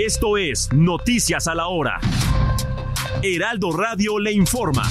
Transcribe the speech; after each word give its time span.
Esto 0.00 0.36
es 0.36 0.72
Noticias 0.72 1.48
a 1.48 1.56
la 1.56 1.66
Hora. 1.66 1.98
Heraldo 3.20 3.72
Radio 3.72 4.20
le 4.20 4.30
informa. 4.30 4.84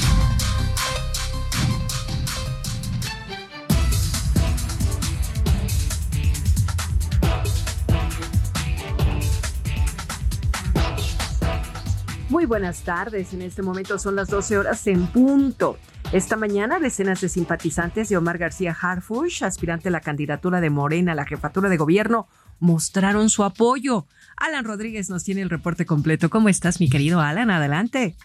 Muy 12.27 12.45
buenas 12.45 12.81
tardes, 12.81 13.33
en 13.33 13.43
este 13.43 13.61
momento 13.61 13.97
son 13.97 14.17
las 14.17 14.27
12 14.27 14.57
horas 14.57 14.85
en 14.87 15.07
punto. 15.07 15.77
Esta 16.11 16.35
mañana, 16.35 16.79
decenas 16.79 17.21
de 17.21 17.29
simpatizantes 17.29 18.09
de 18.09 18.17
Omar 18.17 18.37
García 18.37 18.75
Harfush, 18.79 19.45
aspirante 19.45 19.87
a 19.87 19.91
la 19.91 20.01
candidatura 20.01 20.59
de 20.59 20.69
Morena 20.69 21.13
a 21.13 21.15
la 21.15 21.25
jefatura 21.25 21.69
de 21.69 21.77
gobierno, 21.77 22.27
mostraron 22.59 23.29
su 23.29 23.45
apoyo. 23.45 24.05
Alan 24.37 24.65
Rodríguez 24.65 25.09
nos 25.09 25.23
tiene 25.23 25.41
el 25.41 25.49
reporte 25.49 25.85
completo. 25.85 26.29
¿Cómo 26.29 26.49
estás, 26.49 26.79
mi 26.79 26.89
querido 26.89 27.19
Alan? 27.19 27.49
Adelante. 27.49 28.15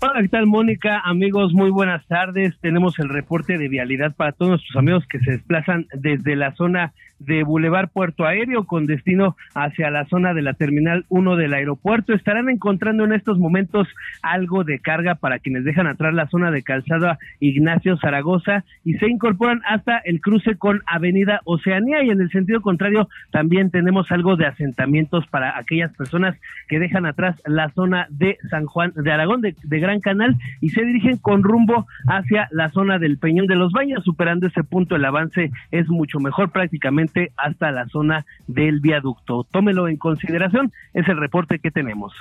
Hola, 0.00 0.20
¿qué 0.20 0.28
tal, 0.28 0.46
Mónica? 0.46 1.00
Amigos, 1.04 1.54
muy 1.54 1.70
buenas 1.70 2.06
tardes. 2.06 2.54
Tenemos 2.60 2.98
el 2.98 3.08
reporte 3.08 3.56
de 3.56 3.68
vialidad 3.68 4.14
para 4.14 4.32
todos 4.32 4.50
nuestros 4.50 4.76
amigos 4.76 5.04
que 5.08 5.18
se 5.20 5.32
desplazan 5.32 5.86
desde 5.94 6.36
la 6.36 6.54
zona 6.56 6.92
de 7.24 7.44
Boulevard 7.44 7.88
Puerto 7.88 8.24
Aéreo 8.24 8.64
con 8.64 8.86
destino 8.86 9.36
hacia 9.54 9.90
la 9.90 10.06
zona 10.06 10.34
de 10.34 10.42
la 10.42 10.54
Terminal 10.54 11.04
1 11.08 11.36
del 11.36 11.54
aeropuerto. 11.54 12.12
Estarán 12.12 12.48
encontrando 12.48 13.04
en 13.04 13.12
estos 13.12 13.38
momentos 13.38 13.88
algo 14.22 14.64
de 14.64 14.78
carga 14.78 15.14
para 15.14 15.38
quienes 15.38 15.64
dejan 15.64 15.86
atrás 15.86 16.14
la 16.14 16.28
zona 16.28 16.50
de 16.50 16.62
calzada 16.62 17.18
Ignacio 17.40 17.96
Zaragoza 17.98 18.64
y 18.84 18.94
se 18.94 19.08
incorporan 19.08 19.60
hasta 19.66 19.98
el 19.98 20.20
cruce 20.20 20.56
con 20.56 20.82
Avenida 20.86 21.40
Oceanía 21.44 22.02
y 22.02 22.10
en 22.10 22.20
el 22.20 22.30
sentido 22.30 22.60
contrario 22.60 23.08
también 23.30 23.70
tenemos 23.70 24.10
algo 24.10 24.36
de 24.36 24.46
asentamientos 24.46 25.26
para 25.28 25.58
aquellas 25.58 25.92
personas 25.94 26.36
que 26.68 26.78
dejan 26.78 27.06
atrás 27.06 27.36
la 27.46 27.70
zona 27.70 28.06
de 28.10 28.38
San 28.50 28.66
Juan 28.66 28.92
de 28.94 29.12
Aragón 29.12 29.40
de, 29.40 29.54
de 29.62 29.80
Gran 29.80 30.00
Canal 30.00 30.36
y 30.60 30.70
se 30.70 30.84
dirigen 30.84 31.18
con 31.18 31.42
rumbo 31.42 31.86
hacia 32.06 32.48
la 32.50 32.70
zona 32.70 32.98
del 32.98 33.18
Peñón 33.18 33.46
de 33.46 33.56
los 33.56 33.72
Baños. 33.72 34.04
Superando 34.04 34.46
ese 34.46 34.64
punto 34.64 34.96
el 34.96 35.04
avance 35.04 35.50
es 35.70 35.88
mucho 35.88 36.18
mejor 36.20 36.50
prácticamente 36.50 37.13
hasta 37.36 37.70
la 37.70 37.86
zona 37.88 38.24
del 38.46 38.80
viaducto. 38.80 39.44
Tómelo 39.50 39.88
en 39.88 39.96
consideración, 39.96 40.72
es 40.92 41.08
el 41.08 41.18
reporte 41.18 41.58
que 41.58 41.70
tenemos. 41.70 42.12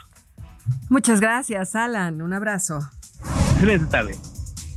Muchas 0.90 1.20
gracias, 1.20 1.76
Alan. 1.76 2.22
Un 2.22 2.34
abrazo. 2.34 2.80
Excelente 3.56 3.86
tarde. 3.88 4.16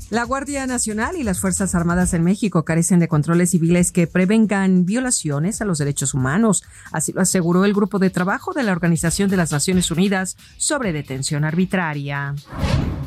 La 0.09 0.23
Guardia 0.23 0.69
Nacional 0.69 1.17
y 1.17 1.25
las 1.25 1.41
Fuerzas 1.41 1.75
Armadas 1.75 2.15
en 2.15 2.23
México 2.23 2.65
carecen 2.65 3.01
de 3.01 3.09
controles 3.09 3.51
civiles 3.51 3.91
que 3.91 4.07
prevengan 4.07 4.87
violaciones 4.87 5.61
a 5.61 5.65
los 5.65 5.79
derechos 5.79 6.15
humanos. 6.15 6.62
Así 6.93 7.12
lo 7.12 7.23
aseguró 7.23 7.65
el 7.65 7.75
grupo 7.75 7.99
de 7.99 8.11
trabajo 8.11 8.53
de 8.53 8.62
la 8.62 8.71
Organización 8.71 9.29
de 9.29 9.37
las 9.37 9.51
Naciones 9.51 9.91
Unidas 9.91 10.37
sobre 10.59 10.93
detención 10.93 11.43
arbitraria. 11.43 12.37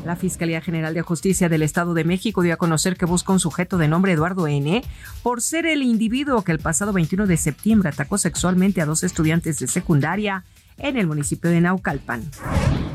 La 0.04 0.14
Fiscalía 0.16 0.60
General 0.60 0.92
de 0.92 1.00
Justicia 1.00 1.48
del 1.48 1.62
Estado 1.62 1.94
de 1.94 2.04
México 2.04 2.42
dio 2.42 2.52
a 2.52 2.58
conocer 2.58 2.98
que 2.98 3.06
busca 3.06 3.32
un 3.32 3.40
sujeto 3.40 3.78
de 3.78 3.88
nombre 3.88 4.12
Eduardo 4.12 4.46
N. 4.46 4.82
por 5.22 5.40
ser 5.40 5.64
el 5.64 5.82
individuo 5.82 6.42
que 6.42 6.52
el 6.52 6.58
pasado 6.58 6.92
21 6.92 7.26
de 7.26 7.38
septiembre 7.38 7.88
atacó 7.88 8.18
sexualmente 8.18 8.82
a 8.82 8.86
dos 8.86 9.04
estudiantes 9.04 9.58
de 9.58 9.68
secundaria 9.68 10.44
en 10.80 10.96
el 10.96 11.06
municipio 11.06 11.50
de 11.50 11.60
Naucalpan. 11.60 12.22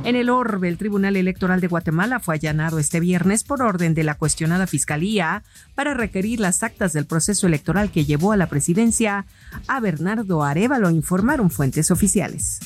En 0.03 0.15
el 0.15 0.29
Orbe, 0.29 0.69
el 0.69 0.77
Tribunal 0.77 1.15
Electoral 1.15 1.61
de 1.61 1.67
Guatemala 1.67 2.19
fue 2.19 2.35
allanado 2.35 2.77
este 2.77 2.99
viernes 2.99 3.43
por 3.43 3.63
orden 3.63 3.95
de 3.95 4.03
la 4.03 4.13
cuestionada 4.15 4.67
Fiscalía 4.67 5.41
para 5.73 5.95
requerir 5.95 6.39
las 6.39 6.61
actas 6.61 6.93
del 6.93 7.05
proceso 7.05 7.47
electoral 7.47 7.89
que 7.89 8.05
llevó 8.05 8.31
a 8.31 8.37
la 8.37 8.47
presidencia 8.47 9.25
a 9.67 9.79
Bernardo 9.79 10.43
Arevalo, 10.43 10.91
informaron 10.91 11.49
fuentes 11.49 11.89
oficiales. 11.89 12.59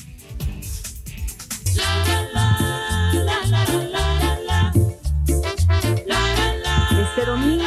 Este 7.10 7.24
domingo, 7.24 7.59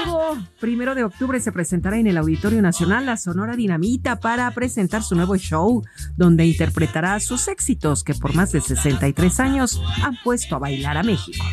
primero 0.59 0.95
de 0.95 1.03
octubre, 1.03 1.39
se 1.39 1.51
presentará 1.51 1.97
en 1.97 2.07
el 2.07 2.17
Auditorio 2.17 2.61
Nacional 2.61 3.05
la 3.05 3.17
Sonora 3.17 3.55
Dinamita 3.55 4.19
para 4.19 4.49
presentar 4.51 5.03
su 5.03 5.15
nuevo 5.15 5.35
show, 5.37 5.83
donde 6.15 6.45
interpretará 6.45 7.19
sus 7.19 7.47
éxitos 7.47 8.03
que 8.03 8.13
por 8.13 8.35
más 8.35 8.51
de 8.51 8.61
63 8.61 9.39
años 9.39 9.81
han 10.01 10.17
puesto 10.23 10.55
a 10.55 10.59
bailar 10.59 10.97
a 10.97 11.03
México. 11.03 11.43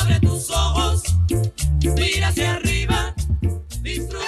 Abre 0.00 0.20
tus 0.20 0.50
ojos, 0.50 1.02
mira 1.96 2.28
hacia 2.28 2.54
arriba, 2.54 3.14
disfruta. 3.82 4.24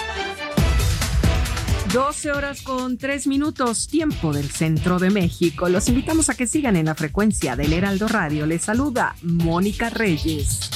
12 1.93 2.31
horas 2.31 2.63
con 2.63 2.99
3 2.99 3.27
minutos, 3.27 3.89
tiempo 3.89 4.33
del 4.33 4.49
centro 4.49 5.01
de 5.01 5.11
México. 5.11 5.69
Los 5.69 5.89
invitamos 5.89 6.31
a 6.31 6.35
que 6.35 6.47
sigan 6.47 6.77
en 6.77 6.87
la 6.87 6.95
frecuencia 6.95 7.57
del 7.57 7.73
Heraldo 7.73 8.07
Radio. 8.07 8.47
Les 8.47 8.63
saluda 8.63 9.17
Mónica 9.23 9.91
Reyes. 9.91 10.71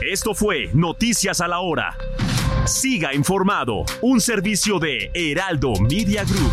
Esto 0.00 0.34
fue 0.34 0.70
Noticias 0.74 1.40
a 1.40 1.48
la 1.48 1.60
Hora. 1.60 1.96
Siga 2.66 3.14
informado, 3.14 3.84
un 4.00 4.20
servicio 4.20 4.78
de 4.78 5.10
Heraldo 5.14 5.74
Media 5.80 6.24
Group. 6.24 6.52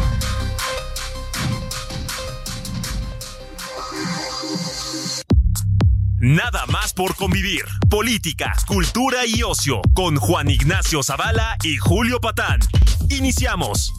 Nada 6.17 6.65
más 6.67 6.93
por 6.93 7.15
convivir. 7.15 7.63
Política, 7.89 8.53
cultura 8.67 9.25
y 9.25 9.41
ocio 9.43 9.81
con 9.93 10.17
Juan 10.17 10.49
Ignacio 10.49 11.01
Zavala 11.01 11.57
y 11.63 11.77
Julio 11.77 12.19
Patán. 12.19 12.59
Iniciamos. 13.09 13.93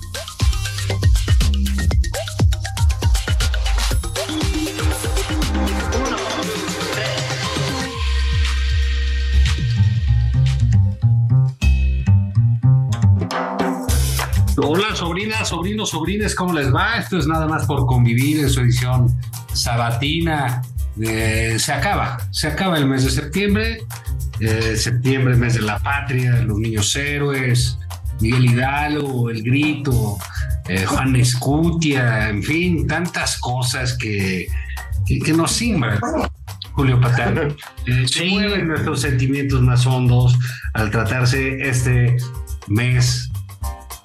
Hola, 15.41 15.49
sobrinas, 15.49 15.89
sobrinos, 15.89 15.91
sobrines, 15.91 16.35
¿cómo 16.35 16.53
les 16.53 16.75
va? 16.75 16.97
Esto 16.99 17.17
es 17.17 17.27
nada 17.27 17.47
más 17.47 17.65
por 17.65 17.87
convivir 17.87 18.41
en 18.41 18.51
su 18.51 18.61
edición 18.61 19.09
sabatina. 19.55 20.61
Eh, 21.01 21.57
se 21.59 21.73
acaba, 21.73 22.19
se 22.31 22.49
acaba 22.49 22.77
el 22.77 22.85
mes 22.85 23.05
de 23.05 23.11
septiembre. 23.11 23.79
Eh, 24.39 24.77
septiembre, 24.77 25.37
mes 25.37 25.55
de 25.55 25.63
la 25.63 25.79
patria, 25.79 26.33
de 26.33 26.45
los 26.45 26.59
niños 26.59 26.95
héroes, 26.95 27.79
Miguel 28.21 28.51
Hidalgo, 28.51 29.31
El 29.31 29.43
Grito, 29.43 30.19
eh, 30.69 30.85
Juan 30.85 31.17
Escutia, 31.17 32.29
en 32.29 32.43
fin, 32.43 32.87
tantas 32.87 33.39
cosas 33.39 33.97
que, 33.97 34.47
que, 35.07 35.33
nos 35.33 35.53
simbran. 35.53 35.99
Julio 36.73 37.01
Patán, 37.01 37.57
eh, 37.87 38.63
nuestros 38.63 39.01
sentimientos 39.01 39.63
más 39.63 39.87
hondos 39.87 40.37
al 40.75 40.91
tratarse 40.91 41.67
este 41.67 42.19
mes 42.69 43.30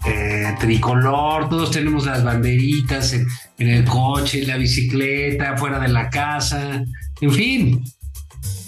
eh, 0.07 0.55
tricolor, 0.59 1.49
todos 1.49 1.71
tenemos 1.71 2.05
las 2.05 2.23
banderitas 2.23 3.13
en, 3.13 3.27
el 3.57 3.85
coche, 3.85 4.41
en 4.41 4.47
la 4.47 4.57
bicicleta, 4.57 5.57
fuera 5.57 5.79
de 5.79 5.87
la 5.87 6.09
casa, 6.09 6.83
en 7.21 7.31
fin. 7.31 7.83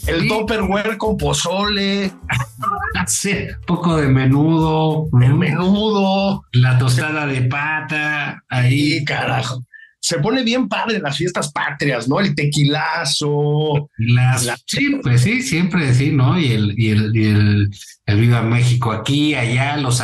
El 0.08 0.28
topperware 0.28 0.98
con 0.98 1.18
pozole. 1.18 2.12
poco 3.68 3.98
de 3.98 4.08
menudo. 4.08 5.10
El 5.22 5.36
menudo. 5.36 6.44
La 6.54 6.78
tostada 6.78 7.28
de 7.28 7.42
pata. 7.42 8.44
Ahí, 8.50 9.04
carajo. 9.04 9.66
se 10.00 10.20
pone 10.20 10.44
bien 10.44 10.70
padre 10.70 11.00
las 11.00 11.18
fiestas 11.18 11.52
patrias, 11.52 12.08
¿no? 12.08 12.20
El 12.20 12.36
tequilazo. 12.36 13.90
Las, 13.98 14.64
Sí, 14.66 14.98
pues 15.04 15.22
sí, 15.22 15.42
siempre 15.42 15.94
sí, 15.94 16.12
¿no? 16.12 16.40
Y 16.40 16.54
el, 16.54 16.74
y 16.78 16.90
el, 16.90 17.16
y 17.16 17.26
el, 17.26 17.70
el 18.06 18.20
Viva 18.20 18.42
México 18.42 18.92
aquí, 18.92 19.36
allá, 19.36 19.76
los 19.78 20.00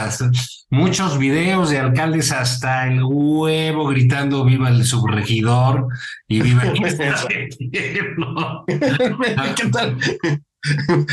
muchos 0.74 1.18
videos 1.20 1.70
de 1.70 1.78
alcaldes 1.78 2.32
hasta 2.32 2.88
el 2.88 3.04
huevo 3.04 3.86
gritando 3.86 4.44
viva 4.44 4.70
el 4.70 4.84
subregidor 4.84 5.88
y 6.28 6.42
viva 6.42 6.64
el 6.64 6.74
¿Qué 9.56 9.68
tal? 9.72 9.96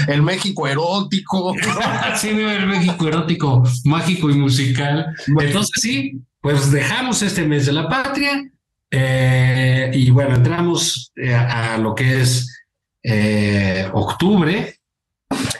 El 0.09 0.23
México 0.23 0.67
erótico. 0.67 1.55
sí, 2.17 2.33
viva 2.33 2.55
el 2.55 2.69
México 2.69 3.07
erótico, 3.07 3.63
mágico 3.85 4.31
y 4.31 4.35
musical. 4.35 5.15
Entonces 5.27 5.73
sí, 5.75 6.19
pues 6.41 6.71
dejamos 6.71 7.21
este 7.21 7.47
mes 7.47 7.67
de 7.67 7.73
la 7.73 7.87
patria 7.87 8.51
eh, 8.91 9.91
y 9.93 10.11
bueno, 10.11 10.37
entramos 10.37 11.13
eh, 11.17 11.35
a, 11.35 11.77
lo 11.77 11.95
que 11.95 12.23
es 12.23 12.65
eh, 13.03 13.91
octubre. 13.93 14.75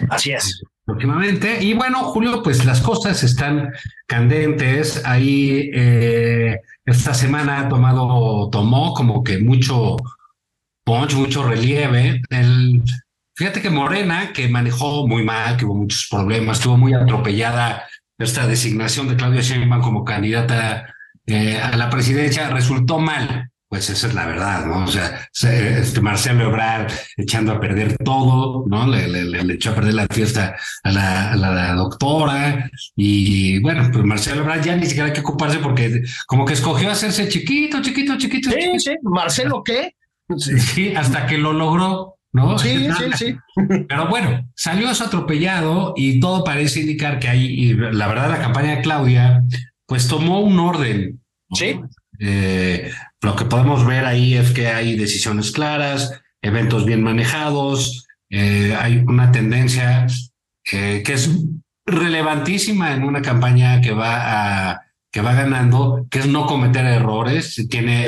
Así 0.09 0.33
es. 0.33 0.63
Últimamente. 0.93 1.63
Y 1.63 1.75
bueno, 1.75 2.05
Julio, 2.05 2.43
pues 2.43 2.65
las 2.65 2.81
cosas 2.81 3.23
están 3.23 3.73
candentes. 4.07 5.03
Ahí 5.05 5.71
esta 6.85 7.15
semana 7.15 7.61
ha 7.61 7.69
tomado, 7.69 8.49
tomó 8.51 8.95
como 8.95 9.23
que 9.23 9.39
mucho 9.39 9.97
punch, 10.85 11.15
mucho 11.15 11.45
relieve. 11.45 12.21
El, 12.31 12.83
fíjate 13.35 13.63
que 13.63 13.71
Morena, 13.71 14.33
que 14.33 14.49
manejó 14.49 15.07
muy 15.07 15.25
mal, 15.25 15.57
que 15.57 15.65
hubo 15.65 15.75
muchos 15.75 16.09
problemas, 16.11 16.59
estuvo 16.59 16.77
muy 16.77 16.95
atropellada 16.95 17.85
esta 18.19 18.47
designación 18.47 19.09
de 19.09 19.17
Claudia 19.17 19.41
Sheinbaum 19.41 19.83
como 19.83 20.05
candidata 20.05 20.95
eh, 21.27 21.59
a 21.59 21.77
la 21.77 21.89
presidencia 21.89 22.51
resultó 22.51 22.99
mal. 22.99 23.50
Pues 23.71 23.89
esa 23.89 24.09
es 24.09 24.15
la 24.15 24.27
verdad, 24.27 24.67
¿no? 24.67 24.83
O 24.83 24.87
sea, 24.89 25.29
este 25.33 26.01
Marcelo 26.01 26.47
Ebrard 26.47 26.91
echando 27.17 27.53
a 27.53 27.61
perder 27.61 27.97
todo, 27.99 28.65
¿no? 28.67 28.85
Le, 28.89 29.07
le, 29.07 29.55
echó 29.55 29.71
a 29.71 29.75
perder 29.77 29.95
la 29.95 30.09
fiesta 30.11 30.57
a 30.83 30.91
la, 30.91 31.33
a 31.33 31.37
la, 31.37 31.73
doctora 31.75 32.69
y 32.97 33.61
bueno, 33.61 33.89
pues 33.93 34.05
Marcelo 34.05 34.41
Ebrard 34.41 34.65
ya 34.65 34.75
ni 34.75 34.87
siquiera 34.87 35.07
hay 35.07 35.13
que 35.13 35.21
ocuparse 35.21 35.61
porque 35.61 36.03
como 36.27 36.45
que 36.45 36.55
escogió 36.55 36.91
hacerse 36.91 37.29
chiquito, 37.29 37.81
chiquito, 37.81 38.19
chiquito. 38.19 38.51
Sí, 38.51 38.81
sí, 38.81 38.97
Marcelo 39.05 39.63
qué? 39.63 39.95
Sí, 40.37 40.93
hasta 40.97 41.29
que 41.29 41.39
lo 41.39 41.53
logró. 41.53 42.17
¿no? 42.33 42.59
Sí, 42.59 42.89
sí, 42.99 43.05
sí. 43.15 43.37
Pero 43.89 44.09
bueno, 44.09 44.49
salió 44.57 44.91
eso 44.91 45.05
atropellado 45.05 45.95
y 45.97 46.19
todo 46.19 46.43
parece 46.43 46.81
indicar 46.81 47.21
que 47.21 47.29
ahí, 47.29 47.73
la 47.75 48.09
verdad, 48.09 48.31
la 48.31 48.41
campaña 48.41 48.77
de 48.77 48.83
Claudia, 48.83 49.45
pues 49.87 50.09
tomó 50.09 50.41
un 50.41 50.59
orden. 50.59 51.21
Sí. 51.53 51.81
Eh, 52.19 52.91
lo 53.23 53.37
que 53.37 53.45
podemos 53.45 53.87
ver 53.87 54.07
ahí 54.07 54.35
es 54.35 54.53
que 54.53 54.69
hay 54.69 54.97
decisiones 54.97 55.53
claras, 55.53 56.21
eventos 56.43 56.87
bien 56.87 57.03
manejados, 57.03 58.07
eh, 58.31 58.77
hay 58.79 58.99
una 58.99 59.31
tendencia 59.33 60.07
eh, 60.73 61.03
que 61.05 61.13
es 61.13 61.31
relevantísima 61.87 62.95
en 62.95 63.05
una 63.05 63.21
campaña 63.23 63.81
que 63.81 63.93
va 63.93 64.71
a 64.71 64.81
que 65.13 65.23
va 65.23 65.35
ganando, 65.35 66.07
que 66.09 66.21
es 66.21 66.29
no 66.29 66.47
cometer 66.47 66.85
errores, 66.87 67.67
tiene, 67.69 68.07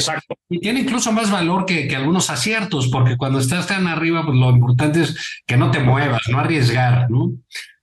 y 0.49 0.61
tiene 0.61 0.81
incluso 0.81 1.11
más 1.11 1.33
valor 1.33 1.67
que, 1.67 1.89
que, 1.89 1.97
algunos 1.97 2.31
aciertos, 2.31 2.89
porque 2.89 3.17
cuando 3.17 3.41
estás 3.41 3.67
tan 3.67 3.89
arriba, 3.89 4.25
pues 4.25 4.39
lo 4.39 4.51
importante 4.51 5.03
es 5.03 5.43
que 5.45 5.57
no 5.57 5.73
te 5.73 5.81
muevas, 5.81 6.23
no 6.31 6.39
arriesgar, 6.39 7.11
¿no? 7.11 7.33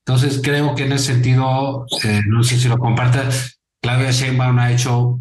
Entonces 0.05 0.39
creo 0.41 0.73
que 0.73 0.85
en 0.85 0.93
ese 0.93 1.13
sentido, 1.13 1.85
eh, 2.03 2.21
no 2.27 2.43
sé 2.43 2.57
si 2.57 2.69
lo 2.69 2.77
compartas, 2.77 3.59
Claudia 3.81 4.11
Sheinbaum 4.11 4.57
ha 4.57 4.71
hecho 4.71 5.19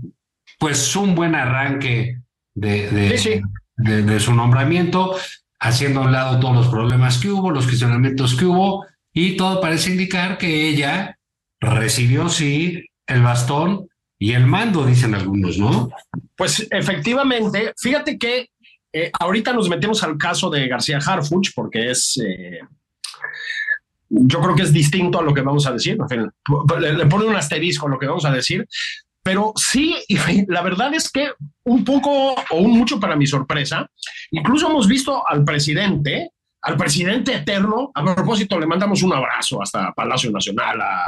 pues 0.58 0.94
un 0.96 1.14
buen 1.14 1.34
arranque 1.34 2.19
de, 2.55 2.90
de, 2.90 3.43
de, 3.76 4.02
de 4.02 4.20
su 4.20 4.34
nombramiento, 4.34 5.16
haciendo 5.60 6.00
a 6.00 6.05
un 6.05 6.12
lado 6.12 6.40
todos 6.40 6.55
los 6.55 6.69
problemas 6.69 7.19
que 7.19 7.31
hubo, 7.31 7.50
los 7.50 7.66
cuestionamientos 7.66 8.34
que 8.34 8.44
hubo, 8.44 8.87
y 9.12 9.37
todo 9.37 9.60
parece 9.60 9.90
indicar 9.90 10.38
que 10.38 10.69
ella 10.69 11.19
recibió, 11.60 12.28
sí, 12.28 12.84
el 13.06 13.22
bastón 13.22 13.88
y 14.19 14.32
el 14.32 14.46
mando, 14.46 14.84
dicen 14.84 15.14
algunos, 15.14 15.58
¿no? 15.58 15.90
Pues 16.37 16.66
efectivamente, 16.70 17.72
fíjate 17.76 18.19
que 18.19 18.50
eh, 18.93 19.10
ahorita 19.19 19.52
nos 19.52 19.69
metemos 19.69 20.02
al 20.02 20.16
caso 20.16 20.50
de 20.50 20.66
García 20.66 20.99
Harfuch 20.99 21.50
porque 21.55 21.90
es, 21.90 22.20
eh, 22.25 22.60
yo 24.08 24.40
creo 24.40 24.55
que 24.55 24.62
es 24.62 24.72
distinto 24.72 25.19
a 25.19 25.22
lo 25.22 25.34
que 25.34 25.43
vamos 25.43 25.66
a 25.66 25.72
decir, 25.72 25.99
le, 26.81 26.93
le, 26.93 27.06
pone 27.06 27.26
un 27.26 27.37
asterisco 27.37 27.87
a 27.87 27.90
lo 27.90 27.99
que 27.99 28.06
vamos 28.06 28.25
a 28.25 28.32
decir, 28.32 28.66
pero 29.28 29.52
sí, 29.56 29.94
la 30.48 30.62
verdad 30.62 30.94
es 30.94 31.10
que 31.10 31.28
un 31.64 31.84
poco 31.84 32.32
o 32.32 32.56
un 32.56 32.78
mucho 32.78 32.98
para 32.98 33.14
mi 33.14 33.26
sorpresa, 33.26 33.86
incluso 34.30 34.70
hemos 34.70 34.88
visto 34.88 35.22
al 35.28 35.44
presidente, 35.44 36.30
al 36.62 36.78
presidente 36.78 37.34
eterno, 37.34 37.90
a 37.94 38.14
propósito, 38.14 38.58
le 38.58 38.66
mandamos 38.66 39.02
un 39.02 39.12
abrazo 39.12 39.60
hasta 39.60 39.92
Palacio 39.92 40.30
Nacional, 40.30 40.80
a, 40.80 41.04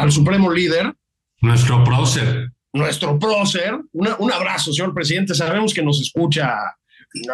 al 0.00 0.12
supremo 0.12 0.52
líder. 0.52 0.94
Nuestro 1.40 1.82
prócer. 1.82 2.52
Nuestro 2.72 3.18
prócer. 3.18 3.76
un 3.92 4.32
abrazo, 4.32 4.72
señor 4.72 4.94
presidente. 4.94 5.34
Sabemos 5.34 5.74
que 5.74 5.82
nos 5.82 6.00
escucha 6.00 6.56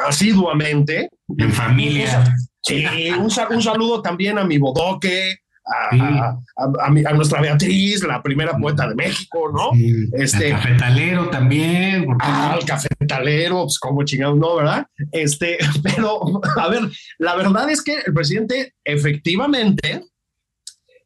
asiduamente. 0.07 1.11
En 1.37 1.53
familia. 1.53 2.35
Sí, 2.63 2.87
un, 3.11 3.31
saludo 3.31 4.01
también 4.01 4.39
a 4.39 4.45
mi 4.45 4.57
bodoque, 4.57 5.42
a, 5.65 6.37
a, 6.57 7.13
nuestra 7.13 7.41
Beatriz, 7.41 8.03
la 8.03 8.23
primera 8.23 8.57
poeta 8.57 8.89
de 8.89 8.95
México, 8.95 9.51
¿no? 9.53 9.71
este, 10.13 10.53
al 10.53 10.61
cafetalero 10.61 11.31
también. 11.31 12.07
Al 12.19 12.65
cafetalero, 12.65 13.65
pues 13.65 13.79
como 13.79 14.05
chingados, 14.05 14.37
no, 14.37 14.57
¿verdad? 14.57 14.87
Este, 15.13 15.59
pero, 15.83 16.21
a 16.57 16.69
ver, 16.69 16.83
la 17.19 17.37
verdad 17.37 17.71
es 17.71 17.83
que 17.83 17.99
el 18.05 18.13
presidente 18.13 18.75
efectivamente 18.85 20.05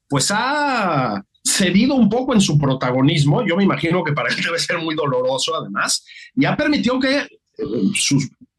pues 0.09 0.31
ha 0.33 1.23
cedido 1.45 1.95
un 1.95 2.09
poco 2.09 2.33
en 2.35 2.41
su 2.41 2.59
protagonismo. 2.59 3.45
Yo 3.47 3.57
me 3.57 3.65
imagino 3.65 4.05
que 4.05 4.13
para 4.13 4.29
él 4.29 4.37
debe 4.43 4.59
ser 4.59 4.79
muy 4.79 4.95
doloroso, 4.95 5.55
además, 5.57 6.05
y 6.35 6.45
ha 6.45 6.57
permitido 6.57 6.99
que 7.01 7.19
eh, 7.19 7.29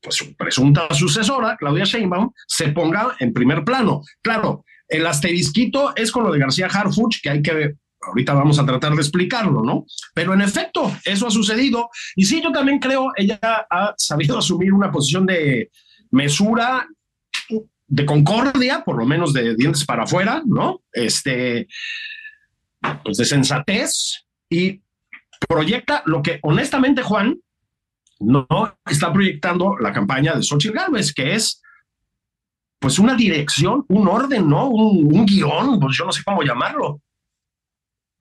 pues, 0.02 0.16
su 0.16 0.36
presunta 0.36 0.88
sucesora, 0.94 1.58
Claudia 1.58 1.86
Sheinbaum, 1.86 2.32
se 2.48 2.70
ponga 2.70 3.16
en 3.20 3.34
primer 3.34 3.64
plano. 3.64 4.02
Claro, 4.22 4.64
el 4.88 5.06
asterisquito 5.06 5.96
es 5.96 6.12
con 6.12 6.24
lo 6.24 6.32
de 6.32 6.40
García 6.40 6.68
Harfuch, 6.68 7.22
que 7.22 7.30
hay 7.30 7.42
que 7.42 7.76
ahorita 8.02 8.34
vamos 8.34 8.60
a 8.60 8.66
tratar 8.66 8.94
de 8.94 9.02
explicarlo, 9.02 9.64
¿no? 9.64 9.86
Pero 10.14 10.34
en 10.34 10.42
efecto, 10.42 10.92
eso 11.04 11.28
ha 11.28 11.32
sucedido. 11.32 11.90
Y 12.16 12.26
sí, 12.26 12.42
yo 12.42 12.52
también 12.52 12.80
creo, 12.80 13.12
ella 13.16 13.40
ha 13.42 13.94
sabido 13.98 14.38
asumir 14.40 14.74
una 14.74 14.92
posición 14.92 15.26
de 15.26 15.72
mesura 16.12 16.88
de 17.90 18.06
concordia, 18.06 18.84
por 18.84 18.98
lo 18.98 19.06
menos 19.06 19.34
de 19.34 19.56
dientes 19.56 19.86
para 19.86 20.04
afuera, 20.04 20.42
¿no? 20.46 20.82
Este, 20.92 21.68
pues 23.04 23.18
de 23.18 23.26
sensatez 23.26 24.26
y 24.50 24.82
proyecta 25.48 26.04
lo 26.06 26.22
que 26.22 26.40
honestamente 26.44 27.02
Juan 27.02 27.40
no 28.20 28.48
está 28.86 29.14
proyectando 29.14 29.78
la 29.78 29.94
campaña 29.94 30.34
de 30.34 30.44
Xochitl 30.44 30.76
Gálvez, 30.76 31.14
que 31.14 31.36
es 31.36 31.62
pues 32.80 33.00
una 33.00 33.16
dirección, 33.16 33.86
un 33.88 34.08
orden, 34.08 34.50
¿no? 34.50 34.68
Un, 34.70 35.26
guion, 35.26 35.80
pues 35.80 35.98
yo 35.98 36.06
no 36.06 36.12
sé 36.12 36.24
cómo 36.24 36.44
llamarlo. 36.44 37.02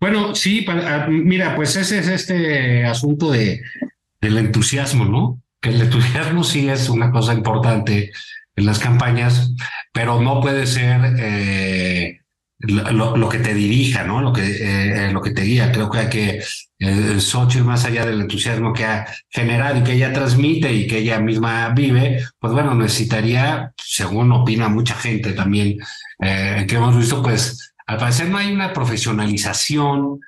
Bueno, 0.01 0.35
sí, 0.35 0.65
ah, 0.69 1.07
mira, 1.09 1.55
pues 1.57 1.77
ese 1.77 1.99
es 1.99 2.09
este 2.09 2.85
asunto 2.85 3.31
de, 3.31 3.63
del 4.21 4.39
entusiasmo, 4.39 5.05
¿no? 5.05 5.43
Que 5.61 5.71
el 5.71 5.81
entusiasmo 5.81 6.45
sí 6.45 6.69
es 6.69 6.89
una 6.89 7.11
cosa 7.11 7.35
importante 7.35 8.13
en 8.57 8.67
las 8.67 8.79
campañas, 8.79 9.53
pero 9.93 10.21
no 10.21 10.41
puede 10.41 10.67
ser 10.67 11.01
eh, 11.19 12.21
lo, 12.59 13.29
que 13.29 13.39
te 13.39 13.55
dirija, 13.55 14.05
¿no? 14.05 14.23
Lo 14.23 14.33
que, 14.33 14.43
eh, 14.45 15.13
lo 15.13 15.21
que 15.21 15.31
te 15.31 15.43
guía. 15.43 15.71
Creo 15.73 15.91
que 15.91 15.99
hay 15.99 16.09
que 16.09 16.41
eh, 16.79 17.21
Xochitl, 17.21 17.65
más 17.65 17.85
allá 17.85 18.07
del 18.07 18.21
entusiasmo 18.21 18.73
que 18.73 18.85
ha 18.85 19.07
generado 19.29 19.79
y 19.79 19.83
que 19.83 19.93
ella 19.93 20.13
transmite 20.13 20.73
y 20.73 20.87
que 20.87 20.99
ella 20.99 21.21
misma 21.21 21.69
vive, 21.71 22.25
pues 22.39 22.53
bueno, 22.53 22.75
necesitaría, 22.75 23.73
según 23.77 24.33
opina 24.33 24.69
mucha 24.69 24.95
gente 24.95 25.33
también, 25.33 25.77
eh, 26.21 26.65
que 26.69 26.77
hemos 26.77 26.97
visto, 26.97 27.23
pues 27.23 27.75
al 27.87 27.99
parecer 27.99 28.29
no 28.29 28.39
hay 28.39 28.53
una 28.53 28.73
profesionalización 28.73 30.21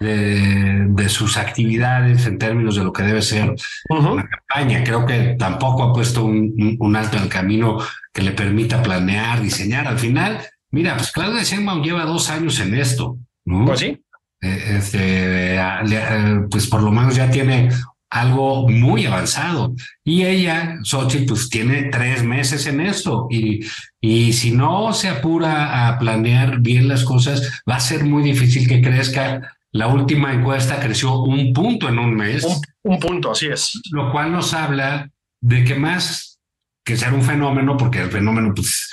de, 0.00 1.08
sus 1.08 1.36
actividades 1.36 2.26
en 2.26 2.38
términos 2.38 2.76
de 2.76 2.84
lo 2.84 2.92
que 2.92 3.02
debe 3.04 3.22
ser 3.22 3.54
una 3.88 4.28
campaña. 4.28 4.82
Creo 4.82 5.06
que 5.06 5.36
tampoco 5.38 5.84
ha 5.84 5.92
puesto 5.92 6.24
un, 6.24 6.96
alto 6.96 7.16
en 7.16 7.22
el 7.24 7.28
camino 7.28 7.78
que 8.12 8.22
le 8.22 8.32
permita 8.32 8.82
planear, 8.82 9.40
diseñar. 9.40 9.86
Al 9.86 9.98
final, 9.98 10.40
mira, 10.74 10.96
pues 10.96 11.10
Claudia 11.12 11.42
Sheinbaum 11.42 11.82
lleva 11.82 12.04
dos 12.04 12.28
años 12.30 12.60
en 12.60 12.74
esto, 12.74 13.16
¿no? 13.44 13.64
Pues 13.64 13.80
sí. 13.80 14.00
Eh, 14.42 14.76
este, 14.76 15.56
eh, 15.56 16.40
pues 16.50 16.66
por 16.66 16.82
lo 16.82 16.90
menos 16.90 17.16
ya 17.16 17.30
tiene 17.30 17.70
algo 18.10 18.68
muy 18.68 19.06
avanzado. 19.06 19.74
Y 20.04 20.24
ella, 20.24 20.78
Xochitl, 20.82 21.26
pues 21.26 21.48
tiene 21.48 21.84
tres 21.84 22.22
meses 22.22 22.66
en 22.66 22.80
esto. 22.80 23.26
Y, 23.30 23.64
y 24.00 24.32
si 24.32 24.50
no 24.50 24.92
se 24.92 25.08
apura 25.08 25.88
a 25.88 25.98
planear 25.98 26.60
bien 26.60 26.88
las 26.88 27.04
cosas, 27.04 27.62
va 27.68 27.76
a 27.76 27.80
ser 27.80 28.04
muy 28.04 28.22
difícil 28.22 28.68
que 28.68 28.82
crezca 28.82 29.54
la 29.74 29.88
última 29.88 30.32
encuesta 30.32 30.78
creció 30.78 31.18
un 31.18 31.52
punto 31.52 31.88
en 31.88 31.98
un 31.98 32.14
mes. 32.14 32.46
Un, 32.84 33.00
punto, 33.00 33.32
así 33.32 33.48
es. 33.48 33.80
Lo 33.90 34.12
cual 34.12 34.30
nos 34.30 34.54
habla 34.54 35.10
de 35.40 35.64
que 35.64 35.74
más 35.74 36.38
que 36.84 36.96
ser 36.96 37.12
un 37.12 37.22
fenómeno, 37.22 37.76
porque 37.76 38.00
el 38.02 38.10
fenómeno, 38.10 38.54
pues, 38.54 38.88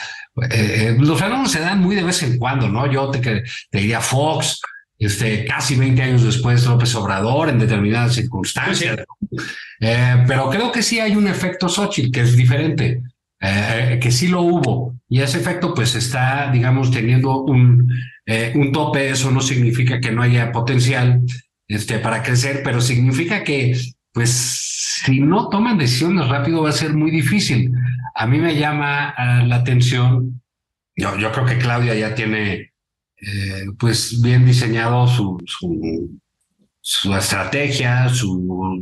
eh, 0.49 0.95
los 0.99 1.19
fenómenos 1.19 1.51
se 1.51 1.59
dan 1.59 1.79
muy 1.79 1.95
de 1.95 2.03
vez 2.03 2.23
en 2.23 2.37
cuando, 2.37 2.69
¿no? 2.69 2.91
Yo 2.91 3.09
te, 3.09 3.19
te 3.19 3.77
diría 3.77 4.01
Fox, 4.01 4.61
este, 5.01 5.45
casi 5.45 5.75
20 5.75 5.99
años 6.03 6.23
después 6.23 6.63
López 6.63 6.93
Obrador 6.93 7.49
en 7.49 7.57
determinadas 7.57 8.13
circunstancias. 8.13 8.99
Eh, 9.79 10.23
pero 10.27 10.47
creo 10.51 10.71
que 10.71 10.83
sí 10.83 10.99
hay 10.99 11.15
un 11.15 11.27
efecto 11.27 11.67
Xochitl 11.67 12.11
que 12.11 12.21
es 12.21 12.37
diferente, 12.37 13.01
eh, 13.39 13.97
que 13.99 14.11
sí 14.11 14.27
lo 14.27 14.43
hubo. 14.43 14.93
Y 15.09 15.21
ese 15.21 15.39
efecto 15.39 15.73
pues 15.73 15.95
está, 15.95 16.51
digamos, 16.51 16.91
teniendo 16.91 17.41
un, 17.41 17.91
eh, 18.27 18.53
un 18.53 18.71
tope. 18.71 19.09
Eso 19.09 19.31
no 19.31 19.41
significa 19.41 19.99
que 19.99 20.11
no 20.11 20.21
haya 20.21 20.51
potencial 20.51 21.21
este, 21.67 21.97
para 21.97 22.21
crecer, 22.21 22.61
pero 22.63 22.79
significa 22.79 23.43
que 23.43 23.75
pues 24.13 24.70
si 25.03 25.19
no 25.19 25.49
toman 25.49 25.77
decisiones 25.77 26.27
rápido 26.27 26.61
va 26.63 26.69
a 26.69 26.73
ser 26.73 26.93
muy 26.93 27.09
difícil. 27.09 27.71
A 28.13 28.27
mí 28.27 28.37
me 28.37 28.55
llama 28.55 29.13
la 29.47 29.55
atención, 29.55 30.41
yo, 30.95 31.31
creo 31.31 31.45
que 31.45 31.57
Claudia 31.57 31.95
ya 31.95 32.13
tiene 32.13 32.73
eh, 33.17 33.65
pues 33.79 34.21
bien 34.21 34.45
diseñado 34.45 35.07
su, 35.07 35.39
estrategia, 37.17 38.09
su, 38.09 38.79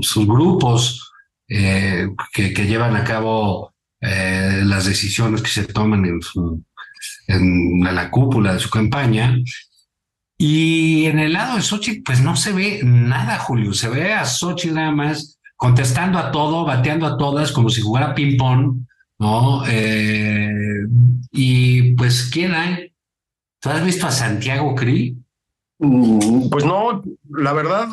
sus 0.00 0.26
grupos 0.26 1.12
eh, 1.48 2.08
que, 2.32 2.50
llevan 2.66 2.96
a 2.96 3.04
cabo 3.04 3.74
eh, 4.00 4.62
las 4.64 4.86
decisiones 4.86 5.42
que 5.42 5.50
se 5.50 5.64
toman 5.64 6.06
en 7.26 7.80
la 7.82 8.10
cúpula 8.10 8.54
de 8.54 8.60
su 8.60 8.70
campaña. 8.70 9.36
Y 10.40 11.06
en 11.06 11.18
el 11.18 11.32
lado 11.32 11.56
de 11.56 11.62
Xochitl, 11.62 12.02
pues 12.04 12.20
no 12.22 12.36
se 12.36 12.52
ve 12.52 12.80
nada, 12.84 13.38
Julio. 13.40 13.74
Se 13.74 13.88
ve 13.88 14.14
a 14.14 14.24
Xochitl 14.24 14.74
nada 14.74 14.92
más 14.92 15.38
contestando 15.56 16.18
a 16.18 16.30
todo, 16.30 16.64
bateando 16.64 17.06
a 17.06 17.18
todas, 17.18 17.50
como 17.50 17.68
si 17.68 17.80
jugara 17.80 18.14
ping-pong, 18.14 18.86
¿no? 19.18 19.64
y 21.32 21.94
pues, 21.94 22.30
¿quién 22.32 22.54
hay? 22.54 22.92
¿Tú 23.60 23.70
has 23.70 23.84
visto 23.84 24.06
a 24.06 24.12
Santiago 24.12 24.76
Krill? 24.76 25.16
Mm, 25.80 26.48
pues 26.48 26.64
no, 26.64 27.02
la 27.30 27.52
verdad, 27.52 27.88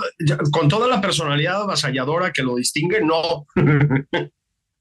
con 0.51 0.69
toda 0.69 0.87
la 0.87 1.01
personalidad 1.01 1.63
avasalladora 1.63 2.31
que 2.31 2.43
lo 2.43 2.55
distingue, 2.55 3.01
no. 3.01 3.47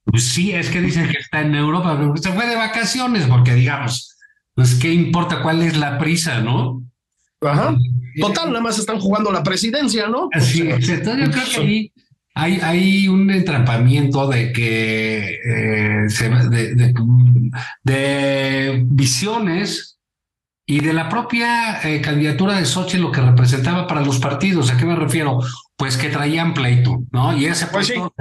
Pues 0.07 0.25
sí, 0.29 0.53
es 0.53 0.69
que 0.69 0.83
dicen 0.83 1.09
que 1.09 1.17
está 1.17 1.41
en 1.41 1.55
Europa, 1.55 1.97
pero 1.99 2.15
se 2.19 2.31
fue 2.31 2.47
de 2.47 2.57
vacaciones, 2.57 3.27
porque 3.27 3.55
digamos, 3.55 4.15
pues 4.55 4.75
qué 4.75 4.93
importa 4.93 5.41
cuál 5.43 5.63
es 5.63 5.79
la 5.79 5.97
prisa, 5.97 6.43
¿no? 6.43 6.83
Ajá. 7.47 7.77
Total, 8.21 8.49
nada 8.49 8.61
más 8.61 8.79
están 8.79 9.01
jugando 9.01 9.33
la 9.33 9.43
presidencia, 9.43 10.09
¿no? 10.09 10.29
Sí, 10.41 10.69
yo 10.69 11.01
creo 11.03 11.31
que 11.31 11.61
ahí 11.61 11.93
hay, 12.37 12.61
hay 12.61 13.09
un 13.09 13.31
entrampamiento 13.31 14.27
de 14.29 14.53
que 14.53 15.39
eh, 15.45 16.07
de, 16.51 16.93
de 17.85 18.83
visiones 18.87 19.95
y 20.67 20.81
de 20.81 20.93
la 20.93 21.09
propia 21.09 21.81
eh, 21.87 22.01
candidatura 22.01 22.57
de 22.57 22.65
Xochitl, 22.65 23.03
lo 23.03 23.13
que 23.13 23.21
representaba 23.21 23.87
para 23.87 24.01
los 24.01 24.19
partidos. 24.19 24.71
¿A 24.71 24.77
qué 24.77 24.87
me 24.87 24.97
refiero? 24.97 25.39
Pues 25.77 25.97
que 25.97 26.09
traían 26.09 26.55
pleito, 26.55 27.05
¿no? 27.13 27.37
Y 27.37 27.45
ese 27.45 27.67
pues 27.67 27.89
pleito 27.89 28.13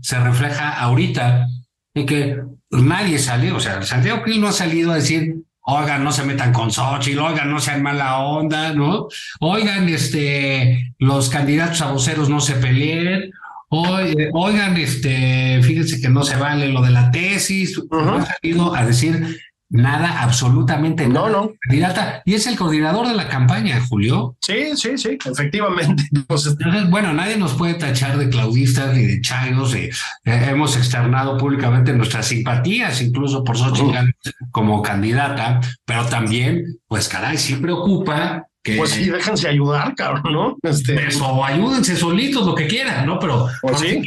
se, 0.00 0.18
refleja 0.18 0.80
ahorita 0.80 1.46
en 1.94 2.06
que 2.06 2.42
nadie 2.70 3.18
salió, 3.18 3.56
o 3.56 3.60
sea, 3.60 3.82
Santiago 3.82 4.22
Krill 4.22 4.40
no 4.40 4.48
ha 4.48 4.52
salido 4.52 4.92
a 4.92 4.96
decir, 4.96 5.36
oigan, 5.62 6.04
no 6.04 6.12
se 6.12 6.24
metan 6.24 6.52
con 6.52 6.70
Xochitl, 6.70 7.18
oigan, 7.18 7.50
no 7.50 7.60
sean 7.60 7.82
mala 7.82 8.18
onda, 8.18 8.72
¿no? 8.72 9.08
Oigan, 9.40 9.88
este, 9.88 10.94
los 10.98 11.30
candidatos 11.30 11.80
a 11.82 11.92
voceros 11.92 12.28
no 12.28 12.40
se 12.40 12.54
peleen, 12.54 13.30
oigan, 13.68 14.76
este, 14.76 15.60
fíjense 15.62 16.00
que 16.00 16.08
no 16.08 16.24
se 16.24 16.36
vale 16.36 16.68
lo 16.68 16.82
de 16.82 16.90
la 16.90 17.10
tesis, 17.10 17.80
no 17.90 18.16
ha 18.16 18.26
salido 18.26 18.74
a 18.74 18.84
decir 18.84 19.40
Nada, 19.72 20.22
absolutamente 20.22 21.08
nada. 21.08 21.30
No, 21.30 21.44
no. 21.44 21.52
Candidata. 21.58 22.22
Y 22.26 22.34
es 22.34 22.46
el 22.46 22.56
coordinador 22.56 23.08
de 23.08 23.14
la 23.14 23.28
campaña, 23.28 23.80
Julio. 23.88 24.36
Sí, 24.42 24.76
sí, 24.76 24.98
sí, 24.98 25.16
efectivamente. 25.24 26.04
Entonces, 26.14 26.56
bueno, 26.90 27.14
nadie 27.14 27.38
nos 27.38 27.54
puede 27.54 27.74
tachar 27.74 28.18
de 28.18 28.28
claudistas 28.28 28.94
ni 28.94 29.06
de 29.06 29.22
chayos. 29.22 29.74
Y, 29.74 29.84
eh, 29.84 29.90
hemos 30.24 30.76
externado 30.76 31.38
públicamente 31.38 31.94
nuestras 31.94 32.26
simpatías, 32.26 33.00
incluso 33.00 33.42
por 33.42 33.56
Xochitl 33.56 34.14
como 34.50 34.82
candidata, 34.82 35.60
pero 35.86 36.04
también, 36.04 36.78
pues 36.86 37.08
caray, 37.08 37.38
sí 37.38 37.56
preocupa 37.56 38.46
que, 38.62 38.76
pues 38.76 38.90
sí, 38.90 39.08
déjense 39.08 39.48
ayudar, 39.48 39.94
cabrón, 39.94 40.32
¿no? 40.32 40.56
Este... 40.62 41.08
o 41.22 41.44
ayúdense 41.44 41.96
solitos, 41.96 42.46
lo 42.46 42.54
que 42.54 42.66
quieran, 42.66 43.06
¿no? 43.06 43.18
Pero 43.18 43.48
pues 43.62 43.80
sí. 43.80 44.02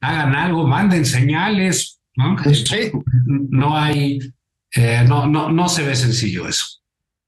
hagan 0.00 0.34
algo, 0.34 0.66
manden 0.66 1.06
señales, 1.06 2.00
¿no? 2.16 2.36
Sí. 2.52 2.90
No 3.26 3.78
hay 3.78 4.18
eh, 4.74 5.04
no, 5.06 5.26
no, 5.26 5.50
no 5.50 5.68
se 5.68 5.84
ve 5.84 5.94
sencillo 5.94 6.48
eso. 6.48 6.66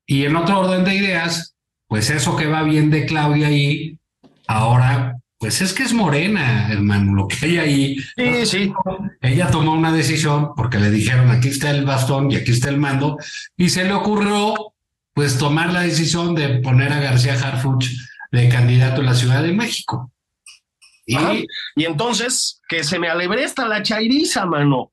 Y 0.07 0.25
en 0.25 0.37
otro 0.37 0.61
orden 0.61 0.85
de 0.85 0.95
ideas, 0.95 1.55
pues 1.89 2.11
eso 2.11 2.37
que 2.37 2.47
va 2.47 2.63
bien 2.63 2.91
de 2.91 3.07
Claudia 3.07 3.49
ahí, 3.49 3.99
ahora, 4.47 5.17
pues 5.39 5.61
es 5.61 5.73
que 5.73 5.83
es 5.83 5.93
morena, 5.93 6.71
hermano, 6.71 7.15
lo 7.15 7.29
que 7.29 7.47
hay 7.47 7.59
ahí. 7.59 7.97
Sí, 8.17 8.47
sí. 8.47 8.73
Ella 9.21 9.51
tomó 9.51 9.73
una 9.73 9.93
decisión 9.93 10.55
porque 10.57 10.79
le 10.79 10.91
dijeron 10.91 11.31
aquí 11.31 11.49
está 11.49 11.71
el 11.71 11.85
bastón 11.85 12.31
y 12.31 12.37
aquí 12.37 12.53
está 12.53 12.69
el 12.69 12.79
mando, 12.79 13.19
y 13.57 13.69
se 13.69 13.85
le 13.85 13.93
ocurrió 13.93 14.75
pues 15.13 15.39
tomar 15.39 15.73
la 15.73 15.81
decisión 15.81 16.35
de 16.35 16.61
poner 16.61 16.93
a 16.93 17.01
García 17.01 17.35
Harfuch 17.35 17.87
de 18.33 18.49
candidato 18.49 19.01
en 19.01 19.07
la 19.07 19.15
Ciudad 19.15 19.43
de 19.43 19.53
México. 19.53 20.13
Y, 21.07 21.17
y 21.77 21.85
entonces, 21.85 22.61
que 22.69 22.85
se 22.85 22.99
me 22.99 23.09
alebresta 23.09 23.67
la 23.67 23.83
chairiza, 23.83 24.45
mano. 24.45 24.93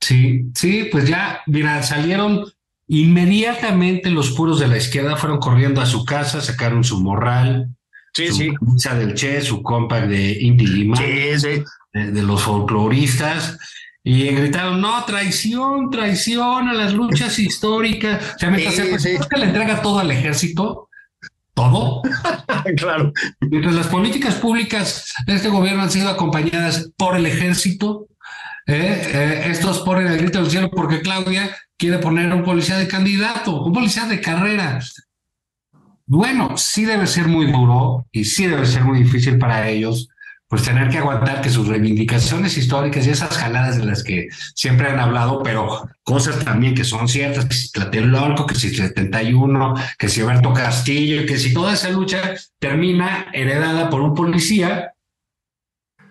Sí, 0.00 0.50
sí, 0.54 0.88
pues 0.90 1.08
ya, 1.08 1.40
mira, 1.46 1.82
salieron 1.82 2.44
inmediatamente 2.88 4.10
los 4.10 4.30
puros 4.32 4.60
de 4.60 4.68
la 4.68 4.76
izquierda, 4.76 5.16
fueron 5.16 5.38
corriendo 5.38 5.80
a 5.80 5.86
su 5.86 6.04
casa, 6.04 6.40
sacaron 6.40 6.84
su 6.84 7.00
morral, 7.00 7.74
sí, 8.12 8.28
su 8.28 8.34
sí. 8.34 8.54
camisa 8.54 8.94
del 8.94 9.14
Che, 9.14 9.40
su 9.40 9.62
compa 9.62 10.00
de 10.00 10.38
Inti 10.40 10.66
Lima, 10.66 10.96
sí, 10.96 11.38
sí. 11.38 11.64
De, 11.92 12.22
los 12.22 12.42
folcloristas, 12.42 13.58
y 14.04 14.28
gritaron, 14.28 14.80
no, 14.80 15.04
traición, 15.04 15.90
traición 15.90 16.68
a 16.68 16.74
las 16.74 16.92
luchas 16.92 17.38
históricas. 17.40 18.36
O 18.36 18.38
sea, 18.38 18.98
sí. 19.00 19.16
que 19.28 19.36
le 19.36 19.46
entrega 19.46 19.82
todo 19.82 19.98
al 19.98 20.12
ejército, 20.12 20.88
todo. 21.54 22.02
claro. 22.76 23.12
Mientras 23.40 23.74
las 23.74 23.88
políticas 23.88 24.36
públicas 24.36 25.12
de 25.26 25.34
este 25.34 25.48
gobierno 25.48 25.82
han 25.82 25.90
sido 25.90 26.08
acompañadas 26.08 26.92
por 26.96 27.16
el 27.16 27.26
ejército, 27.26 28.06
¿eh? 28.66 29.10
Eh, 29.12 29.42
estos 29.46 29.80
ponen 29.80 30.08
el 30.08 30.18
grito 30.18 30.40
del 30.40 30.50
cielo 30.50 30.70
porque 30.70 31.00
Claudia 31.00 31.56
quiere 31.76 31.98
poner 31.98 32.30
a 32.30 32.34
un 32.34 32.44
policía 32.44 32.76
de 32.76 32.88
candidato, 32.88 33.62
un 33.62 33.72
policía 33.72 34.06
de 34.06 34.20
carrera. 34.20 34.80
Bueno, 36.06 36.56
sí 36.56 36.84
debe 36.84 37.06
ser 37.06 37.26
muy 37.26 37.50
duro 37.50 38.06
y 38.12 38.24
sí 38.24 38.46
debe 38.46 38.66
ser 38.66 38.84
muy 38.84 39.02
difícil 39.02 39.38
para 39.38 39.68
ellos, 39.68 40.08
pues 40.48 40.62
tener 40.62 40.88
que 40.88 40.98
aguantar 40.98 41.40
que 41.40 41.50
sus 41.50 41.66
reivindicaciones 41.66 42.56
históricas 42.56 43.06
y 43.06 43.10
esas 43.10 43.36
jaladas 43.36 43.78
de 43.78 43.84
las 43.84 44.04
que 44.04 44.28
siempre 44.54 44.88
han 44.88 45.00
hablado, 45.00 45.42
pero 45.42 45.88
cosas 46.04 46.44
también 46.44 46.76
que 46.76 46.84
son 46.84 47.08
ciertas, 47.08 47.46
que 47.46 47.54
si 47.54 47.72
Tlatelolco, 47.72 48.46
que 48.46 48.54
si 48.54 48.72
71, 48.72 49.74
que 49.98 50.08
si 50.08 50.20
Alberto 50.20 50.52
Castillo, 50.52 51.26
que 51.26 51.38
si 51.38 51.52
toda 51.52 51.74
esa 51.74 51.90
lucha 51.90 52.34
termina 52.60 53.26
heredada 53.32 53.90
por 53.90 54.00
un 54.00 54.14
policía 54.14 54.92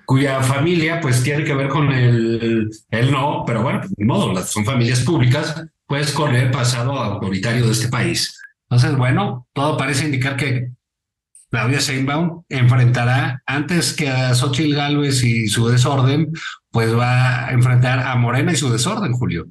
cuya 0.06 0.42
familia 0.42 1.00
pues 1.02 1.24
tiene 1.24 1.44
que 1.44 1.56
ver 1.56 1.68
con 1.68 1.92
el, 1.92 2.70
el 2.90 3.12
no, 3.12 3.44
pero 3.46 3.62
bueno, 3.62 3.80
pues, 3.80 3.92
de 3.96 4.06
modo, 4.06 4.44
son 4.44 4.66
familias 4.66 5.02
públicas, 5.02 5.66
pues 5.88 6.12
con 6.12 6.36
el 6.36 6.52
pasado 6.52 6.94
autoritario 6.94 7.66
de 7.66 7.72
este 7.72 7.90
país. 7.90 8.40
Entonces, 8.70 8.98
bueno, 8.98 9.48
todo 9.54 9.78
parece 9.78 10.06
indicar 10.06 10.36
que 10.36 10.70
Claudia 11.50 11.80
Sheinbaum 11.80 12.44
enfrentará 12.50 13.42
antes 13.46 13.94
que 13.94 14.10
a 14.10 14.34
Xochitl 14.34 14.76
Gálvez 14.76 15.24
y 15.24 15.48
su 15.48 15.68
desorden, 15.68 16.32
pues 16.72 16.98
va 16.98 17.46
a 17.46 17.52
enfrentar 17.52 18.00
a 18.00 18.16
Morena 18.16 18.52
y 18.52 18.56
su 18.58 18.70
desorden, 18.72 19.14
Julio. 19.14 19.48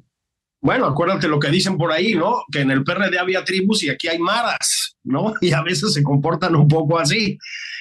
Bueno, 0.61 0.85
acuérdate 0.85 1.27
lo 1.27 1.39
que 1.39 1.49
dicen 1.49 1.77
por 1.77 1.91
ahí, 1.91 2.15
¿no? 2.15 2.43
Que 2.51 2.61
en 2.61 2.71
el 2.71 2.83
PRD 2.83 3.17
había 3.19 3.43
tribus 3.43 3.83
y 3.83 3.89
aquí 3.89 4.07
hay 4.07 4.19
maras, 4.19 4.97
¿no? 5.03 5.33
Y 5.41 5.53
a 5.53 5.61
veces 5.61 5.93
se 5.93 6.03
comportan 6.03 6.55
un 6.55 6.67
poco 6.67 6.99
así. 6.99 7.37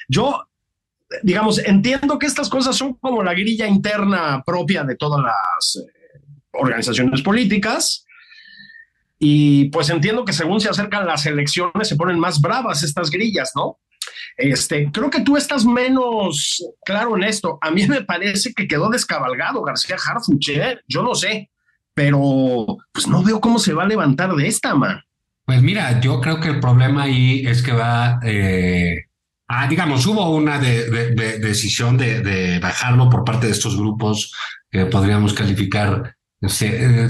Yo 0.09 0.47
digamos, 1.23 1.59
entiendo 1.59 2.19
que 2.19 2.27
estas 2.27 2.49
cosas 2.49 2.77
son 2.77 2.95
como 2.95 3.23
la 3.23 3.35
grilla 3.35 3.67
interna 3.67 4.43
propia 4.45 4.85
de 4.85 4.97
todas 4.97 5.23
las 5.23 5.77
eh, 5.77 6.21
organizaciones 6.53 7.23
políticas. 7.23 8.05
Y 9.19 9.67
pues 9.67 9.89
entiendo 9.91 10.25
que 10.25 10.33
según 10.33 10.61
se 10.61 10.69
acercan 10.69 11.07
las 11.07 11.25
elecciones 11.25 11.89
se 11.89 11.97
ponen 11.97 12.19
más 12.19 12.41
bravas 12.41 12.83
estas 12.83 13.11
grillas, 13.11 13.53
¿no? 13.55 13.79
Este, 14.37 14.91
creo 14.91 15.11
que 15.11 15.21
tú 15.21 15.37
estás 15.37 15.65
menos 15.65 16.63
claro 16.85 17.17
en 17.17 17.25
esto. 17.25 17.59
A 17.61 17.71
mí 17.71 17.87
me 17.87 18.03
parece 18.03 18.53
que 18.53 18.67
quedó 18.67 18.91
descabalgado 18.91 19.63
García 19.63 19.97
Harfuch, 19.97 20.49
¿eh? 20.49 20.81
yo 20.89 21.03
no 21.03 21.15
sé, 21.15 21.51
pero 21.95 22.79
pues 22.93 23.07
no 23.07 23.23
veo 23.23 23.41
cómo 23.41 23.59
se 23.59 23.73
va 23.73 23.85
a 23.85 23.89
levantar 23.89 24.35
de 24.35 24.47
esta, 24.47 24.75
man. 24.75 25.01
Pues 25.47 25.63
mira, 25.63 26.01
yo 26.01 26.21
creo 26.21 26.41
que 26.41 26.49
el 26.49 26.61
problema 26.61 27.05
ahí 27.05 27.47
es 27.47 27.63
que 27.63 27.73
va, 27.73 28.19
eh, 28.25 29.05
ah, 29.49 29.67
digamos, 29.69 30.07
hubo 30.07 30.31
una 30.31 30.59
decisión 30.59 31.97
de, 31.97 32.59
bajarlo 32.61 33.09
por 33.09 33.25
parte 33.25 33.47
de 33.47 33.53
estos 33.53 33.77
grupos 33.77 34.33
que 34.71 34.87
podríamos 34.87 35.33
calificar, 35.35 36.17
eh, 36.41 37.09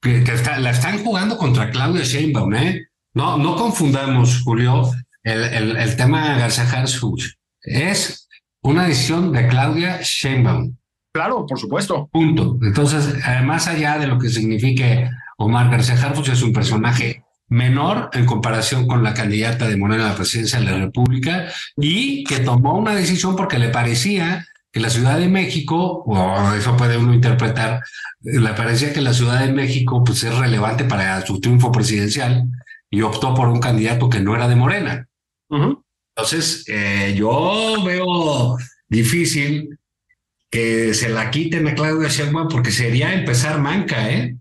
que, 0.00 0.24
la 0.58 0.70
están 0.70 1.04
jugando 1.04 1.36
contra 1.36 1.70
Claudia 1.70 2.04
Sheinbaum, 2.04 2.54
¿eh? 2.54 2.86
No, 3.14 3.36
no 3.36 3.56
confundamos, 3.56 4.42
Julio, 4.42 4.90
el, 5.22 5.42
el, 5.42 5.76
el 5.76 5.96
tema 5.96 6.36
Harfuch. 6.36 7.24
Es 7.62 8.28
una 8.62 8.86
decisión 8.86 9.32
de 9.32 9.48
Claudia 9.48 10.00
Sheinbaum. 10.02 10.76
Claro, 11.12 11.44
por 11.44 11.58
supuesto. 11.58 12.08
Punto. 12.12 12.56
Entonces, 12.62 13.16
más 13.44 13.66
allá 13.66 13.98
de 13.98 14.06
lo 14.06 14.18
que 14.18 14.28
signifique 14.28 15.10
Omar 15.38 15.70
García 15.70 15.96
Harfuch, 15.96 16.28
es 16.28 16.42
un 16.42 16.52
personaje 16.52 17.24
menor 17.50 18.10
en 18.12 18.24
comparación 18.24 18.86
con 18.86 19.02
la 19.02 19.12
candidata 19.12 19.68
de 19.68 19.76
Morena 19.76 20.06
a 20.06 20.10
la 20.10 20.16
presidencia 20.16 20.60
de 20.60 20.66
la 20.66 20.78
República 20.78 21.48
y 21.76 22.24
que 22.24 22.38
tomó 22.38 22.78
una 22.78 22.94
decisión 22.94 23.36
porque 23.36 23.58
le 23.58 23.68
parecía 23.68 24.46
que 24.72 24.80
la 24.80 24.88
Ciudad 24.88 25.18
de 25.18 25.28
México, 25.28 26.04
o 26.06 26.52
eso 26.54 26.76
puede 26.76 26.96
uno 26.96 27.12
interpretar, 27.12 27.82
le 28.20 28.50
parecía 28.50 28.92
que 28.92 29.00
la 29.00 29.12
Ciudad 29.12 29.44
de 29.44 29.52
México 29.52 30.02
pues 30.04 30.22
es 30.22 30.34
relevante 30.38 30.84
para 30.84 31.26
su 31.26 31.40
triunfo 31.40 31.72
presidencial 31.72 32.44
y 32.88 33.02
optó 33.02 33.34
por 33.34 33.48
un 33.48 33.60
candidato 33.60 34.08
que 34.08 34.20
no 34.20 34.36
era 34.36 34.46
de 34.46 34.56
Morena. 34.56 35.08
Entonces, 35.50 36.64
eh, 36.68 37.14
yo 37.16 37.82
veo 37.84 38.56
difícil 38.88 39.76
que 40.50 40.94
se 40.94 41.08
la 41.08 41.30
quiten 41.30 41.66
a 41.66 41.74
Claudia 41.74 42.08
Sheinbaum 42.08 42.48
porque 42.48 42.70
sería 42.70 43.12
empezar 43.12 43.60
manca, 43.60 44.08
¿eh? 44.08 44.36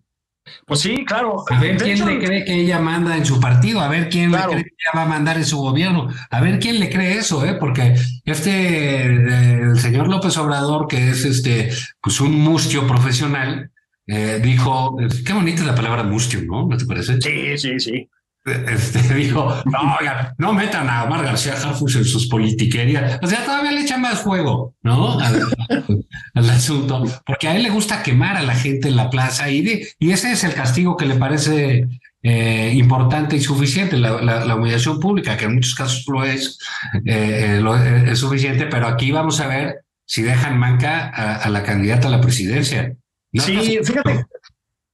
Pues 0.65 0.79
sí, 0.81 1.03
claro. 1.05 1.43
A 1.49 1.59
ver 1.59 1.77
quién 1.77 2.05
le 2.05 2.19
cree 2.19 2.45
que 2.45 2.61
ella 2.61 2.79
manda 2.79 3.15
en 3.15 3.25
su 3.25 3.39
partido, 3.39 3.79
a 3.81 3.87
ver 3.87 4.09
quién 4.09 4.31
le 4.31 4.37
cree 4.37 4.63
que 4.63 4.75
ella 4.79 4.91
va 4.95 5.01
a 5.03 5.07
mandar 5.07 5.37
en 5.37 5.45
su 5.45 5.57
gobierno, 5.57 6.07
a 6.29 6.41
ver 6.41 6.59
quién 6.59 6.79
le 6.79 6.89
cree 6.89 7.17
eso, 7.17 7.45
¿eh? 7.45 7.55
Porque 7.55 7.95
este, 8.25 9.03
el 9.03 9.79
señor 9.79 10.07
López 10.07 10.37
Obrador, 10.37 10.87
que 10.87 11.09
es 11.09 11.25
este, 11.25 11.69
pues 12.01 12.19
un 12.21 12.33
mustio 12.33 12.87
profesional, 12.87 13.71
eh, 14.07 14.39
dijo, 14.41 14.97
qué 15.25 15.33
bonita 15.33 15.61
es 15.61 15.67
la 15.67 15.75
palabra 15.75 16.03
mustio, 16.03 16.41
¿no? 16.41 16.67
¿No 16.67 16.77
te 16.77 16.85
parece? 16.85 17.21
Sí, 17.21 17.57
sí, 17.57 17.79
sí. 17.79 18.09
Este, 18.51 19.13
dijo, 19.13 19.61
no, 19.65 19.97
no 20.37 20.53
metan 20.53 20.89
a 20.89 21.03
Omar 21.03 21.23
García 21.23 21.53
Harfus 21.53 21.95
en 21.95 22.05
sus 22.05 22.27
politiquerías. 22.27 23.19
O 23.21 23.27
sea, 23.27 23.45
todavía 23.45 23.71
le 23.71 23.81
echan 23.81 24.01
más 24.01 24.19
fuego, 24.19 24.75
¿no? 24.81 25.17
Al, 26.33 26.49
asunto, 26.49 27.03
porque 27.25 27.47
a 27.47 27.55
él 27.55 27.63
le 27.63 27.69
gusta 27.69 28.03
quemar 28.03 28.37
a 28.37 28.41
la 28.41 28.55
gente 28.55 28.87
en 28.87 28.95
la 28.95 29.09
plaza 29.09 29.49
y, 29.49 29.83
y 29.99 30.11
ese 30.11 30.31
es 30.31 30.43
el 30.43 30.53
castigo 30.53 30.97
que 30.97 31.05
le 31.05 31.15
parece 31.15 31.87
eh, 32.21 32.73
importante 32.75 33.37
y 33.37 33.39
suficiente, 33.39 33.95
la, 33.95 34.55
humillación 34.55 34.99
pública, 34.99 35.37
que 35.37 35.45
en 35.45 35.55
muchos 35.55 35.73
casos 35.73 36.03
lo 36.07 36.25
es, 36.25 36.59
eh, 37.05 37.61
eh, 37.61 38.05
es 38.11 38.19
suficiente, 38.19 38.65
pero 38.65 38.87
aquí 38.87 39.11
vamos 39.11 39.39
a 39.39 39.47
ver 39.47 39.85
si 40.05 40.23
dejan 40.23 40.59
manca 40.59 41.07
a, 41.07 41.49
la 41.49 41.63
candidata 41.63 42.07
a 42.07 42.11
la 42.11 42.19
presidencia. 42.19 42.93
sí, 43.33 43.79
fíjate, 43.83 44.25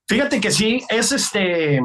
fíjate 0.07 0.39
que 0.39 0.51
sí, 0.51 0.83
es 0.87 1.11
este 1.13 1.79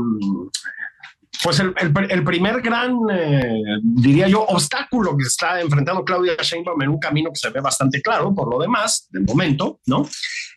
pues 1.42 1.58
el, 1.60 2.24
primer 2.24 2.60
gran, 2.60 2.98
eh, 3.10 3.62
diría 3.82 4.28
yo, 4.28 4.42
obstáculo 4.42 5.16
que 5.16 5.24
está 5.24 5.60
enfrentando 5.60 6.04
Claudia 6.04 6.36
Sheinbaum 6.40 6.82
en 6.82 6.90
un 6.90 6.98
camino 6.98 7.30
que 7.30 7.38
se 7.38 7.50
ve 7.50 7.60
bastante 7.60 8.02
claro 8.02 8.34
por 8.34 8.50
lo 8.52 8.60
demás, 8.60 9.08
de 9.10 9.20
momento, 9.20 9.80
¿no? 9.86 10.06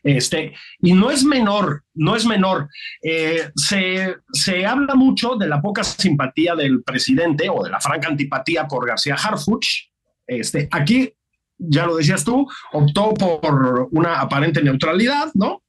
Este, 0.03 0.53
y 0.81 0.91
no 0.91 1.09
es 1.09 1.23
menor, 1.23 1.83
no 1.93 2.15
es 2.15 2.25
menor. 2.25 2.67
Eh, 3.01 3.49
se, 3.55 4.17
se 4.33 4.65
habla 4.65 4.95
mucho 4.95 5.35
de 5.35 5.47
la 5.47 5.61
poca 5.61 5.83
simpatía 5.85 6.55
del 6.55 6.83
presidente 6.83 7.47
o 7.49 7.63
de 7.63 7.69
la 7.69 7.79
franca 7.79 8.09
antipatía 8.09 8.67
por 8.67 8.85
García 8.85 9.15
Harfuch. 9.15 9.89
Este, 10.27 10.67
aquí, 10.71 11.13
ya 11.57 11.85
lo 11.85 11.95
decías 11.95 12.25
tú, 12.25 12.45
optó 12.73 13.13
por 13.13 13.87
una 13.91 14.19
aparente 14.19 14.61
neutralidad, 14.61 15.31
¿no? 15.33 15.63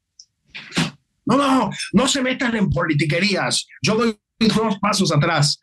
No, 1.26 1.36
no, 1.36 1.70
no 1.92 2.08
se 2.08 2.20
metan 2.20 2.56
en 2.56 2.68
politiquerías. 2.68 3.66
Yo 3.80 3.94
doy 3.94 4.18
dos 4.38 4.78
pasos 4.78 5.12
atrás. 5.12 5.60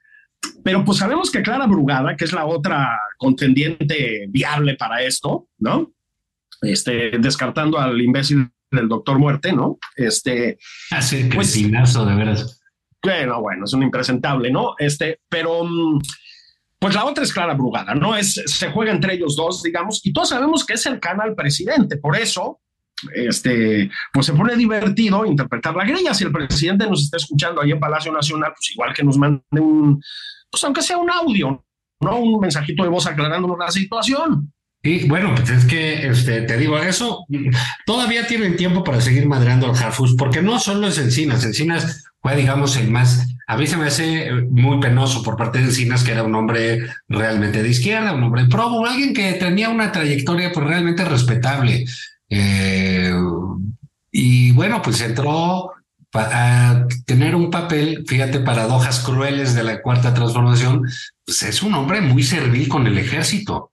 Pero 0.64 0.84
pues 0.84 0.98
sabemos 0.98 1.32
que 1.32 1.42
Clara 1.42 1.68
Brugada, 1.68 2.16
que 2.16 2.26
es 2.26 2.34
la 2.34 2.46
otra 2.46 3.00
contendiente 3.18 4.26
viable 4.30 4.76
para 4.76 5.04
esto, 5.04 5.48
¿no? 5.60 5.94
Este, 6.62 7.12
descartando 7.20 7.80
al 7.80 8.00
imbécil 8.02 8.50
del 8.72 8.88
doctor 8.88 9.20
Muerte, 9.20 9.54
¿no? 9.54 9.78
Este. 9.96 10.58
Hace 10.92 11.30
pues, 11.34 11.54
de 11.54 12.16
veras. 12.16 12.62
Bueno, 13.04 13.42
bueno, 13.42 13.66
es 13.66 13.74
un 13.74 13.84
impresentable, 13.84 14.52
¿no? 14.52 14.76
Este, 14.78 15.20
pero 15.28 15.64
pues 16.80 16.96
la 16.96 17.06
otra 17.06 17.24
es 17.24 17.34
Clara 17.34 17.54
Brugada, 17.54 17.94
¿no? 17.94 18.16
Es, 18.16 18.42
se 18.46 18.72
juega 18.72 18.92
entre 18.92 19.14
ellos 19.14 19.36
dos, 19.36 19.62
digamos, 19.62 20.02
y 20.04 20.14
todos 20.14 20.30
sabemos 20.30 20.66
que 20.66 20.74
es 20.74 20.82
cercana 20.82 21.24
al 21.24 21.36
presidente. 21.36 21.98
Por 21.98 22.16
eso, 22.16 22.60
este, 23.14 23.90
pues 24.14 24.26
se 24.26 24.34
pone 24.34 24.56
divertido 24.56 25.26
interpretar 25.26 25.76
la 25.76 25.86
grilla. 25.86 26.14
Si 26.14 26.24
el 26.24 26.32
presidente 26.32 26.88
nos 26.88 27.04
está 27.04 27.18
escuchando 27.18 27.62
ahí 27.62 27.72
en 27.72 27.80
Palacio 27.80 28.12
Nacional, 28.12 28.54
pues 28.56 28.72
igual 28.72 28.94
que 28.94 29.04
nos 29.04 29.18
mande 29.18 29.42
un, 29.52 30.02
pues 30.50 30.64
aunque 30.64 30.82
sea 30.82 30.98
un 30.98 31.10
audio, 31.10 31.64
¿no? 32.02 32.20
Un 32.20 32.40
mensajito 32.40 32.84
de 32.84 32.90
voz 32.90 33.08
aclarándonos 33.08 33.58
la 33.58 33.72
situación. 33.72 34.52
Y 34.84 35.08
bueno, 35.08 35.36
pues 35.36 35.50
es 35.52 35.66
que 35.66 36.08
este, 36.08 36.42
te 36.42 36.58
digo, 36.58 36.78
eso 36.80 37.26
todavía 37.86 38.26
tienen 38.26 38.56
tiempo 38.56 38.84
para 38.84 39.00
seguir 39.00 39.28
madreando 39.28 39.68
al 39.68 39.76
Harfus, 39.76 40.16
porque 40.16 40.42
no 40.42 40.58
solo 40.58 40.88
es 40.88 40.98
Encinas, 40.98 41.46
Encinas 41.46 42.04
fue, 42.20 42.36
digamos, 42.36 42.76
el 42.78 42.90
más, 42.90 43.28
a 43.48 43.58
mí 43.58 43.68
se 43.68 43.78
me 43.78 43.86
hace 43.86 44.32
muy 44.50 44.80
penoso 44.80 45.22
por 45.22 45.38
parte 45.38 45.60
de 45.60 45.66
Encinas, 45.66 46.04
que 46.04 46.12
era 46.12 46.24
un 46.24 46.34
hombre 46.34 46.80
realmente 47.08 47.62
de 47.62 47.70
izquierda, 47.70 48.14
un 48.14 48.24
hombre 48.24 48.46
pro, 48.46 48.84
alguien 48.86 49.14
que 49.14 49.34
tenía 49.34 49.70
una 49.70 49.92
trayectoria 49.92 50.52
pues 50.52 50.66
realmente 50.66 51.06
respetable. 51.06 51.86
Eh, 52.32 53.14
y 54.12 54.52
bueno, 54.52 54.82
pues 54.82 55.02
entró 55.02 55.72
a 56.14 56.86
tener 57.06 57.36
un 57.36 57.50
papel, 57.50 58.04
fíjate, 58.08 58.40
paradojas 58.40 59.02
crueles 59.02 59.54
de 59.54 59.64
la 59.64 59.82
cuarta 59.82 60.14
transformación, 60.14 60.84
pues 61.26 61.44
es 61.44 61.62
un 61.62 61.74
hombre 61.74 62.02
muy 62.02 62.24
servil 62.24 62.68
con 62.68 62.88
el 62.88 62.98
ejército. 62.98 63.72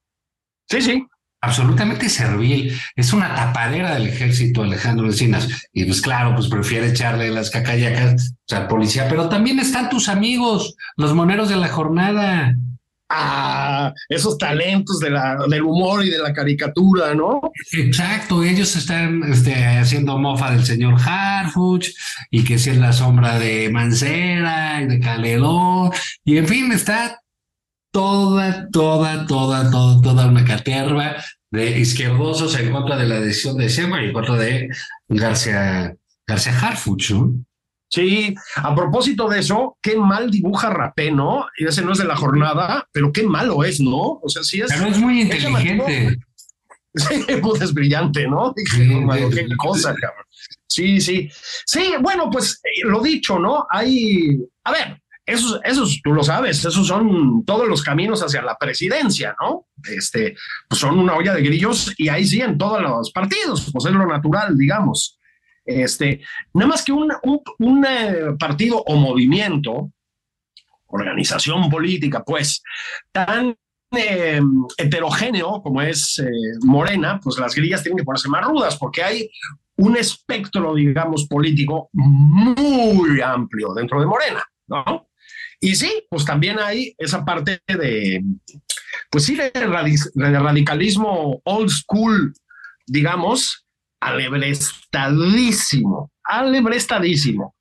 Sí, 0.69 0.83
sí. 0.83 1.07
Absolutamente 1.41 2.09
servil. 2.09 2.77
Es 2.97 3.13
una 3.13 3.33
tapadera 3.33 3.95
del 3.95 4.09
ejército, 4.09 4.65
Alejandro 4.65 5.07
Encinas. 5.07 5.49
Y 5.73 5.85
pues 5.85 6.01
claro, 6.01 6.35
pues 6.35 6.49
prefiere 6.49 6.89
echarle 6.89 7.31
las 7.31 7.51
cacayacas 7.51 8.35
al 8.51 8.67
policía, 8.67 9.07
pero 9.09 9.29
también 9.29 9.61
están 9.61 9.89
tus 9.89 10.09
amigos, 10.09 10.75
los 10.97 11.15
moneros 11.15 11.49
de 11.49 11.57
la 11.57 11.69
jornada 11.69 12.57
a 13.09 13.93
esos 14.09 14.37
talentos 14.37 14.99
de 14.99 15.11
la, 15.11 15.37
del 15.49 15.63
humor 15.63 16.05
y 16.05 16.11
de 16.11 16.19
la 16.19 16.33
caricatura, 16.33 17.15
¿no? 17.15 17.41
Exacto, 17.73 18.43
ellos 18.43 18.77
están 18.77 19.23
este, 19.25 19.55
haciendo 19.55 20.19
mofa 20.19 20.51
del 20.51 20.65
señor 20.65 20.95
Harfuch 21.01 21.89
y 22.31 22.45
que 22.45 22.59
si 22.59 22.71
es 22.71 22.77
la 22.77 22.93
sombra 22.93 23.39
de 23.39 23.71
Mancera 23.71 24.83
y 24.83 24.87
de 24.87 25.01
Calderón, 25.01 25.91
y 26.25 26.37
en 26.37 26.47
fin, 26.47 26.73
está 26.73 27.21
toda, 27.91 28.69
toda, 28.71 29.27
toda, 29.27 29.71
toda, 29.71 30.01
toda 30.03 30.27
una 30.27 30.45
caterva 30.45 31.17
de 31.51 31.79
izquierdosos 31.79 32.59
en 32.59 32.71
contra 32.73 32.97
de 32.97 33.07
la 33.07 33.21
decisión 33.21 33.57
de 33.57 33.71
Sema 33.71 34.03
y 34.03 34.07
en 34.07 34.13
contra 34.13 34.37
de 34.37 34.69
García, 35.09 35.95
García 36.27 36.59
Harfuch, 36.61 37.13
¿no? 37.13 37.33
Sí, 37.91 38.35
a 38.57 38.75
propósito 38.75 39.29
de 39.29 39.41
eso, 39.41 39.79
qué 39.81 39.97
mal 39.97 40.31
dibuja 40.31 40.69
Rapé, 40.69 41.11
¿no? 41.11 41.47
Y 41.59 41.67
ese 41.67 41.83
no 41.83 41.93
es 41.93 41.99
de 41.99 42.05
la 42.05 42.17
jornada, 42.17 42.87
pero 42.93 43.13
qué 43.13 43.23
malo 43.23 43.65
es, 43.65 43.81
¿no? 43.81 44.21
O 44.23 44.29
sea, 44.29 44.43
sí 44.43 44.61
es. 44.61 44.69
Pero 44.69 44.87
es 44.87 44.99
muy 44.99 45.23
inteligente. 45.23 46.19
Sí, 46.95 47.23
pues 47.43 47.61
es 47.63 47.75
brillante, 47.75 48.27
¿no? 48.27 48.53
Sí, 48.57 48.89
qué 49.33 49.47
cosa, 49.57 49.95
cabrón. 49.95 50.25
Sí, 50.67 51.01
sí. 51.01 51.31
Sí, 51.65 51.93
bueno, 52.01 52.29
pues 52.31 52.61
eh, 52.65 52.81
lo 52.85 53.01
dicho, 53.01 53.39
¿no? 53.39 53.67
Hay. 53.71 54.39
A 54.65 54.73
ver, 54.73 55.01
esos, 55.29 55.61
esos, 55.63 56.01
tú 56.03 56.13
lo 56.15 56.25
sabes, 56.25 56.65
esos 56.65 56.87
son 56.87 57.45
todos 57.45 57.69
los 57.69 57.83
caminos 57.83 58.23
hacia 58.23 58.43
la 58.43 58.57
presidencia, 58.57 59.37
¿no? 59.41 59.67
Este, 59.85 60.35
pues 60.69 60.81
son 60.81 60.99
una 60.99 61.15
olla 61.15 61.35
de 61.35 61.43
grillos 61.43 61.93
y 61.99 62.09
ahí 62.09 62.27
sí 62.27 62.41
en 62.41 62.57
todos 62.57 62.81
los 62.81 63.13
partidos, 63.13 63.71
pues 63.71 63.85
es 63.85 63.93
lo 63.93 64.07
natural, 64.07 64.57
digamos. 64.57 65.18
Este, 65.69 66.23
nada 66.55 66.67
más 66.67 66.83
que 66.83 66.93
un, 66.93 67.13
un, 67.59 67.85
eh, 67.85 68.35
partido 68.39 68.83
o 68.87 68.97
movimiento, 68.97 69.93
organización 70.87 71.69
política, 71.69 72.25
pues, 72.25 72.63
tan 73.13 73.55
eh, 73.95 74.41
heterogéneo 74.79 75.61
como 75.63 75.83
es 75.83 76.21
eh, 76.21 76.31
Morena, 76.65 77.21
pues 77.23 77.39
las 77.39 77.55
grillas 77.55 77.83
tienen 77.83 77.99
que 77.99 78.05
ponerse 78.05 78.31
más 78.31 78.47
rudas 78.47 78.79
porque 78.79 79.03
hay 79.03 79.31
un 79.77 79.99
espectro, 79.99 80.75
digamos, 80.75 81.27
político 81.27 81.91
muy 81.93 83.21
amplio 83.21 83.75
dentro 83.75 84.01
de 84.01 84.07
Morena, 84.07 84.43
¿no? 84.69 85.07
Y 85.61 85.75
sí, 85.75 86.07
pues 86.09 86.25
también 86.25 86.59
hay 86.59 86.95
esa 86.97 87.27
parte 87.27 87.61
de, 87.67 88.25
pues 89.11 89.25
sí, 89.25 89.37
de 89.37 89.51
radicalismo 90.39 91.43
old 91.45 91.69
school, 91.69 92.33
digamos, 92.87 93.68
alebrestadísimo, 94.01 96.11
alebrestadísimo. 96.25 97.55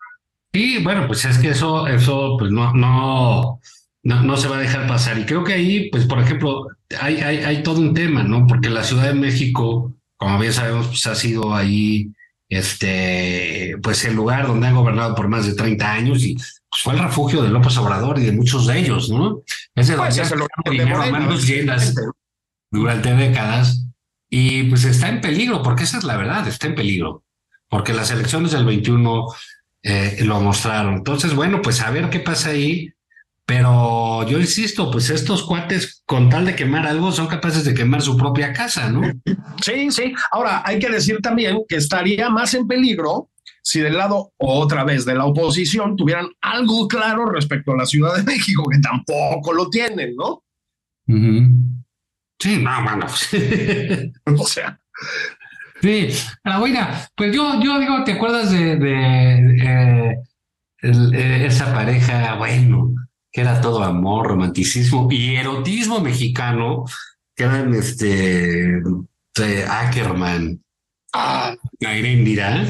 Sí, 0.53 0.79
bueno, 0.83 1.05
pues 1.07 1.25
es 1.25 1.37
que 1.37 1.49
eso, 1.49 1.87
eso, 1.87 2.35
pues 2.39 2.51
no, 2.51 2.73
no, 2.73 3.59
no, 4.03 4.23
no 4.23 4.37
se 4.37 4.47
va 4.47 4.57
a 4.57 4.61
dejar 4.61 4.87
pasar. 4.87 5.19
Y 5.19 5.25
creo 5.25 5.43
que 5.43 5.53
ahí, 5.53 5.89
pues, 5.91 6.05
por 6.05 6.19
ejemplo, 6.19 6.67
hay, 6.99 7.17
hay, 7.17 7.37
hay 7.37 7.63
todo 7.63 7.79
un 7.79 7.93
tema, 7.93 8.23
¿no? 8.23 8.47
Porque 8.47 8.69
la 8.69 8.83
Ciudad 8.83 9.07
de 9.07 9.13
México, 9.13 9.93
como 10.15 10.39
bien 10.39 10.53
sabemos, 10.53 10.87
pues 10.87 11.05
ha 11.05 11.15
sido 11.15 11.53
ahí, 11.53 12.11
este, 12.49 13.75
pues 13.83 14.05
el 14.05 14.15
lugar 14.15 14.47
donde 14.47 14.67
han 14.67 14.75
gobernado 14.75 15.13
por 15.15 15.27
más 15.27 15.45
de 15.45 15.53
30 15.53 15.91
años 15.91 16.23
y 16.23 16.35
pues, 16.35 16.81
fue 16.81 16.93
el 16.93 16.99
refugio 16.99 17.41
de 17.41 17.49
López 17.49 17.77
Obrador 17.77 18.17
y 18.19 18.25
de 18.25 18.31
muchos 18.31 18.67
de 18.67 18.79
ellos, 18.79 19.09
¿no? 19.09 19.41
Es 19.75 19.87
de 19.87 19.95
Pues, 19.95 20.15
donde 20.15 20.21
es 20.21 20.31
el 20.65 20.71
dinero 20.71 21.01
a 21.01 21.11
manos 21.11 21.45
llenas 21.45 21.93
durante 22.71 23.13
décadas 23.13 23.86
y 24.29 24.63
pues 24.63 24.83
está 24.85 25.09
en 25.09 25.21
peligro, 25.21 25.63
porque 25.63 25.83
esa 25.83 25.97
es 25.97 26.03
la 26.03 26.17
verdad, 26.17 26.47
está 26.47 26.67
en 26.67 26.75
peligro, 26.75 27.23
porque 27.69 27.93
las 27.93 28.11
elecciones 28.11 28.51
del 28.51 28.65
21 28.65 29.25
eh, 29.83 30.17
lo 30.25 30.39
mostraron. 30.41 30.95
Entonces, 30.95 31.33
bueno, 31.33 31.61
pues 31.61 31.81
a 31.81 31.91
ver 31.91 32.09
qué 32.09 32.19
pasa 32.19 32.49
ahí. 32.49 32.91
Pero 33.45 34.27
yo 34.27 34.39
insisto, 34.39 34.91
pues 34.91 35.09
estos 35.09 35.43
cuates, 35.43 36.03
con 36.05 36.29
tal 36.29 36.45
de 36.45 36.53
quemar 36.53 36.85
algo, 36.85 37.13
son 37.13 37.27
capaces 37.27 37.63
de 37.63 37.73
quemar 37.73 38.01
su 38.01 38.17
propia 38.17 38.51
casa, 38.51 38.89
¿no? 38.89 39.01
Sí, 39.61 39.89
sí. 39.89 40.13
Ahora, 40.31 40.61
hay 40.65 40.79
que 40.79 40.89
decir 40.89 41.19
también 41.21 41.61
que 41.69 41.77
estaría 41.77 42.29
más 42.29 42.53
en 42.53 42.67
peligro 42.67 43.29
si 43.61 43.79
del 43.79 43.97
lado 43.97 44.33
otra 44.37 44.83
vez 44.83 45.05
de 45.05 45.15
la 45.15 45.25
oposición 45.25 45.95
tuvieran 45.95 46.27
algo 46.41 46.87
claro 46.87 47.25
respecto 47.25 47.71
a 47.71 47.77
la 47.77 47.85
Ciudad 47.85 48.15
de 48.15 48.23
México, 48.23 48.63
que 48.69 48.79
tampoco 48.79 49.53
lo 49.53 49.69
tienen, 49.69 50.13
¿no? 50.15 50.43
Sí, 52.39 52.57
no, 52.61 52.71
bueno. 52.83 53.05
O 54.39 54.45
sea, 54.45 54.79
sí, 55.81 56.09
pero 56.43 56.59
bueno, 56.59 56.87
pues 57.15 57.35
yo, 57.35 57.59
yo 57.61 57.79
digo, 57.79 58.03
¿te 58.03 58.13
acuerdas 58.13 58.51
de, 58.51 58.75
de, 58.77 59.57
eh, 59.63 60.15
el- 60.81 61.13
eh, 61.15 61.45
esa 61.47 61.73
pareja, 61.73 62.35
bueno, 62.35 62.93
que 63.31 63.41
era 63.41 63.59
todo 63.61 63.83
amor, 63.83 64.27
romanticismo 64.27 65.07
y 65.11 65.35
erotismo 65.35 65.99
mexicano, 65.99 66.85
que 67.35 67.43
eran 67.43 67.73
este 67.73 68.81
de 69.35 69.65
Ackerman, 69.67 70.61
ah, 71.13 71.55
Irendira? 71.79 72.65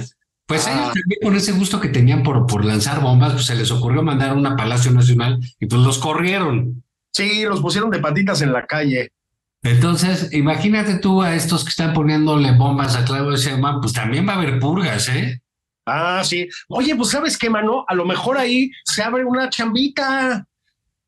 Pues 0.46 0.66
Ah. 0.68 0.72
ellos 0.72 0.88
también 0.94 1.20
con 1.24 1.36
ese 1.36 1.52
gusto 1.52 1.80
que 1.82 1.90
tenían 1.90 2.24
por, 2.24 2.46
por 2.48 2.64
lanzar 2.64 3.02
bombas, 3.02 3.34
pues 3.34 3.46
se 3.48 3.56
les 3.56 3.70
ocurrió 3.72 4.02
mandar 4.02 4.34
una 4.36 4.52
a 4.52 4.56
Palacio 4.56 4.92
Nacional 4.92 5.40
y 5.60 5.66
pues 5.66 5.82
los 5.82 5.98
corrieron. 6.00 6.84
sí, 7.12 7.44
los 7.44 7.60
pusieron 7.62 7.90
de 7.90 8.00
patitas 8.00 8.42
en 8.42 8.54
la 8.54 8.66
calle. 8.66 9.10
Entonces, 9.70 10.30
imagínate 10.34 11.00
tú 11.00 11.22
a 11.22 11.36
estos 11.36 11.64
que 11.64 11.70
están 11.70 11.94
poniéndole 11.94 12.52
bombas 12.52 12.96
a 12.96 13.06
Claudio 13.06 13.36
Sheinbaum, 13.36 13.82
pues 13.82 13.94
también 13.94 14.28
va 14.28 14.34
a 14.34 14.36
haber 14.38 14.60
purgas, 14.60 15.10
¿eh? 15.10 15.42
Ah, 15.86 16.22
sí. 16.24 16.48
Oye, 16.68 16.96
pues 16.96 17.10
sabes 17.10 17.38
qué, 17.38 17.50
mano, 17.50 17.86
a 17.88 17.96
lo 17.96 18.06
mejor 18.06 18.38
ahí 18.38 18.70
se 18.84 19.04
abre 19.04 19.24
una 19.26 19.50
chambita. 19.50 20.46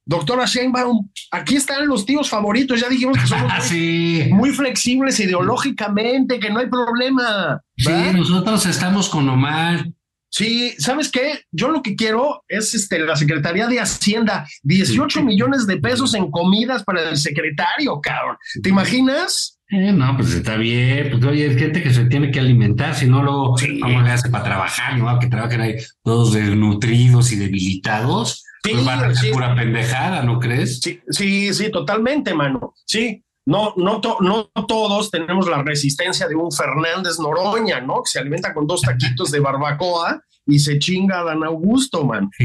Doctora 0.05 0.45
Sheinbaum, 0.45 1.07
aquí 1.31 1.57
están 1.57 1.87
los 1.87 2.05
tíos 2.05 2.29
favoritos. 2.29 2.79
Ya 2.79 2.89
dijimos 2.89 3.17
que 3.17 3.27
somos 3.27 3.51
muy, 3.57 3.61
sí. 3.61 4.29
muy 4.31 4.49
flexibles 4.51 5.19
ideológicamente, 5.19 6.39
que 6.39 6.49
no 6.49 6.59
hay 6.59 6.67
problema. 6.67 7.61
Sí, 7.77 7.91
nosotros 8.13 8.65
estamos 8.65 9.09
con 9.09 9.29
Omar. 9.29 9.85
Sí, 10.31 10.75
¿sabes 10.77 11.11
qué? 11.11 11.41
Yo 11.51 11.69
lo 11.69 11.81
que 11.81 11.95
quiero 11.95 12.43
es 12.47 12.73
este, 12.75 12.99
la 12.99 13.15
Secretaría 13.15 13.67
de 13.67 13.79
Hacienda, 13.79 14.47
18 14.63 15.23
millones 15.23 15.65
de 15.67 15.77
pesos 15.77 16.13
en 16.13 16.29
comidas 16.29 16.83
para 16.83 17.09
el 17.09 17.17
secretario, 17.17 17.99
cabrón. 17.99 18.37
¿Te 18.61 18.69
imaginas? 18.69 19.59
Eh, 19.71 19.91
no, 19.91 20.15
pues 20.17 20.33
está 20.33 20.55
bien. 20.55 21.09
Pues 21.11 21.23
oye, 21.25 21.47
es 21.47 21.57
gente 21.57 21.81
que 21.83 21.93
se 21.93 22.05
tiene 22.05 22.31
que 22.31 22.39
alimentar, 22.39 22.95
si 22.95 23.07
no, 23.07 23.23
luego, 23.23 23.57
Sí. 23.57 23.79
¿cómo 23.79 24.01
le 24.01 24.11
hace 24.11 24.29
para 24.29 24.43
trabajar? 24.43 24.97
¿No? 24.97 25.19
Que 25.19 25.27
trabajen 25.27 25.61
ahí 25.61 25.75
todos 26.03 26.33
desnutridos 26.33 27.31
y 27.31 27.35
debilitados. 27.35 28.43
Sí, 28.63 28.71
pues 28.73 28.85
van 28.85 28.99
a 28.99 29.15
ser 29.15 29.17
sí. 29.17 29.31
pura 29.31 29.55
pendejada, 29.55 30.21
¿no 30.23 30.39
crees? 30.39 30.79
Sí, 30.81 30.99
sí, 31.09 31.53
sí, 31.53 31.71
totalmente, 31.71 32.33
mano. 32.33 32.73
Sí, 32.85 33.23
no, 33.49 33.73
no, 33.77 33.99
to- 33.99 34.17
no 34.21 34.49
todos 34.67 35.09
tenemos 35.11 35.47
la 35.49 35.61
resistencia 35.63 36.27
de 36.27 36.35
un 36.35 36.51
Fernández 36.51 37.19
Noroña, 37.19 37.81
¿no? 37.81 37.95
Que 38.03 38.11
se 38.11 38.19
alimenta 38.19 38.53
con 38.53 38.67
dos 38.67 38.81
taquitos 38.81 39.31
de 39.31 39.39
barbacoa 39.39 40.21
y 40.45 40.59
se 40.59 40.79
chinga 40.79 41.19
a 41.19 41.23
Dan 41.23 41.43
Augusto, 41.43 42.05
man. 42.05 42.29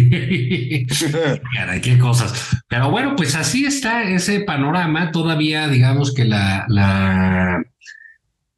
Qué 1.83 1.99
cosas. 2.01 2.33
Pero 2.69 2.91
bueno, 2.91 3.15
pues 3.17 3.35
así 3.35 3.65
está 3.65 4.03
ese 4.05 4.41
panorama. 4.41 5.11
Todavía, 5.13 5.69
digamos 5.69 6.13
que 6.13 6.25
la, 6.25 6.65
la, 6.69 7.63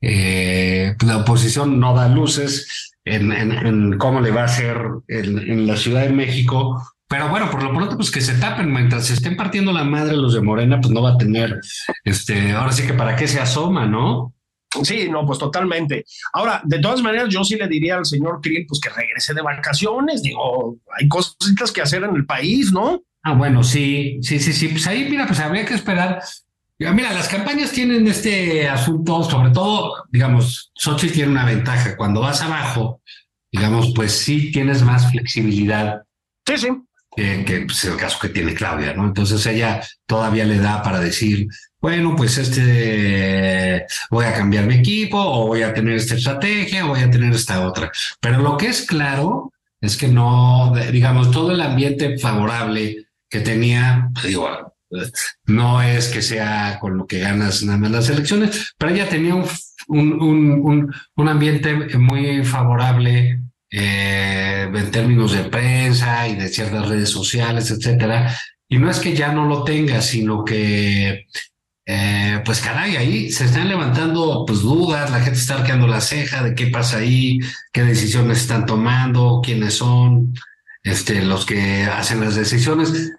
eh, 0.00 0.94
oposición 1.16 1.78
no 1.80 1.94
da 1.94 2.08
luces 2.08 2.92
en, 3.04 3.98
cómo 3.98 4.20
le 4.20 4.30
va 4.30 4.44
a 4.44 4.48
en, 5.08 5.38
en 5.38 5.66
la 5.66 5.76
Ciudad 5.76 6.02
de 6.02 6.10
México. 6.12 6.82
Pero 7.08 7.28
bueno, 7.28 7.50
por 7.50 7.62
lo 7.62 7.72
pronto, 7.72 7.96
pues 7.96 8.10
que 8.10 8.20
se 8.20 8.34
tapen 8.34 8.72
mientras 8.72 9.06
se 9.06 9.14
estén 9.14 9.36
partiendo 9.36 9.72
la 9.72 9.84
madre 9.84 10.16
los 10.16 10.34
de 10.34 10.40
Morena, 10.40 10.80
pues 10.80 10.92
no 10.92 11.02
va 11.02 11.12
a 11.12 11.18
tener, 11.18 11.60
este, 12.04 12.52
ahora 12.52 12.72
sí 12.72 12.84
que 12.86 12.94
para 12.94 13.14
qué 13.14 13.28
se 13.28 13.40
asoma, 13.40 13.86
¿no? 13.86 14.34
Sí, 14.82 15.08
no, 15.08 15.24
pues 15.24 15.38
totalmente. 15.38 16.04
Ahora, 16.32 16.60
de 16.64 16.80
todas 16.80 17.00
maneras, 17.00 17.28
yo 17.30 17.44
sí 17.44 17.56
le 17.56 17.68
diría 17.68 17.96
al 17.96 18.04
señor 18.04 18.40
Krill, 18.42 18.66
pues 18.68 18.80
que 18.80 18.90
regrese 18.90 19.32
de 19.32 19.40
vacaciones. 19.40 20.22
Digo, 20.22 20.76
hay 20.98 21.08
cositas 21.08 21.72
que 21.72 21.80
hacer 21.80 22.02
en 22.02 22.14
el 22.14 22.26
país, 22.26 22.72
¿no? 22.72 23.02
Ah, 23.22 23.34
bueno, 23.34 23.62
sí, 23.62 24.18
sí, 24.22 24.38
sí, 24.38 24.52
sí. 24.52 24.68
Pues 24.68 24.86
ahí, 24.86 25.08
mira, 25.08 25.26
pues 25.26 25.40
habría 25.40 25.64
que 25.64 25.74
esperar. 25.74 26.20
Mira, 26.78 27.12
las 27.14 27.28
campañas 27.28 27.72
tienen 27.72 28.06
este 28.06 28.68
asunto, 28.68 29.22
sobre 29.22 29.50
todo, 29.50 30.04
digamos, 30.10 30.72
Xochitl 30.74 31.14
tiene 31.14 31.30
una 31.30 31.46
ventaja. 31.46 31.96
Cuando 31.96 32.20
vas 32.20 32.42
abajo, 32.42 33.00
digamos, 33.50 33.92
pues 33.94 34.12
sí 34.12 34.50
tienes 34.52 34.82
más 34.82 35.10
flexibilidad 35.10 36.02
Sí, 36.46 36.56
sí. 36.58 36.68
Que, 37.16 37.44
que 37.44 37.60
pues, 37.62 37.84
el 37.84 37.96
caso 37.96 38.18
que 38.20 38.28
tiene 38.28 38.54
Claudia, 38.54 38.92
¿no? 38.94 39.06
Entonces 39.06 39.44
ella 39.46 39.80
todavía 40.06 40.44
le 40.44 40.58
da 40.58 40.82
para 40.82 41.00
decir, 41.00 41.48
bueno, 41.80 42.14
pues 42.16 42.38
este, 42.38 43.86
voy 44.10 44.24
a 44.24 44.34
cambiar 44.34 44.66
mi 44.66 44.74
equipo, 44.76 45.18
o 45.18 45.46
voy 45.48 45.62
a 45.62 45.72
tener 45.74 45.94
esta 45.96 46.14
estrategia, 46.14 46.84
o 46.84 46.88
voy 46.88 47.00
a 47.00 47.10
tener 47.10 47.32
esta 47.32 47.66
otra. 47.66 47.90
Pero 48.20 48.40
lo 48.42 48.56
que 48.56 48.68
es 48.68 48.82
claro 48.86 49.52
es 49.80 49.96
que 49.96 50.08
no, 50.08 50.72
digamos, 50.92 51.30
todo 51.30 51.52
el 51.52 51.60
ambiente 51.60 52.18
favorable 52.18 53.06
que 53.28 53.40
tenía, 53.40 54.08
pues, 54.14 54.26
digo, 54.26 54.48
eh, 54.90 55.10
no 55.46 55.82
es 55.82 56.08
que 56.08 56.22
sea 56.22 56.78
con 56.80 56.96
lo 56.96 57.06
que 57.06 57.18
ganas 57.20 57.62
nada 57.62 57.78
más 57.78 57.90
las 57.90 58.08
elecciones, 58.10 58.74
pero 58.78 58.92
ella 58.94 59.08
tenía 59.08 59.34
un, 59.34 59.44
un, 59.88 60.12
un- 60.22 60.94
un 61.16 61.28
ambiente 61.28 61.74
muy 61.98 62.44
favorable 62.44 63.40
eh, 63.70 64.68
en 64.72 64.90
términos 64.90 65.32
de 65.32 65.44
prensa 65.44 66.28
y 66.28 66.36
de 66.36 66.48
ciertas 66.48 66.88
redes 66.88 67.10
sociales, 67.10 67.70
etcétera. 67.70 68.34
Y 68.68 68.78
no 68.78 68.90
es 68.90 68.98
que 68.98 69.14
ya 69.14 69.32
no 69.32 69.46
lo 69.46 69.64
tenga, 69.64 70.00
sino 70.02 70.44
que, 70.44 71.26
eh, 71.86 72.42
pues 72.44 72.60
caray, 72.60 72.96
ahí 72.96 73.30
se 73.30 73.44
están 73.44 73.68
levantando 73.68 74.44
pues 74.46 74.60
dudas, 74.60 75.10
la 75.10 75.20
gente 75.20 75.38
está 75.38 75.56
arqueando 75.56 75.86
la 75.86 76.00
ceja 76.00 76.42
de 76.42 76.54
qué 76.54 76.68
pasa 76.68 76.98
ahí, 76.98 77.38
qué 77.72 77.84
decisiones 77.84 78.38
están 78.38 78.66
tomando, 78.66 79.40
quiénes 79.44 79.74
son, 79.74 80.34
este, 80.82 81.22
los 81.24 81.46
que 81.46 81.84
hacen 81.84 82.20
las 82.20 82.34
decisiones. 82.34 83.12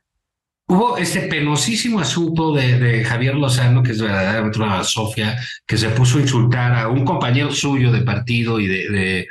Hubo 0.69 0.97
este 0.97 1.21
penosísimo 1.21 2.01
asunto 2.01 2.53
de, 2.53 3.05
Javier 3.05 3.35
Lozano, 3.35 3.81
que 3.83 3.91
es 3.91 4.01
verdaderamente 4.01 4.59
una 4.59 4.83
Sofía, 4.83 5.39
que 5.65 5.77
se 5.77 5.89
puso 5.89 6.17
a 6.17 6.21
insultar 6.21 6.73
a 6.73 6.89
un 6.89 7.05
compañero 7.05 7.53
suyo 7.53 7.89
de 7.89 8.01
partido 8.01 8.59
y 8.59 8.67
de 8.67 9.27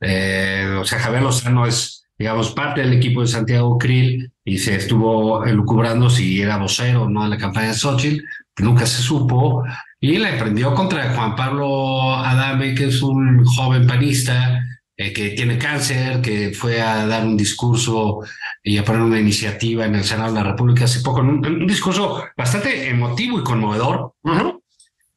eh, 0.00 0.76
o 0.80 0.84
sea, 0.84 0.98
Javier 0.98 1.22
Lozano 1.22 1.66
es, 1.66 2.04
digamos, 2.18 2.50
parte 2.52 2.80
del 2.80 2.92
equipo 2.92 3.20
de 3.20 3.28
Santiago 3.28 3.78
Krill 3.78 4.32
y 4.44 4.58
se 4.58 4.76
estuvo 4.76 5.44
elucubrando 5.44 6.10
si 6.10 6.40
era 6.40 6.58
vocero 6.58 7.02
o 7.02 7.08
no 7.08 7.24
de 7.24 7.30
la 7.30 7.38
campaña 7.38 7.68
de 7.68 7.74
Xochitl, 7.74 8.24
nunca 8.58 8.86
se 8.86 9.02
supo, 9.02 9.64
y 10.00 10.18
le 10.18 10.32
prendió 10.34 10.74
contra 10.74 11.14
Juan 11.14 11.34
Pablo 11.34 12.14
Adame, 12.14 12.74
que 12.74 12.86
es 12.86 13.02
un 13.02 13.44
joven 13.44 13.86
panista 13.86 14.64
eh, 14.96 15.12
que 15.12 15.30
tiene 15.30 15.58
cáncer, 15.58 16.20
que 16.20 16.52
fue 16.52 16.80
a 16.80 17.06
dar 17.06 17.24
un 17.24 17.36
discurso 17.36 18.20
y 18.62 18.78
a 18.78 18.84
poner 18.84 19.02
una 19.02 19.20
iniciativa 19.20 19.86
en 19.86 19.96
el 19.96 20.04
Senado 20.04 20.32
de 20.32 20.40
la 20.42 20.50
República 20.50 20.84
hace 20.84 21.00
poco, 21.00 21.20
un, 21.20 21.44
un 21.44 21.66
discurso 21.66 22.24
bastante 22.36 22.88
emotivo 22.88 23.38
y 23.38 23.44
conmovedor, 23.44 24.14
Ujú. 24.22 24.62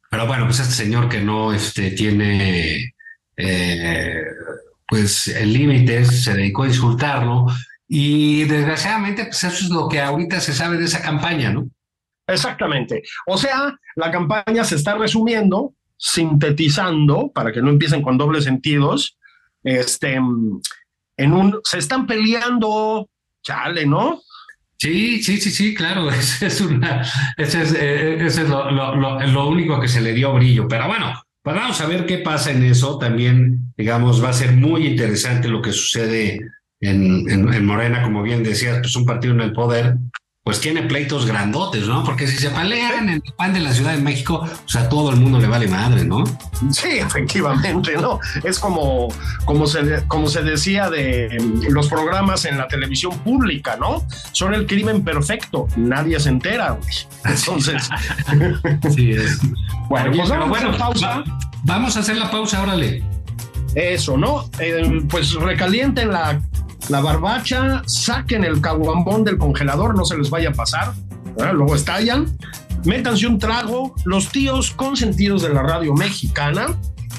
pero 0.09 0.27
bueno, 0.27 0.45
pues 0.45 0.59
este 0.59 0.73
señor 0.73 1.09
que 1.09 1.21
no 1.21 1.51
este, 1.53 1.91
tiene 1.91 2.93
eh, 3.37 4.21
pues 4.91 5.29
el 5.29 5.53
límite 5.53 6.03
se 6.03 6.33
dedicó 6.33 6.63
a 6.63 6.67
insultarlo 6.67 7.45
y 7.87 8.43
desgraciadamente 8.43 9.23
pues 9.23 9.41
eso 9.45 9.63
es 9.63 9.69
lo 9.69 9.87
que 9.87 10.01
ahorita 10.01 10.41
se 10.41 10.51
sabe 10.51 10.77
de 10.77 10.83
esa 10.83 11.01
campaña, 11.01 11.49
¿no? 11.49 11.69
Exactamente. 12.27 13.01
O 13.25 13.37
sea, 13.37 13.73
la 13.95 14.11
campaña 14.11 14.65
se 14.65 14.75
está 14.75 14.95
resumiendo, 14.95 15.73
sintetizando, 15.95 17.31
para 17.33 17.53
que 17.53 17.61
no 17.61 17.69
empiecen 17.69 18.01
con 18.01 18.17
dobles 18.17 18.43
sentidos, 18.43 19.17
este, 19.63 20.15
en 20.15 21.33
un, 21.33 21.61
se 21.63 21.77
están 21.77 22.05
peleando, 22.05 23.09
chale, 23.43 23.85
¿no? 23.85 24.21
Sí, 24.77 25.23
sí, 25.23 25.37
sí, 25.37 25.51
sí, 25.51 25.73
claro, 25.73 26.09
ese 26.11 26.47
es 26.47 26.59
una, 26.59 27.07
ese 27.37 27.61
es, 27.61 27.73
eh, 27.79 28.25
ese 28.25 28.41
es 28.41 28.49
lo, 28.49 28.69
lo, 28.69 28.93
lo, 28.97 29.25
lo 29.25 29.47
único 29.47 29.79
que 29.79 29.87
se 29.87 30.01
le 30.01 30.11
dio 30.11 30.33
brillo, 30.33 30.67
pero 30.67 30.87
bueno, 30.87 31.13
pues 31.43 31.55
vamos 31.55 31.81
a 31.81 31.87
ver 31.87 32.05
qué 32.05 32.19
pasa 32.19 32.51
en 32.51 32.63
eso, 32.63 32.97
también, 32.97 33.73
digamos, 33.75 34.23
va 34.23 34.29
a 34.29 34.33
ser 34.33 34.53
muy 34.53 34.87
interesante 34.87 35.47
lo 35.47 35.61
que 35.61 35.71
sucede 35.71 36.39
en, 36.79 37.29
en, 37.29 37.65
Morena, 37.65 38.03
como 38.03 38.23
bien 38.23 38.43
decías, 38.43 38.79
pues 38.79 38.95
un 38.95 39.05
partido 39.05 39.33
en 39.33 39.41
el 39.41 39.53
poder, 39.53 39.95
pues 40.51 40.59
tiene 40.59 40.81
pleitos 40.81 41.25
grandotes, 41.25 41.87
¿no? 41.87 42.03
Porque 42.03 42.27
si 42.27 42.35
se 42.35 42.49
pelean 42.49 43.07
en 43.07 43.09
el 43.09 43.21
pan 43.37 43.53
de 43.53 43.61
la 43.61 43.71
Ciudad 43.71 43.93
de 43.93 44.01
México, 44.01 44.43
o 44.43 44.69
sea, 44.69 44.81
a 44.81 44.89
todo 44.89 45.09
el 45.11 45.15
mundo 45.15 45.39
le 45.39 45.47
vale 45.47 45.65
madre, 45.65 46.03
¿no? 46.03 46.25
Sí, 46.71 46.89
efectivamente, 46.89 47.95
¿no? 47.95 48.19
Es 48.43 48.59
como, 48.59 49.07
como, 49.45 49.65
se, 49.65 50.03
como 50.09 50.27
se 50.27 50.43
decía 50.43 50.89
de 50.89 51.41
los 51.69 51.87
programas 51.87 52.43
en 52.43 52.57
la 52.57 52.67
televisión 52.67 53.17
pública, 53.19 53.77
¿no? 53.79 54.05
Son 54.33 54.53
el 54.53 54.67
crimen 54.67 55.05
perfecto, 55.05 55.69
nadie 55.77 56.19
se 56.19 56.27
entera, 56.27 56.71
güey. 56.71 56.93
Entonces. 57.23 57.89
sí, 58.93 59.11
es. 59.11 59.39
Bueno, 59.87 60.11
pues 60.13 60.29
vamos 60.31 60.61
a 60.61 60.77
pausa. 60.77 61.23
vamos 61.63 61.95
a 61.95 62.01
hacer 62.01 62.17
la 62.17 62.29
pausa, 62.29 62.61
órale. 62.61 63.05
Eso, 63.73 64.17
¿no? 64.17 64.49
Eh, 64.59 65.01
pues 65.09 65.33
recalienten 65.35 66.11
la 66.11 66.41
la 66.89 67.01
barbacha, 67.01 67.81
saquen 67.85 68.43
el 68.43 68.61
caguambón 68.61 69.23
del 69.23 69.37
congelador, 69.37 69.95
no 69.95 70.05
se 70.05 70.17
les 70.17 70.29
vaya 70.29 70.49
a 70.49 70.53
pasar, 70.53 70.93
luego 71.53 71.75
estallan, 71.75 72.37
métanse 72.85 73.27
un 73.27 73.39
trago, 73.39 73.95
los 74.05 74.29
tíos 74.29 74.71
consentidos 74.71 75.41
de 75.43 75.53
la 75.53 75.63
radio 75.63 75.93
mexicana 75.93 76.67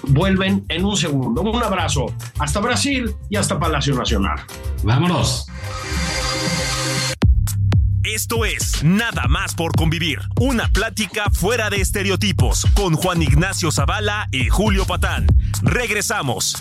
vuelven 0.09 0.65
en 0.69 0.85
un 0.85 0.97
segundo. 0.97 1.43
Un 1.43 1.63
abrazo 1.63 2.07
hasta 2.39 2.61
Brasil 2.61 3.15
y 3.31 3.37
hasta 3.37 3.59
Palacio 3.59 3.95
Nacional. 3.95 4.41
Vámonos. 4.83 5.47
Esto 8.05 8.45
es 8.45 8.83
Nada 8.83 9.29
más 9.29 9.55
por 9.55 9.73
convivir, 9.77 10.19
una 10.41 10.67
plática 10.69 11.31
fuera 11.31 11.71
de 11.71 11.81
estereotipos 11.81 12.67
con 12.75 12.95
Juan 12.95 13.23
Ignacio 13.23 13.71
Zavala 13.71 14.29
y 14.33 14.49
Julio 14.49 14.85
Patán. 14.85 15.27
Regresamos. 15.63 16.61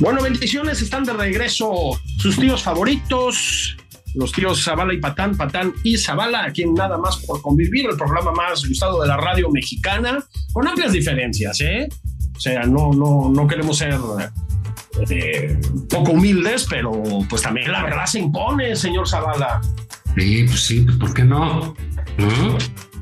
Bueno, 0.00 0.22
bendiciones, 0.22 0.80
están 0.80 1.04
de 1.04 1.12
regreso 1.12 2.00
sus 2.16 2.36
tíos 2.36 2.62
favoritos, 2.62 3.76
los 4.14 4.32
tíos 4.32 4.64
Zavala 4.64 4.94
y 4.94 4.96
Patán, 4.96 5.36
Patán 5.36 5.74
y 5.84 5.98
Zavala, 5.98 6.44
aquí 6.44 6.62
en 6.62 6.72
Nada 6.72 6.96
más 6.96 7.18
por 7.18 7.42
convivir, 7.42 7.84
el 7.84 7.98
programa 7.98 8.32
más 8.32 8.66
gustado 8.66 9.02
de 9.02 9.08
la 9.08 9.18
radio 9.18 9.50
mexicana, 9.50 10.24
con 10.54 10.66
amplias 10.66 10.92
diferencias, 10.92 11.60
¿eh? 11.60 11.86
O 12.34 12.40
sea, 12.40 12.62
no, 12.62 12.94
no, 12.94 13.28
no 13.28 13.46
queremos 13.46 13.76
ser 13.76 13.98
eh, 15.10 15.60
poco 15.90 16.12
humildes, 16.12 16.66
pero 16.70 16.92
pues 17.28 17.42
también 17.42 17.70
la 17.70 17.82
verdad 17.84 18.06
se 18.06 18.20
impone, 18.20 18.74
señor 18.76 19.06
Zavala. 19.06 19.60
Sí, 20.16 20.44
pues 20.44 20.60
sí, 20.60 20.80
pues 20.80 20.96
¿por 20.96 21.12
qué 21.12 21.24
no? 21.24 21.76
¿No? 22.16 22.58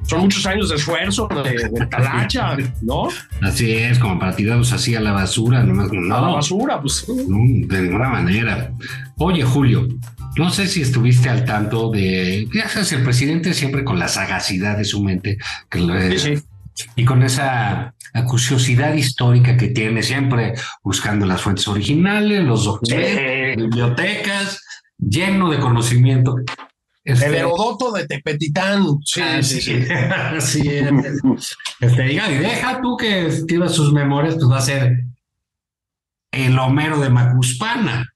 Son 0.09 0.21
muchos 0.21 0.47
años 0.47 0.71
de 0.71 0.77
esfuerzo, 0.77 1.29
de, 1.29 1.87
talacha, 1.91 2.57
¿no? 2.83 3.09
Así 3.43 3.71
es, 3.73 3.99
como 3.99 4.19
para 4.19 4.35
tirarlos 4.35 4.73
así 4.73 4.95
a 4.95 5.01
la 5.01 5.13
basura, 5.13 5.63
nomás. 5.63 5.91
No, 5.93 6.17
a 6.17 6.21
la 6.21 6.29
basura, 6.29 6.81
pues. 6.81 7.05
de 7.07 7.83
ninguna 7.83 8.09
manera. 8.09 8.73
Oye, 9.19 9.43
Julio, 9.43 9.87
no 10.37 10.51
sé 10.51 10.67
si 10.67 10.83
estuviste 10.83 11.29
al 11.29 11.45
tanto 11.45 11.91
de, 11.91 12.49
ya 12.55 12.69
sabes, 12.69 12.93
el 12.93 13.03
presidente 13.03 13.53
siempre 13.53 13.85
con 13.85 13.99
la 13.99 14.09
sagacidad 14.09 14.79
de 14.79 14.85
su 14.85 15.03
mente, 15.03 15.37
que 15.69 16.19
sí, 16.19 16.43
y 16.97 17.05
con 17.05 17.23
esa 17.23 17.95
acuciosidad 18.15 18.95
histórica 18.95 19.57
que 19.57 19.69
tiene, 19.69 20.03
siempre 20.03 20.55
buscando 20.83 21.27
las 21.27 21.43
fuentes 21.43 21.67
originales, 21.69 22.45
los 22.45 22.65
documentos, 22.65 23.57
bibliotecas, 23.57 24.63
lleno 24.99 25.51
de 25.51 25.59
conocimiento. 25.59 26.37
Este, 27.09 27.25
el 27.25 27.35
Herodoto 27.37 27.91
de 27.93 28.07
Tepetitán. 28.07 28.85
Sí, 29.03 29.23
ah, 29.23 29.43
sí, 29.43 29.63
sí. 29.63 29.83
sí. 30.41 30.69
este, 31.81 32.03
diga, 32.03 32.31
y 32.31 32.37
deja 32.37 32.83
tú 32.83 32.99
que 32.99 33.29
escriba 33.29 33.67
sus 33.71 33.95
memorias, 33.95 34.35
pues 34.35 34.51
va 34.51 34.59
a 34.59 34.61
ser 34.61 35.05
el 36.31 36.59
Homero 36.59 37.01
de 37.01 37.09
Macuspana. 37.09 38.07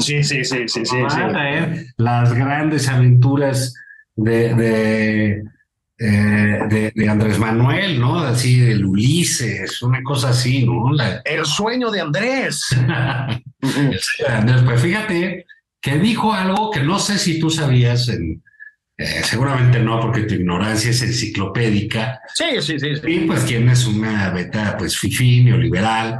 Sí, 0.00 0.24
sí, 0.24 0.44
sí, 0.44 0.66
sí, 0.66 0.84
sí. 0.84 1.00
Va 1.00 1.06
a 1.06 1.28
traer 1.28 1.86
las 1.96 2.32
grandes 2.34 2.88
aventuras 2.88 3.74
de, 4.16 4.54
de, 4.54 5.42
eh, 6.00 6.92
de, 6.94 7.08
Andrés 7.08 7.38
Manuel, 7.38 8.00
¿no? 8.00 8.18
Así 8.18 8.58
del 8.58 8.84
Ulises, 8.84 9.80
una 9.82 10.02
cosa 10.02 10.30
así, 10.30 10.66
¿no? 10.66 10.90
El 11.24 11.46
sueño 11.46 11.92
de 11.92 12.00
Andrés. 12.00 12.66
el 13.60 14.00
sueño 14.00 14.30
de 14.30 14.34
Andrés. 14.34 14.62
Pues 14.64 14.82
fíjate 14.82 15.46
que 15.82 15.98
dijo 15.98 16.32
algo 16.32 16.70
que 16.70 16.80
no 16.80 16.98
sé 17.00 17.18
si 17.18 17.40
tú 17.40 17.50
sabías, 17.50 18.08
en, 18.08 18.42
eh, 18.96 19.22
seguramente 19.24 19.80
no, 19.80 20.00
porque 20.00 20.22
tu 20.22 20.34
ignorancia 20.34 20.92
es 20.92 21.02
enciclopédica. 21.02 22.20
Sí, 22.34 22.62
sí, 22.62 22.78
sí. 22.78 22.88
Y 23.04 23.20
pues 23.26 23.44
tienes 23.44 23.84
una 23.86 24.30
beta, 24.30 24.76
pues, 24.78 24.96
fifí, 24.96 25.42
neoliberal, 25.42 26.18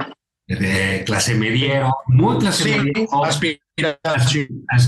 de 0.48 1.05
clase 1.07 1.37
mediero, 1.37 1.94
muy 2.09 2.38
clase 2.38 2.83
mediero. 2.83 3.09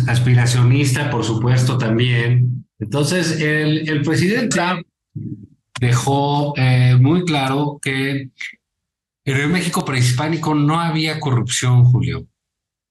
aspiracionista, 0.08 1.08
por 1.08 1.24
supuesto, 1.24 1.78
también. 1.78 2.66
Entonces, 2.80 3.40
el, 3.40 3.88
el 3.88 4.02
presidente 4.02 4.60
dejó 5.80 6.52
eh, 6.56 6.96
muy 7.00 7.24
claro 7.24 7.78
que 7.80 8.30
en 9.26 9.36
el 9.36 9.48
México 9.48 9.84
prehispánico 9.84 10.52
no 10.52 10.80
había 10.80 11.20
corrupción, 11.20 11.84
Julio 11.84 12.26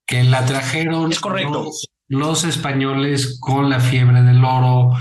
que 0.05 0.23
la 0.23 0.45
trajeron 0.45 1.11
es 1.11 1.19
correcto. 1.19 1.71
Los, 2.09 2.43
españoles 2.43 3.37
con 3.39 3.69
la 3.69 3.79
fiebre 3.79 4.21
del 4.21 4.43
oro. 4.43 4.91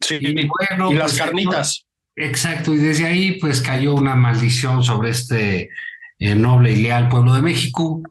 Sí, 0.00 0.18
y, 0.20 0.46
bueno, 0.46 0.92
y 0.92 0.94
las 0.94 1.12
pues, 1.12 1.22
carnitas. 1.22 1.86
Exacto, 2.16 2.72
y 2.74 2.76
desde 2.76 3.06
ahí 3.06 3.40
pues 3.40 3.60
cayó 3.60 3.94
una 3.94 4.14
maldición 4.14 4.84
sobre 4.84 5.10
este 5.10 5.68
eh, 6.18 6.34
noble 6.34 6.72
y 6.72 6.76
leal 6.76 7.08
pueblo 7.08 7.34
de 7.34 7.42
México. 7.42 8.02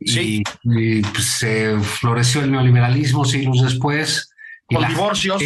Sí. 0.00 0.44
Y, 0.62 1.02
pues, 1.02 1.24
se 1.24 1.78
floreció 1.80 2.42
el 2.42 2.52
neoliberalismo 2.52 3.24
siglos 3.24 3.62
después. 3.62 4.30
Con 4.66 4.86
divorcios. 4.86 5.42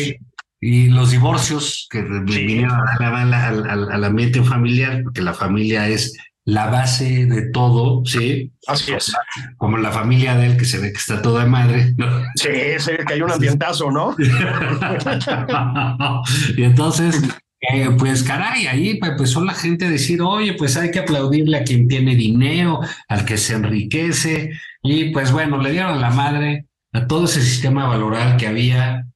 y 0.61 0.88
los 0.88 1.12
divorcios 1.12 1.87
que 1.90 2.02
vinieron 2.02 2.78
al 2.88 4.05
ambiente 4.05 4.42
familiar, 4.42 5.02
porque 5.05 5.22
la 5.22 5.33
familia 5.33 5.88
es 5.88 6.16
la 6.44 6.66
base 6.66 7.26
de 7.26 7.50
todo, 7.50 8.05
¿sí? 8.05 8.52
Así 8.66 8.92
es. 8.92 9.12
Como 9.59 9.78
la 9.78 9.92
familia 9.92 10.37
de 10.37 10.46
él, 10.46 10.57
que 10.57 10.64
se 10.64 10.78
ve 10.78 10.92
que 10.92 10.98
está 10.98 11.22
toda 11.22 11.46
madre. 11.46 11.94
Sí, 12.35 12.48
sí, 12.78 12.92
que 13.07 13.14
hay 13.14 13.22
un 13.22 13.31
ambientazo, 13.31 13.90
¿no? 13.90 14.16
y 16.57 16.64
entonces, 16.64 17.22
eh, 17.61 17.90
pues 17.96 18.24
caray, 18.24 18.66
ahí 18.66 18.98
empezó 19.00 19.44
la 19.44 19.55
gente 19.55 19.87
a 19.87 19.90
decir, 19.90 20.20
oye, 20.20 20.55
pues 20.55 20.76
hay 20.76 20.90
que 20.90 20.98
aplaudirle 20.98 21.59
a 21.59 21.64
quien 21.64 21.87
tiene 21.87 22.16
dinero, 22.16 22.81
al 23.09 23.24
que 23.24 23.38
se 23.38 23.55
enriquece. 23.55 24.50
Y 24.83 25.11
pues 25.11 25.31
bueno, 25.31 25.62
le 25.62 25.70
dieron 25.70 26.00
la 26.00 26.11
madre 26.11 26.66
a 26.92 27.07
todo 27.07 27.26
ese 27.26 27.40
sistema 27.40 27.87
valoral 27.87 28.37
que 28.37 28.48
había 28.48 29.07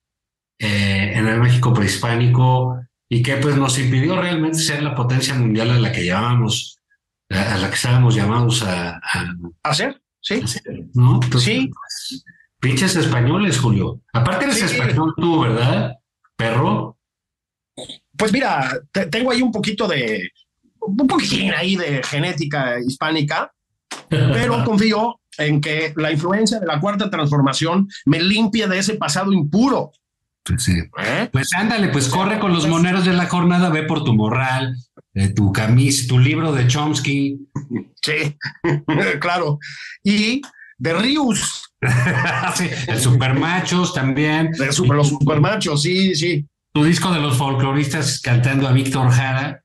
eh, 0.60 1.12
en 1.14 1.26
el 1.26 1.40
México 1.40 1.74
prehispánico 1.74 2.78
y 3.08 3.22
que 3.22 3.36
pues 3.36 3.56
nos 3.56 3.78
impidió 3.78 4.20
realmente 4.20 4.58
ser 4.58 4.82
la 4.82 4.94
potencia 4.94 5.34
mundial 5.34 5.70
a 5.70 5.78
la 5.78 5.92
que 5.92 6.06
llamábamos 6.06 6.76
a 7.30 7.58
la 7.58 7.68
que 7.68 7.74
estábamos 7.74 8.14
llamados 8.14 8.62
a, 8.62 9.00
hacer, 9.62 10.00
sí. 10.20 10.42
¿no? 10.94 11.20
sí. 11.38 11.70
Pinches 12.60 12.96
españoles, 12.96 13.58
Julio. 13.58 14.00
Aparte 14.12 14.46
eres 14.46 14.62
español 14.62 15.14
tú, 15.16 15.40
¿verdad? 15.40 15.94
Perro. 16.36 16.98
Pues 18.16 18.32
mira, 18.32 18.80
tengo 19.10 19.30
ahí 19.30 19.42
un 19.42 19.52
poquito 19.52 19.86
de, 19.86 20.30
un 20.80 21.06
poquitín 21.06 21.52
ahí 21.52 21.76
de 21.76 22.02
genética 22.02 22.80
hispánica, 22.80 23.52
pero 24.08 24.64
confío 24.64 25.20
en 25.38 25.60
que 25.60 25.92
la 25.96 26.12
influencia 26.12 26.58
de 26.58 26.66
la 26.66 26.80
cuarta 26.80 27.10
transformación 27.10 27.88
me 28.06 28.20
limpie 28.20 28.66
de 28.66 28.78
ese 28.78 28.94
pasado 28.94 29.32
impuro. 29.32 29.92
Pues 30.42 30.62
sí. 30.62 30.78
¿Eh? 30.98 31.28
Pues 31.30 31.52
ándale, 31.54 31.88
pues 31.88 32.08
corre 32.08 32.38
con 32.38 32.52
los 32.52 32.66
moneros 32.68 33.04
de 33.04 33.12
la 33.12 33.26
jornada, 33.26 33.68
ve 33.68 33.82
por 33.82 34.04
tu 34.04 34.14
morral, 34.14 34.76
tu 35.34 35.52
camisa, 35.52 36.06
tu 36.08 36.18
libro 36.18 36.52
de 36.52 36.66
Chomsky. 36.66 37.38
Sí, 38.02 38.36
claro. 39.20 39.58
Y 40.02 40.42
de 40.78 40.94
Rius. 40.94 41.72
sí, 42.54 42.68
el 42.86 43.00
Supermachos 43.00 43.94
también. 43.94 44.52
De 44.52 44.72
super, 44.72 44.96
los 44.96 45.08
Supermachos, 45.08 45.82
sí, 45.82 46.14
sí. 46.14 46.46
Tu 46.72 46.84
disco 46.84 47.12
de 47.12 47.20
los 47.20 47.36
folcloristas 47.36 48.20
cantando 48.20 48.68
a 48.68 48.72
Víctor 48.72 49.10
Jara. 49.10 49.62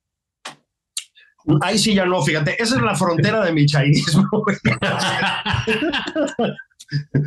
Ahí 1.62 1.78
sí 1.78 1.94
ya 1.94 2.06
no, 2.06 2.22
fíjate, 2.22 2.62
esa 2.62 2.76
es 2.76 2.82
la 2.82 2.96
frontera 2.96 3.44
de 3.44 3.52
mi 3.52 3.66
chairismo. 3.66 4.30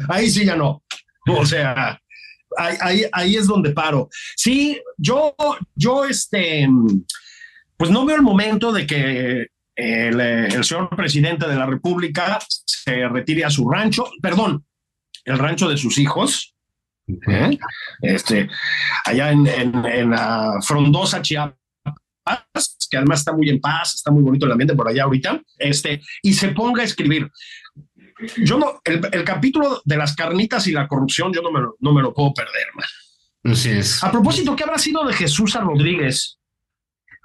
ahí 0.08 0.30
sí 0.30 0.44
ya 0.44 0.56
no. 0.56 0.82
O 1.28 1.44
sea, 1.44 2.00
ahí, 2.56 3.04
ahí, 3.12 3.36
es 3.36 3.46
donde 3.46 3.70
paro. 3.70 4.08
Sí, 4.36 4.80
yo, 4.96 5.34
yo, 5.74 6.04
este, 6.04 6.68
pues 7.84 7.92
no 7.92 8.06
veo 8.06 8.16
el 8.16 8.22
momento 8.22 8.72
de 8.72 8.86
que 8.86 9.46
el, 9.76 10.18
el, 10.18 10.64
señor 10.64 10.88
presidente 10.96 11.46
de 11.46 11.54
la 11.54 11.66
República 11.66 12.38
se 12.48 13.06
retire 13.08 13.44
a 13.44 13.50
su 13.50 13.68
rancho, 13.68 14.10
perdón, 14.22 14.64
el 15.26 15.38
rancho 15.38 15.68
de 15.68 15.76
sus 15.76 15.98
hijos, 15.98 16.54
¿eh? 17.28 17.58
este, 18.00 18.48
allá 19.04 19.32
en, 19.32 19.46
en, 19.46 19.84
en 19.84 20.10
la 20.10 20.54
frondosa 20.66 21.20
Chiapas, 21.20 21.58
que 22.90 22.96
además 22.96 23.18
está 23.18 23.34
muy 23.34 23.50
en 23.50 23.60
paz, 23.60 23.96
está 23.96 24.10
muy 24.10 24.22
bonito 24.22 24.46
el 24.46 24.52
ambiente 24.52 24.74
por 24.74 24.88
allá 24.88 25.04
ahorita, 25.04 25.42
este, 25.58 26.00
y 26.22 26.32
se 26.32 26.48
ponga 26.52 26.80
a 26.80 26.86
escribir. 26.86 27.30
Yo 28.38 28.56
no, 28.56 28.80
el, 28.82 29.24
capítulo 29.24 29.82
de 29.84 29.98
las 29.98 30.16
carnitas 30.16 30.66
y 30.68 30.72
la 30.72 30.88
corrupción, 30.88 31.34
yo 31.34 31.42
no 31.42 31.52
me 31.52 31.60
lo, 31.60 31.76
no 31.80 31.92
me 31.92 32.00
lo 32.00 32.14
puedo 32.14 32.32
perder, 32.32 32.68
man. 32.76 33.52
Así 33.52 33.68
es. 33.68 34.02
A 34.02 34.10
propósito, 34.10 34.56
¿qué 34.56 34.64
habrá 34.64 34.78
sido 34.78 35.04
de 35.04 35.12
Jesús 35.12 35.52
Rodríguez? 35.52 36.38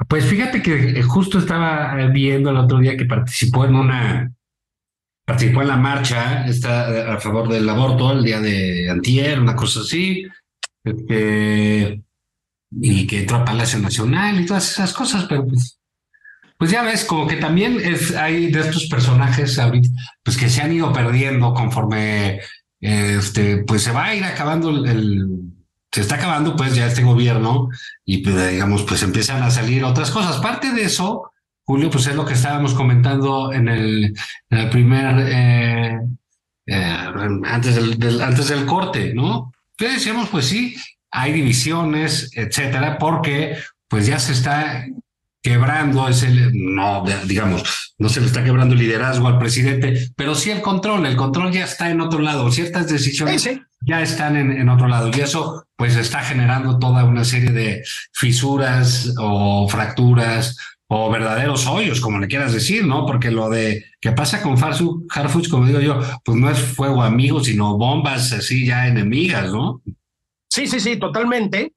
Pues 0.08 0.26
fíjate 0.26 0.62
que 0.62 1.02
justo 1.04 1.40
estaba 1.40 1.96
viendo 2.08 2.50
el 2.50 2.58
otro 2.58 2.80
día 2.80 2.96
que 2.96 3.06
participó 3.06 3.66
en 3.66 3.76
una, 3.76 4.32
participó 5.26 5.62
en 5.62 5.68
la 5.68 5.78
marcha, 5.78 6.46
está 6.48 7.14
a 7.14 7.20
favor 7.20 7.50
del 7.50 7.68
aborto 7.68 8.12
el 8.14 8.24
día 8.24 8.40
de 8.40 8.90
antier, 8.90 9.40
una 9.40 9.56
cosa 9.56 9.82
así. 9.82 10.26
Este, 10.84 12.02
y 12.72 13.08
que 13.08 13.22
entró 13.22 13.38
a 13.38 13.46
Palacio 13.46 13.80
Nacional 13.80 14.40
y 14.40 14.46
todas 14.46 14.72
esas 14.72 14.94
cosas, 14.94 15.26
pero 15.26 15.46
pues, 15.46 15.80
pues 16.58 16.72
ya 16.72 16.84
ves, 16.84 17.04
como 17.04 17.28
que 17.28 17.36
también 17.36 17.80
es, 17.80 18.16
hay 18.16 18.52
de 18.52 18.62
estos 18.62 18.88
personajes 18.88 19.58
ahorita, 19.60 19.90
pues 20.24 20.38
que 20.38 20.50
se 20.50 20.62
han 20.62 20.74
ido 20.74 20.92
perdiendo 20.94 21.54
conforme 21.54 22.40
este, 22.80 23.64
pues 23.64 23.84
se 23.84 23.92
va 23.92 24.06
a 24.06 24.16
ir 24.16 24.24
acabando 24.24 24.70
el, 24.70 25.54
se 25.92 26.02
está 26.02 26.16
acabando 26.16 26.56
pues 26.56 26.76
ya 26.76 26.86
este 26.86 27.04
gobierno 27.04 27.70
y 28.06 28.20
pues 28.20 28.52
digamos 28.52 28.84
pues 28.84 29.02
empiezan 29.04 29.42
a 29.44 29.52
salir 29.52 29.84
otras 29.84 30.12
cosas. 30.12 30.38
Parte 30.38 30.72
de 30.72 30.84
eso, 30.84 31.32
Julio, 31.64 31.90
pues 31.90 32.08
es 32.08 32.16
lo 32.16 32.26
que 32.26 32.34
estábamos 32.34 32.74
comentando 32.74 33.52
en 33.54 33.68
el, 33.68 34.16
primer, 34.72 35.16
eh, 35.30 36.00
eh, 36.68 36.98
antes, 37.46 37.76
del, 37.76 38.22
antes 38.22 38.48
del 38.50 38.66
corte, 38.66 39.14
¿no? 39.14 39.52
Que 39.78 39.90
decíamos, 39.90 40.30
pues 40.30 40.46
sí, 40.46 40.76
hay 41.12 41.34
divisiones, 41.34 42.32
etcétera, 42.34 42.98
porque 42.98 43.58
pues 43.88 44.06
ya 44.06 44.20
se 44.20 44.34
está 44.34 44.86
quebrando 45.42 46.08
ese, 46.08 46.30
no, 46.54 47.04
digamos, 47.26 47.94
no 47.98 48.10
se 48.10 48.20
le 48.22 48.28
está 48.28 48.44
quebrando 48.44 48.76
el 48.76 48.82
liderazgo 48.82 49.28
al 49.28 49.40
presidente, 49.40 50.10
pero 50.16 50.36
sí 50.36 50.52
el 50.52 50.62
control, 50.62 51.06
el 51.06 51.16
control 51.16 51.52
ya 51.52 51.64
está 51.64 51.90
en 51.90 52.02
otro 52.02 52.20
lado, 52.20 52.52
ciertas 52.52 52.88
decisiones 52.90 53.50
ya 53.82 54.02
están 54.02 54.36
en, 54.36 54.52
en, 54.52 54.70
otro 54.70 54.88
lado 54.88 55.10
y 55.16 55.20
eso 55.20 55.66
pues 55.76 55.96
está 55.96 56.20
generando 56.22 56.80
toda 56.80 57.06
una 57.06 57.24
serie 57.24 57.52
de 57.52 57.84
fisuras 58.14 59.14
o 59.18 59.68
fracturas 59.70 60.58
o 60.92 61.10
verdaderos 61.12 61.68
hoyos, 61.68 62.02
como 62.02 62.18
le 62.18 62.28
quieras 62.28 62.52
decir, 62.52 62.86
¿no? 62.86 63.06
Porque 63.06 63.30
lo 63.30 63.48
de 63.48 63.86
que 64.02 64.12
pasa 64.12 64.42
con 64.42 64.58
Harfuch, 64.62 65.48
como 65.48 65.68
digo 65.68 65.80
yo, 65.80 66.00
pues 66.26 66.38
no 66.38 66.50
es 66.50 66.60
fuego 66.60 67.04
amigo, 67.04 67.44
sino 67.44 67.78
bombas 67.78 68.34
así 68.34 68.66
ya 68.66 68.88
enemigas, 68.88 69.52
¿no? 69.52 69.84
Sí, 70.50 70.66
sí, 70.66 70.80
sí, 70.80 70.98
totalmente. 70.98 71.74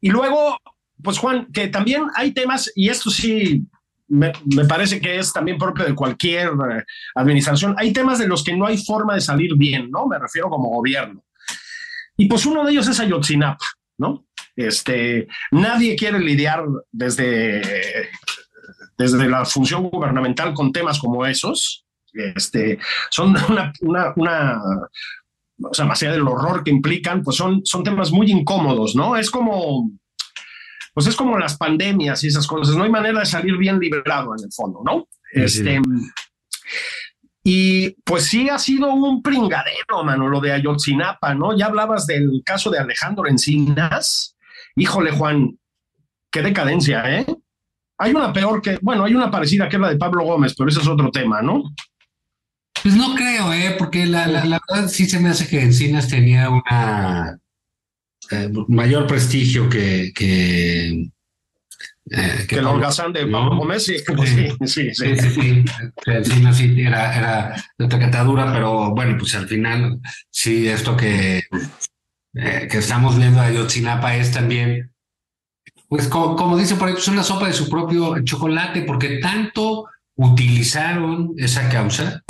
Y 0.00 0.10
luego, 0.10 0.58
pues 1.02 1.18
Juan, 1.18 1.48
que 1.52 1.68
también 1.68 2.04
hay 2.14 2.30
temas, 2.30 2.70
y 2.76 2.88
esto 2.88 3.10
sí 3.10 3.66
me, 4.06 4.32
parece 4.68 5.00
que 5.00 5.18
es 5.18 5.32
también 5.32 5.58
propio 5.58 5.84
de 5.84 5.96
cualquier 5.96 6.50
eh, 6.50 6.84
administración, 7.16 7.74
hay 7.76 7.92
temas 7.92 8.20
de 8.20 8.28
los 8.28 8.44
que 8.44 8.56
no 8.56 8.66
hay 8.66 8.78
forma 8.78 9.14
de 9.14 9.22
salir 9.22 9.56
bien, 9.56 9.90
¿no? 9.90 10.06
Me 10.06 10.20
refiero 10.20 10.48
como 10.48 10.68
gobierno. 10.68 11.24
Y 12.16 12.26
pues 12.26 12.46
uno 12.46 12.64
de 12.64 12.72
ellos 12.72 12.88
es 12.88 13.00
Ayotzinapa, 13.00 13.64
¿no? 13.98 14.26
Este, 14.54 15.28
nadie 15.50 15.96
quiere 15.96 16.18
lidiar 16.20 16.64
desde, 16.90 18.10
desde 18.98 19.28
la 19.28 19.44
función 19.44 19.88
gubernamental 19.88 20.52
con 20.54 20.72
temas 20.72 20.98
como 20.98 21.24
esos. 21.26 21.86
Este, 22.12 22.78
son 23.10 23.34
una, 23.48 23.72
una, 23.80 24.12
una 24.16 24.60
o 25.64 25.74
sea, 25.74 25.84
más 25.84 26.02
allá 26.02 26.12
del 26.12 26.26
horror 26.28 26.64
que 26.64 26.70
implican, 26.70 27.22
pues 27.22 27.36
son, 27.36 27.64
son 27.64 27.82
temas 27.82 28.10
muy 28.10 28.30
incómodos, 28.30 28.94
¿no? 28.94 29.16
Es 29.16 29.30
como, 29.30 29.90
pues 30.94 31.06
es 31.06 31.16
como 31.16 31.38
las 31.38 31.56
pandemias 31.56 32.22
y 32.24 32.28
esas 32.28 32.46
cosas, 32.46 32.76
no 32.76 32.84
hay 32.84 32.90
manera 32.90 33.20
de 33.20 33.26
salir 33.26 33.56
bien 33.56 33.78
librado 33.78 34.34
en 34.36 34.44
el 34.44 34.52
fondo, 34.52 34.82
¿no? 34.84 35.08
Este, 35.32 35.80
y 37.44 37.90
pues 38.04 38.24
sí 38.24 38.48
ha 38.48 38.58
sido 38.58 38.92
un 38.92 39.22
pringadero, 39.22 40.04
mano, 40.04 40.28
lo 40.28 40.40
de 40.40 40.52
Ayotzinapa, 40.52 41.34
¿no? 41.34 41.56
Ya 41.56 41.66
hablabas 41.66 42.06
del 42.06 42.42
caso 42.44 42.70
de 42.70 42.78
Alejandro 42.78 43.26
Encinas. 43.26 44.36
Híjole, 44.76 45.10
Juan, 45.10 45.58
qué 46.30 46.42
decadencia, 46.42 47.18
¿eh? 47.18 47.26
Hay 47.98 48.12
una 48.12 48.32
peor 48.32 48.62
que, 48.62 48.78
bueno, 48.80 49.04
hay 49.04 49.14
una 49.14 49.30
parecida 49.30 49.68
que 49.68 49.76
es 49.76 49.82
la 49.82 49.90
de 49.90 49.96
Pablo 49.96 50.24
Gómez, 50.24 50.54
pero 50.56 50.68
ese 50.68 50.80
es 50.80 50.86
otro 50.86 51.10
tema, 51.10 51.42
¿no? 51.42 51.64
Pues 52.80 52.94
no 52.94 53.14
creo, 53.14 53.52
¿eh? 53.52 53.74
Porque 53.78 54.06
la, 54.06 54.26
la, 54.26 54.60
verdad 54.68 54.88
sí 54.88 55.06
se 55.06 55.20
me 55.20 55.28
hace 55.28 55.46
que 55.46 55.60
Encinas 55.60 56.08
tenía 56.08 56.48
una 56.48 57.38
eh, 58.30 58.50
mayor 58.68 59.06
prestigio 59.06 59.68
que, 59.68 60.12
que 60.14 61.10
eh, 62.10 62.46
que, 62.48 62.60
holgazán 62.60 63.12
de 63.12 63.26
Pablo 63.26 63.56
Gómez, 63.56 63.84
sí, 63.84 63.96
sí, 63.98 64.48
sí. 64.66 64.92
sí, 64.94 65.64
sí, 66.52 66.80
era, 66.80 67.16
era 67.16 67.64
de 67.78 67.88
taquetadura, 67.88 68.52
pero 68.52 68.90
bueno, 68.90 69.16
pues 69.18 69.34
al 69.34 69.46
final 69.46 70.00
sí, 70.30 70.68
esto 70.68 70.96
que, 70.96 71.42
eh, 72.34 72.68
que 72.70 72.78
estamos 72.78 73.16
viendo 73.16 73.40
a 73.40 73.50
Yotzinapa 73.50 74.16
es 74.16 74.32
también, 74.32 74.92
pues 75.88 76.08
como, 76.08 76.36
como 76.36 76.56
dice 76.56 76.74
por 76.74 76.88
ahí, 76.88 76.94
pues 76.94 77.08
una 77.08 77.22
sopa 77.22 77.46
de 77.46 77.52
su 77.52 77.68
propio 77.68 78.22
chocolate, 78.24 78.82
porque 78.82 79.18
tanto 79.18 79.86
utilizaron 80.16 81.32
esa 81.38 81.68
causa 81.68 82.22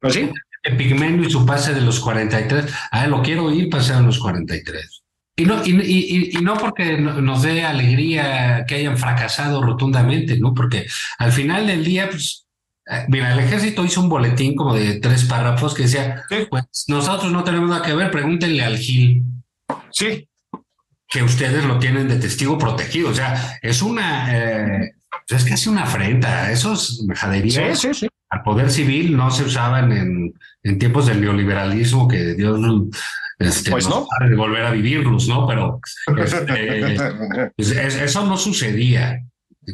pues 0.00 0.14
sí. 0.14 0.30
El 0.62 0.76
Pigmento 0.76 1.26
y 1.26 1.30
su 1.30 1.46
pase 1.46 1.74
de 1.74 1.80
los 1.80 2.00
43. 2.00 2.72
Ah, 2.90 3.06
lo 3.06 3.22
quiero 3.22 3.46
oír 3.46 3.70
pasar 3.70 3.98
a 3.98 4.02
los 4.02 4.18
43. 4.18 4.99
Y 5.40 5.46
no, 5.46 5.64
y, 5.64 5.70
y, 5.70 6.30
y 6.36 6.42
no 6.42 6.54
porque 6.54 6.98
nos 6.98 7.42
dé 7.42 7.64
alegría 7.64 8.66
que 8.66 8.74
hayan 8.74 8.98
fracasado 8.98 9.62
rotundamente, 9.62 10.38
¿no? 10.38 10.52
Porque 10.52 10.86
al 11.18 11.32
final 11.32 11.66
del 11.66 11.82
día, 11.82 12.10
pues, 12.10 12.46
eh, 12.86 13.06
mira, 13.08 13.32
el 13.32 13.38
ejército 13.38 13.84
hizo 13.84 14.02
un 14.02 14.10
boletín 14.10 14.54
como 14.54 14.74
de 14.74 15.00
tres 15.00 15.24
párrafos 15.24 15.72
que 15.74 15.84
decía, 15.84 16.24
pues 16.50 16.64
nosotros 16.88 17.32
no 17.32 17.42
tenemos 17.42 17.70
nada 17.70 17.82
que 17.82 17.94
ver, 17.94 18.10
pregúntenle 18.10 18.62
al 18.62 18.76
Gil. 18.76 19.22
Sí. 19.90 20.28
Que 21.08 21.22
ustedes 21.22 21.64
lo 21.64 21.78
tienen 21.78 22.08
de 22.08 22.16
testigo 22.16 22.58
protegido. 22.58 23.08
O 23.08 23.14
sea, 23.14 23.58
es 23.62 23.80
una, 23.80 24.28
eh, 24.36 24.92
es 25.26 25.44
casi 25.44 25.70
una 25.70 25.84
afrenta. 25.84 26.52
Esos 26.52 27.02
majaderías. 27.06 27.80
Sí, 27.80 27.88
sí, 27.88 28.00
sí 28.00 28.08
al 28.30 28.42
poder 28.42 28.70
civil 28.70 29.16
no 29.16 29.30
se 29.30 29.44
usaban 29.44 29.90
en, 29.92 30.34
en 30.62 30.78
tiempos 30.78 31.06
del 31.06 31.20
neoliberalismo 31.20 32.06
que 32.06 32.34
Dios 32.34 32.60
este, 33.40 33.70
pues 33.70 33.88
no. 33.88 34.06
de 34.20 34.36
volver 34.36 34.64
a 34.66 34.70
vivirlos, 34.70 35.26
¿no? 35.26 35.46
Pero 35.46 35.80
este, 36.18 36.96
pues, 37.56 37.70
eso 37.72 38.26
no 38.26 38.36
sucedía, 38.36 39.24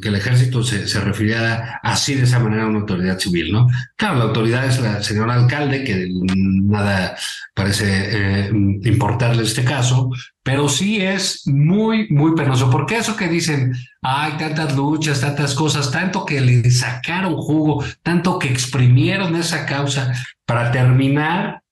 que 0.00 0.09
el 0.09 0.14
ejército 0.14 0.62
se, 0.62 0.87
se 0.87 1.00
refería 1.00 1.81
así 1.83 2.14
de 2.14 2.24
esa 2.24 2.38
manera 2.38 2.64
a 2.64 2.66
una 2.66 2.81
autoridad 2.81 3.18
civil, 3.18 3.52
¿no? 3.52 3.66
Claro, 3.96 4.18
la 4.18 4.24
autoridad 4.24 4.66
es 4.66 4.81
la 4.81 5.02
señora 5.02 5.35
alcalde, 5.35 5.85
que 5.85 6.09
nada 6.11 7.16
parece 7.55 8.46
eh, 8.46 8.50
importarle 8.85 9.42
este 9.42 9.64
caso, 9.64 10.11
pero 10.42 10.69
sí 10.69 11.00
es 11.00 11.46
muy, 11.46 12.08
muy 12.08 12.35
penoso, 12.35 12.71
porque 12.71 12.98
eso 12.98 13.17
que 13.17 13.29
dicen, 13.29 13.75
hay 14.02 14.33
tantas 14.33 14.77
luchas, 14.77 15.21
tantas 15.21 15.54
cosas, 15.54 15.90
tanto 15.90 16.25
que 16.25 16.40
le 16.40 16.71
sacaron 16.71 17.37
jugo, 17.37 17.85
tanto 18.02 18.38
que 18.38 18.48
exprimieron 18.48 19.35
esa 19.35 19.67
causa 19.67 20.12
para 20.44 20.71
terminar 20.71 21.62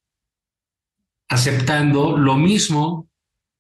aceptando 1.29 2.17
lo 2.17 2.37
mismo 2.37 3.09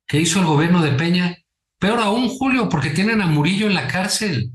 que 0.07 0.21
hizo 0.21 0.41
el 0.41 0.47
gobierno 0.47 0.83
de 0.83 0.93
Peña. 0.93 1.37
Peor 1.79 2.01
aún, 2.01 2.29
Julio, 2.29 2.69
porque 2.69 2.91
tienen 2.91 3.21
a 3.23 3.27
Murillo 3.27 3.67
en 3.67 3.75
la 3.75 3.89
cárcel. 3.89 4.51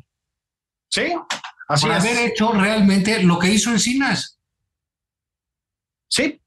Sí, 0.90 1.14
así 1.68 1.86
por 1.88 1.96
es. 1.96 2.04
haber 2.04 2.18
hecho 2.32 2.52
realmente 2.54 3.22
lo 3.24 3.38
que 3.40 3.52
hizo 3.52 3.72
Encinas. 3.72 4.40
Sí, 6.08 6.40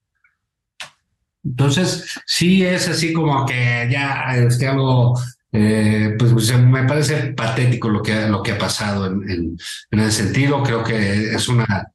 Entonces, 1.45 2.05
sí 2.27 2.65
es 2.65 2.89
así 2.89 3.13
como 3.13 3.45
que 3.47 3.89
ya 3.91 4.35
este, 4.37 4.69
algo, 4.69 5.19
eh, 5.51 6.15
pues, 6.19 6.33
pues, 6.33 6.57
me 6.59 6.85
parece 6.85 7.33
patético 7.35 7.89
lo 7.89 8.03
que, 8.03 8.13
ha- 8.13 8.29
lo 8.29 8.43
que 8.43 8.53
ha 8.53 8.59
pasado 8.59 9.07
en, 9.07 9.29
en, 9.31 9.57
en 9.91 10.01
ese 10.01 10.25
sentido. 10.25 10.63
Creo 10.63 10.85
que 10.85 11.35
es 11.35 11.49
una, 11.49 11.93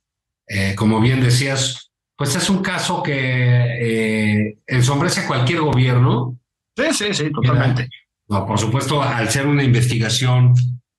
eh, 0.47 0.76
como 0.76 0.99
bien 0.99 1.22
decías, 1.22 1.86
pues 2.18 2.36
es 2.36 2.49
un 2.49 2.63
caso 2.63 3.03
que 3.03 3.13
eh, 3.13 4.57
ensombrece 4.65 5.22
a 5.22 5.28
cualquier 5.28 5.61
gobierno. 5.61 6.39
sí, 6.76 6.86
sí, 6.91 7.13
sí, 7.13 7.32
totalmente. 7.32 7.89
No, 8.28 8.45
por 8.45 8.59
supuesto, 8.59 9.01
al 9.01 9.30
ser 9.30 9.47
una 9.47 9.63
investigación 9.63 10.53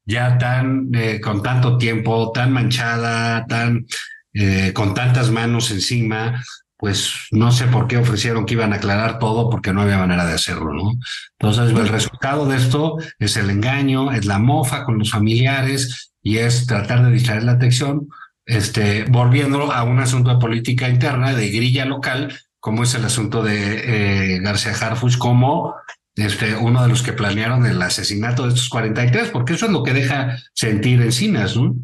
ya 0.06 0.38
tan, 0.38 0.88
eh, 0.94 1.20
con 1.20 1.42
tanto 1.42 1.76
tiempo, 1.76 2.32
tan 2.32 2.52
manchada, 2.52 3.44
tan, 3.46 3.84
eh, 4.32 4.72
con 4.72 4.94
tantas 4.94 5.30
manos 5.30 5.70
encima, 5.70 6.42
pues 6.78 7.12
no 7.32 7.50
sé 7.52 7.66
por 7.66 7.88
qué 7.88 7.98
ofrecieron 7.98 8.46
que 8.46 8.54
iban 8.54 8.72
a 8.72 8.76
aclarar 8.76 9.18
todo 9.18 9.50
porque 9.50 9.72
no 9.72 9.82
había 9.82 9.98
manera 9.98 10.24
de 10.24 10.34
hacerlo, 10.34 10.72
¿no? 10.72 10.92
Entonces, 11.38 11.76
el 11.76 11.88
resultado 11.88 12.46
de 12.46 12.56
esto 12.56 12.96
es 13.18 13.36
el 13.36 13.50
engaño, 13.50 14.12
es 14.12 14.24
la 14.24 14.38
mofa 14.38 14.84
con 14.84 14.98
los 14.98 15.10
familiares 15.10 16.12
y 16.22 16.38
es 16.38 16.66
tratar 16.66 17.04
de 17.04 17.10
distraer 17.10 17.42
la 17.42 17.52
atención, 17.52 18.08
este, 18.48 19.04
volviendo 19.04 19.72
a 19.72 19.84
un 19.84 20.00
asunto 20.00 20.30
de 20.30 20.40
política 20.40 20.88
interna, 20.88 21.32
de 21.34 21.48
grilla 21.50 21.84
local, 21.84 22.36
como 22.58 22.82
es 22.82 22.94
el 22.94 23.04
asunto 23.04 23.42
de 23.44 24.36
eh, 24.36 24.40
García 24.40 24.72
Harfuch, 24.72 25.16
como 25.18 25.74
este, 26.16 26.56
uno 26.56 26.82
de 26.82 26.88
los 26.88 27.02
que 27.02 27.12
planearon 27.12 27.64
el 27.66 27.80
asesinato 27.80 28.42
de 28.42 28.48
estos 28.48 28.68
43, 28.68 29.28
porque 29.30 29.52
eso 29.52 29.66
es 29.66 29.72
lo 29.72 29.84
que 29.84 29.92
deja 29.94 30.36
sentir 30.54 31.00
Encinas, 31.00 31.56
¿no? 31.56 31.76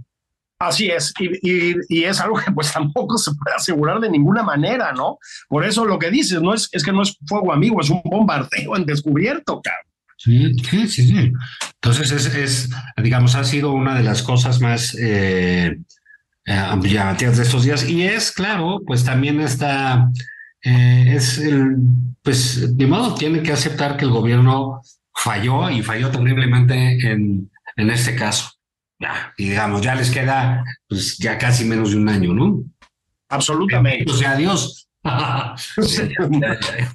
Así 0.59 0.87
es, 0.87 1.13
y, 1.21 1.27
y- 1.43 1.75
y 1.89 2.05
es 2.05 2.21
algo 2.21 2.39
que 2.39 2.51
pues 2.51 2.73
tampoco 2.73 3.19
se 3.19 3.33
puede 3.35 3.55
asegurar 3.57 4.01
de 4.01 4.11
ninguna 4.11 4.43
manera, 4.43 4.93
¿no? 4.93 5.19
Por 5.49 5.65
eso 5.65 5.85
lo 5.85 5.99
que 5.99 6.11
dices, 6.11 6.41
no 6.41 6.55
es, 6.55 6.69
es 6.73 6.83
que 6.83 6.93
no 6.93 7.03
es 7.03 7.17
fuego 7.27 7.53
amigo, 7.53 7.81
es 7.81 7.91
un 7.91 8.01
bombardeo 8.05 8.77
en 8.77 8.87
descubierto, 8.87 9.61
cabrón. 9.63 9.93
Sí, 10.17 10.55
sí, 10.71 10.89
sí, 10.89 11.07
sí. 11.09 11.33
Entonces 11.75 12.11
es, 12.13 12.35
es, 12.35 12.71
digamos, 12.97 13.35
ha 13.35 13.45
sido 13.45 13.73
una 13.73 13.95
de 13.97 14.05
las 14.05 14.23
cosas 14.23 14.61
más 14.61 14.97
eh, 14.99 15.77
eh, 16.47 16.79
llamativas 16.83 17.37
de 17.37 17.43
estos 17.43 17.65
días. 17.65 17.89
Y 17.89 18.03
es, 18.03 18.33
claro, 18.33 18.81
pues 18.87 19.05
también 19.05 19.41
está, 19.41 20.11
eh, 20.63 21.15
es 21.17 21.39
el, 21.39 21.77
pues, 22.23 22.77
de 22.77 22.87
modo, 22.87 23.15
tiene 23.15 23.43
que 23.43 23.53
aceptar 23.53 23.97
que 23.97 24.05
el 24.05 24.11
gobierno 24.11 24.83
falló 25.15 25.71
y 25.71 25.83
falló 25.83 26.11
terriblemente 26.11 27.11
en, 27.11 27.51
en 27.77 27.91
este 27.91 28.15
caso. 28.15 28.51
Ya, 28.99 29.33
y 29.37 29.51
digamos, 29.51 29.83
ya 29.83 29.95
les 29.95 30.11
queda, 30.11 30.65
pues, 30.89 31.19
ya 31.19 31.37
casi 31.37 31.65
menos 31.65 31.91
de 31.91 31.97
un 31.97 32.09
año, 32.09 32.33
¿no? 32.33 32.63
Absolutamente. 33.29 34.11
O 34.11 34.15
sea, 34.15 34.33
adiós. 34.33 34.89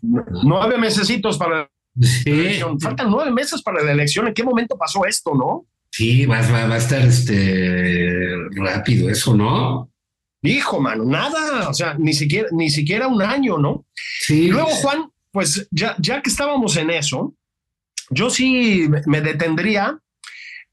Nueve 0.02 0.78
mesecitos 0.78 1.38
para 1.38 1.58
la 1.60 1.70
Sí, 2.02 2.30
elección. 2.30 2.80
Faltan 2.80 3.12
nueve 3.12 3.32
meses 3.32 3.62
para 3.62 3.84
la 3.84 3.92
elección. 3.92 4.28
¿En 4.28 4.34
qué 4.34 4.44
momento 4.44 4.78
pasó 4.78 5.06
esto, 5.06 5.34
no? 5.36 5.66
Sí, 6.00 6.26
va, 6.26 6.40
va, 6.44 6.66
va 6.66 6.76
a 6.76 6.78
estar 6.78 7.02
este 7.02 8.34
rápido 8.52 9.10
eso, 9.10 9.36
¿no? 9.36 9.92
Hijo, 10.42 10.80
mano, 10.80 11.04
nada, 11.04 11.68
o 11.68 11.74
sea, 11.74 11.96
ni 11.96 12.14
siquiera, 12.14 12.48
ni 12.54 12.70
siquiera 12.70 13.08
un 13.08 13.22
año, 13.22 13.58
¿no? 13.58 13.86
Sí. 14.22 14.44
Y 14.44 14.48
luego, 14.48 14.70
Juan, 14.70 15.10
pues 15.34 15.68
ya, 15.72 15.98
ya 16.00 16.22
que 16.22 16.30
estábamos 16.30 16.78
en 16.78 16.92
eso, 16.92 17.36
yo 18.12 18.30
sí 18.30 18.90
me 19.08 19.20
detendría 19.20 20.00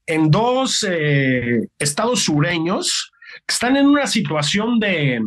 en 0.05 0.31
dos 0.31 0.87
eh, 0.89 1.67
estados 1.77 2.23
sureños 2.23 3.11
que 3.45 3.53
están 3.53 3.75
en 3.75 3.85
una 3.85 4.07
situación 4.07 4.79
de, 4.79 5.21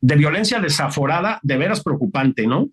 de 0.00 0.16
violencia 0.16 0.60
desaforada 0.60 1.40
de 1.42 1.58
veras 1.58 1.82
preocupante, 1.82 2.46
¿no? 2.46 2.70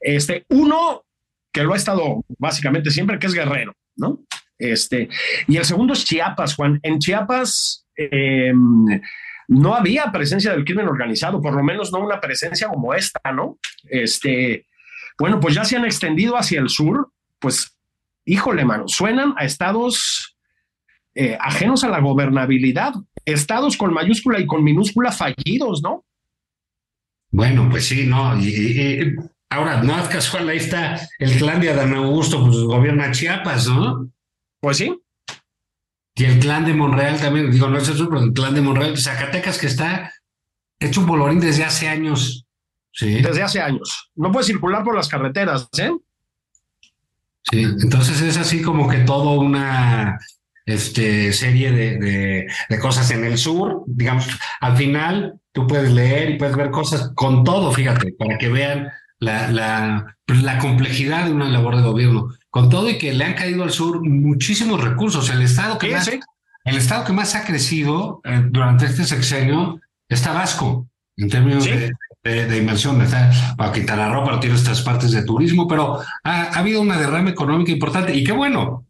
Este, 0.00 0.44
uno 0.50 1.02
que 1.50 1.62
lo 1.62 1.72
ha 1.72 1.78
estado 1.78 2.26
básicamente 2.36 2.90
siempre, 2.90 3.18
que 3.18 3.26
es 3.26 3.32
Guerrero, 3.32 3.72
¿no? 3.96 4.20
Este, 4.58 5.08
y 5.48 5.56
el 5.56 5.64
segundo 5.64 5.92
es 5.92 6.04
Chiapas, 6.04 6.54
Juan. 6.54 6.78
En 6.82 6.98
Chiapas 6.98 7.86
eh, 7.96 8.52
no 9.48 9.74
había 9.74 10.10
presencia 10.12 10.52
del 10.52 10.64
crimen 10.64 10.88
organizado, 10.88 11.40
por 11.40 11.54
lo 11.54 11.62
menos 11.62 11.92
no 11.92 11.98
una 11.98 12.20
presencia 12.20 12.68
como 12.68 12.94
esta, 12.94 13.32
¿no? 13.32 13.58
Este, 13.84 14.66
bueno, 15.18 15.40
pues 15.40 15.54
ya 15.54 15.64
se 15.64 15.76
han 15.76 15.84
extendido 15.84 16.36
hacia 16.36 16.60
el 16.60 16.68
sur, 16.68 17.10
pues, 17.38 17.76
híjole, 18.24 18.64
mano, 18.64 18.88
suenan 18.88 19.34
a 19.36 19.44
estados 19.44 20.36
eh, 21.14 21.36
ajenos 21.40 21.84
a 21.84 21.88
la 21.88 22.00
gobernabilidad, 22.00 22.94
estados 23.24 23.76
con 23.76 23.92
mayúscula 23.92 24.40
y 24.40 24.46
con 24.46 24.64
minúscula 24.64 25.12
fallidos, 25.12 25.82
¿no? 25.82 26.04
Bueno, 27.30 27.68
pues 27.70 27.86
sí, 27.86 28.06
no. 28.06 28.36
Y 28.40 29.14
ahora, 29.50 29.82
no 29.82 29.98
es 30.00 30.08
casual, 30.08 30.48
ahí 30.48 30.58
está 30.58 31.00
el 31.18 31.36
clan 31.36 31.60
de 31.60 31.70
Adán 31.70 31.94
Augusto, 31.94 32.44
pues 32.44 32.58
gobierna 32.58 33.12
Chiapas, 33.12 33.68
¿no? 33.68 34.10
Pues 34.64 34.78
sí, 34.78 34.98
Y 36.14 36.24
el 36.24 36.38
clan 36.38 36.64
de 36.64 36.72
Monreal 36.72 37.20
también, 37.20 37.50
digo, 37.50 37.68
no 37.68 37.76
es 37.76 37.86
eso, 37.86 38.08
pero 38.08 38.22
el 38.22 38.32
clan 38.32 38.54
de 38.54 38.62
Monreal, 38.62 38.96
Zacatecas, 38.96 39.58
que 39.58 39.66
está 39.66 40.10
hecho 40.80 41.02
un 41.02 41.06
bolorín 41.06 41.38
desde 41.38 41.64
hace 41.64 41.86
años. 41.86 42.46
Sí, 42.90 43.20
desde 43.20 43.42
hace 43.42 43.60
años. 43.60 44.10
No 44.14 44.32
puede 44.32 44.46
circular 44.46 44.82
por 44.82 44.96
las 44.96 45.08
carreteras, 45.08 45.68
¿eh? 45.76 45.92
sí. 47.42 47.62
Entonces 47.62 48.22
es 48.22 48.38
así 48.38 48.62
como 48.62 48.88
que 48.88 49.00
todo 49.00 49.32
una 49.32 50.18
este, 50.64 51.34
serie 51.34 51.70
de, 51.70 51.98
de, 51.98 52.46
de 52.70 52.78
cosas 52.78 53.10
en 53.10 53.22
el 53.22 53.36
sur, 53.36 53.84
digamos, 53.86 54.26
al 54.62 54.78
final 54.78 55.40
tú 55.52 55.66
puedes 55.66 55.92
leer 55.92 56.30
y 56.30 56.38
puedes 56.38 56.56
ver 56.56 56.70
cosas 56.70 57.12
con 57.14 57.44
todo, 57.44 57.70
fíjate, 57.70 58.14
para 58.14 58.38
que 58.38 58.48
vean 58.48 58.88
la, 59.18 59.50
la, 59.50 60.16
la 60.26 60.58
complejidad 60.58 61.26
de 61.26 61.32
una 61.32 61.50
labor 61.50 61.76
de 61.76 61.82
gobierno. 61.82 62.30
Con 62.54 62.68
todo 62.68 62.88
y 62.88 62.98
que 62.98 63.12
le 63.12 63.24
han 63.24 63.34
caído 63.34 63.64
al 63.64 63.72
sur 63.72 64.00
muchísimos 64.00 64.80
recursos. 64.80 65.28
El 65.28 65.42
estado 65.42 65.76
que 65.76 65.90
más. 65.90 66.08
El 66.64 66.76
estado 66.76 67.04
que 67.04 67.12
más 67.12 67.34
ha 67.34 67.44
crecido 67.44 68.20
eh, 68.22 68.42
durante 68.48 68.86
este 68.86 69.02
sexenio 69.04 69.80
es 70.08 70.22
Tabasco, 70.22 70.86
en 71.16 71.28
términos 71.28 71.64
Sí. 71.64 71.70
de, 71.70 71.92
de- 72.22 72.46
de 72.46 72.56
inversión. 72.58 73.02
Está 73.02 73.32
para 73.56 73.72
Quintana 73.72 74.08
Roo, 74.08 74.24
para 74.24 74.38
tiene 74.38 74.54
estas 74.54 74.82
partes 74.82 75.10
de 75.10 75.24
turismo, 75.24 75.66
pero 75.66 75.98
ha, 76.22 76.42
ha 76.42 76.58
habido 76.60 76.80
una 76.80 76.96
derrama 76.96 77.30
económica 77.30 77.72
importante 77.72 78.14
y 78.14 78.22
qué 78.22 78.30
bueno. 78.30 78.86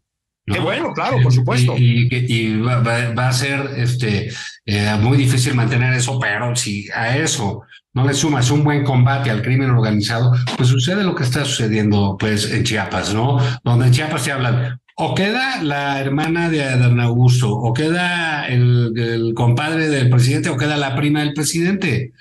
¿No? 0.47 0.53
Qué 0.55 0.59
bueno, 0.61 0.93
claro, 0.93 1.17
por 1.23 1.33
supuesto. 1.33 1.75
Y, 1.77 2.07
y- 2.11 2.25
y 2.33 2.57
va, 2.61 3.27
a 3.27 3.33
ser 3.33 3.71
este, 3.77 4.29
eh, 4.65 4.95
muy 4.99 5.17
difícil 5.17 5.55
mantener 5.55 5.93
eso, 5.93 6.19
pero 6.19 6.55
si 6.55 6.87
a 6.95 7.17
eso 7.17 7.61
no 7.93 8.05
le 8.05 8.13
sumas 8.13 8.51
un 8.51 8.63
buen 8.63 8.83
combate 8.83 9.31
al 9.31 9.41
crimen 9.41 9.71
organizado, 9.71 10.33
pues 10.57 10.69
sucede 10.69 11.03
lo 11.03 11.15
que 11.15 11.23
está 11.23 11.45
sucediendo 11.45 12.15
pues 12.19 12.51
en 12.51 12.63
Chiapas, 12.63 13.13
¿no? 13.13 13.39
Donde 13.63 13.87
en 13.87 13.91
Chiapas 13.93 14.23
te 14.23 14.31
hablan, 14.33 14.79
o 14.97 15.15
queda 15.15 15.63
la 15.63 15.99
hermana 15.99 16.49
de 16.49 16.63
Adán 16.63 16.99
Augusto, 16.99 17.51
o 17.51 17.73
queda 17.73 18.47
el, 18.47 18.93
el 18.97 19.33
compadre 19.33 19.87
del 19.89 20.09
presidente, 20.09 20.49
o 20.49 20.57
queda 20.57 20.77
la 20.77 20.95
prima 20.95 21.21
del 21.21 21.33
presidente. 21.33 22.11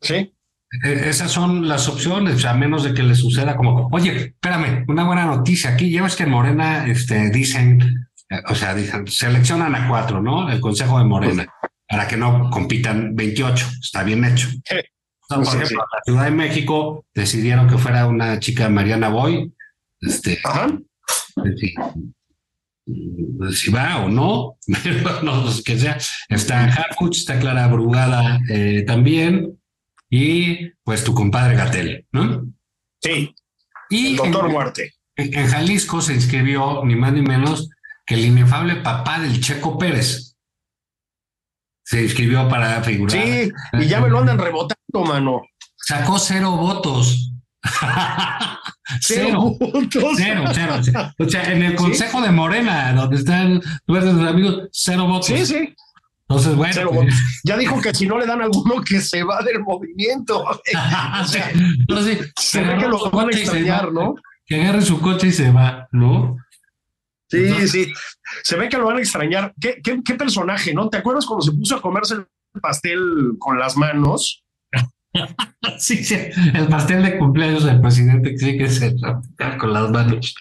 Sí. 0.00 0.32
Eh, 0.84 1.04
Esas 1.08 1.30
son 1.30 1.68
las 1.68 1.88
opciones, 1.88 2.44
a 2.44 2.54
menos 2.54 2.82
de 2.84 2.92
que 2.92 3.02
le 3.02 3.14
suceda 3.14 3.56
como, 3.56 3.88
oye, 3.92 4.16
espérame, 4.16 4.84
una 4.88 5.04
buena 5.04 5.24
noticia 5.24 5.70
aquí, 5.70 5.90
ya 5.90 6.02
ves 6.02 6.16
que 6.16 6.24
en 6.24 6.30
Morena 6.30 6.86
este, 6.86 7.30
dicen, 7.30 8.08
eh, 8.28 8.42
o 8.48 8.54
sea, 8.54 8.74
dicen, 8.74 9.06
seleccionan 9.06 9.74
a 9.74 9.88
cuatro, 9.88 10.20
¿no? 10.20 10.50
El 10.50 10.60
Consejo 10.60 10.98
de 10.98 11.04
Morena, 11.04 11.46
para 11.88 12.08
que 12.08 12.16
no 12.16 12.50
compitan 12.50 13.14
28, 13.14 13.66
está 13.80 14.02
bien 14.02 14.24
hecho. 14.24 14.48
Por 15.28 15.42
ejemplo, 15.42 15.78
la 15.78 16.00
Ciudad 16.04 16.24
de 16.24 16.30
México 16.30 17.04
decidieron 17.14 17.68
que 17.68 17.78
fuera 17.78 18.06
una 18.06 18.38
chica 18.38 18.68
Mariana 18.68 19.08
Boy, 19.08 19.52
este, 20.00 20.38
Ajá. 20.44 20.68
si, 21.56 21.74
si 23.52 23.70
va 23.70 24.04
o 24.04 24.08
no, 24.08 24.56
no, 25.22 25.42
pues, 25.42 25.62
que 25.62 25.78
sea. 25.78 25.98
Está 26.28 26.64
Harfuch, 26.64 27.18
está 27.18 27.38
Clara 27.38 27.66
Brugada 27.68 28.40
eh, 28.48 28.84
también, 28.86 29.58
y 30.18 30.72
pues 30.82 31.04
tu 31.04 31.12
compadre 31.14 31.56
Gatel, 31.56 32.06
¿no? 32.12 32.44
Sí. 33.02 33.34
Y 33.90 34.06
El 34.12 34.16
doctor 34.16 34.46
en, 34.46 34.52
Muerte. 34.52 34.94
en- 35.16 35.46
Jalisco 35.48 36.00
se 36.00 36.14
inscribió 36.14 36.82
ni 36.84 36.96
más 36.96 37.12
ni 37.12 37.20
menos 37.22 37.68
que 38.06 38.14
el 38.14 38.24
inefable 38.24 38.76
papá 38.76 39.20
del 39.20 39.40
Checo 39.40 39.76
Pérez. 39.78 40.36
Se 41.84 42.02
inscribió 42.02 42.48
para 42.48 42.82
figurar. 42.82 43.16
Sí, 43.22 43.50
y 43.74 43.86
ya 43.86 44.00
me 44.00 44.08
lo 44.08 44.18
andan 44.20 44.38
rebotando, 44.38 45.04
mano. 45.06 45.42
Sacó 45.76 46.18
cero 46.18 46.52
votos. 46.52 47.32
cero. 49.00 49.54
votos. 49.60 50.14
Cero, 50.16 50.44
cero, 50.52 50.74
cero. 50.82 51.12
O 51.18 51.28
sea, 51.28 51.52
en 51.52 51.62
el 51.62 51.74
Consejo 51.76 52.20
de 52.22 52.30
Morena, 52.30 52.92
donde 52.92 53.16
están 53.16 53.60
nuestros 53.86 54.26
amigos, 54.26 54.68
cero 54.72 55.06
votos. 55.06 55.26
Sí, 55.26 55.44
sí. 55.46 55.74
Entonces, 56.28 56.56
bueno. 56.56 56.90
Pues, 56.90 57.14
ya 57.44 57.56
dijo 57.56 57.80
que 57.80 57.94
si 57.94 58.06
no 58.06 58.18
le 58.18 58.26
dan 58.26 58.42
alguno 58.42 58.82
que 58.82 59.00
se 59.00 59.22
va 59.22 59.42
del 59.42 59.60
movimiento. 59.60 60.44
se 62.36 62.62
ve 62.62 62.78
que 62.78 62.88
lo 62.88 63.10
van 63.10 63.28
a 63.28 63.36
extrañar, 63.36 63.92
¿no? 63.92 64.14
Que 64.44 64.60
agarre 64.60 64.82
su 64.82 65.00
coche 65.00 65.28
y 65.28 65.32
se 65.32 65.50
va, 65.50 65.88
¿no? 65.92 66.36
Sí, 67.28 67.68
sí. 67.68 67.92
Se 68.42 68.56
ve 68.56 68.68
que 68.68 68.76
lo 68.76 68.86
van 68.86 68.96
a 68.96 69.00
extrañar. 69.00 69.54
¿Qué, 69.60 69.80
¿Qué, 69.82 70.14
personaje, 70.14 70.72
¿no? 70.72 70.88
¿Te 70.88 70.98
acuerdas 70.98 71.26
cuando 71.26 71.44
se 71.44 71.52
puso 71.52 71.76
a 71.76 71.82
comerse 71.82 72.14
el 72.14 72.26
pastel 72.60 73.00
con 73.38 73.58
las 73.58 73.76
manos? 73.76 74.44
sí, 75.78 76.04
sí. 76.04 76.16
El 76.54 76.68
pastel 76.68 77.02
de 77.02 77.18
cumpleaños 77.18 77.64
del 77.64 77.80
presidente 77.80 78.30
que 78.32 78.38
sí 78.38 78.58
que 78.58 78.68
se 78.68 78.94
con 79.58 79.72
las 79.72 79.90
manos. 79.90 80.34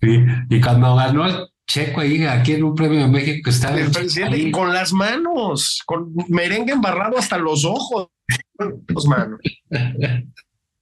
Sí. 0.00 0.24
Y 0.50 0.60
cuando 0.60 0.96
ganó 0.96 1.26
el 1.26 1.48
Checo 1.66 2.00
ahí, 2.00 2.24
aquí 2.24 2.52
en 2.52 2.64
un 2.64 2.74
premio 2.74 3.00
de 3.00 3.08
México 3.08 3.40
que 3.44 3.50
está. 3.50 3.76
El 3.76 3.90
presidente 3.90 4.50
con 4.52 4.72
las 4.72 4.92
manos, 4.92 5.82
con 5.84 6.14
merengue 6.28 6.72
embarrado 6.72 7.18
hasta 7.18 7.38
los 7.38 7.64
ojos. 7.64 8.08
Los 8.88 9.06
manos. 9.06 9.40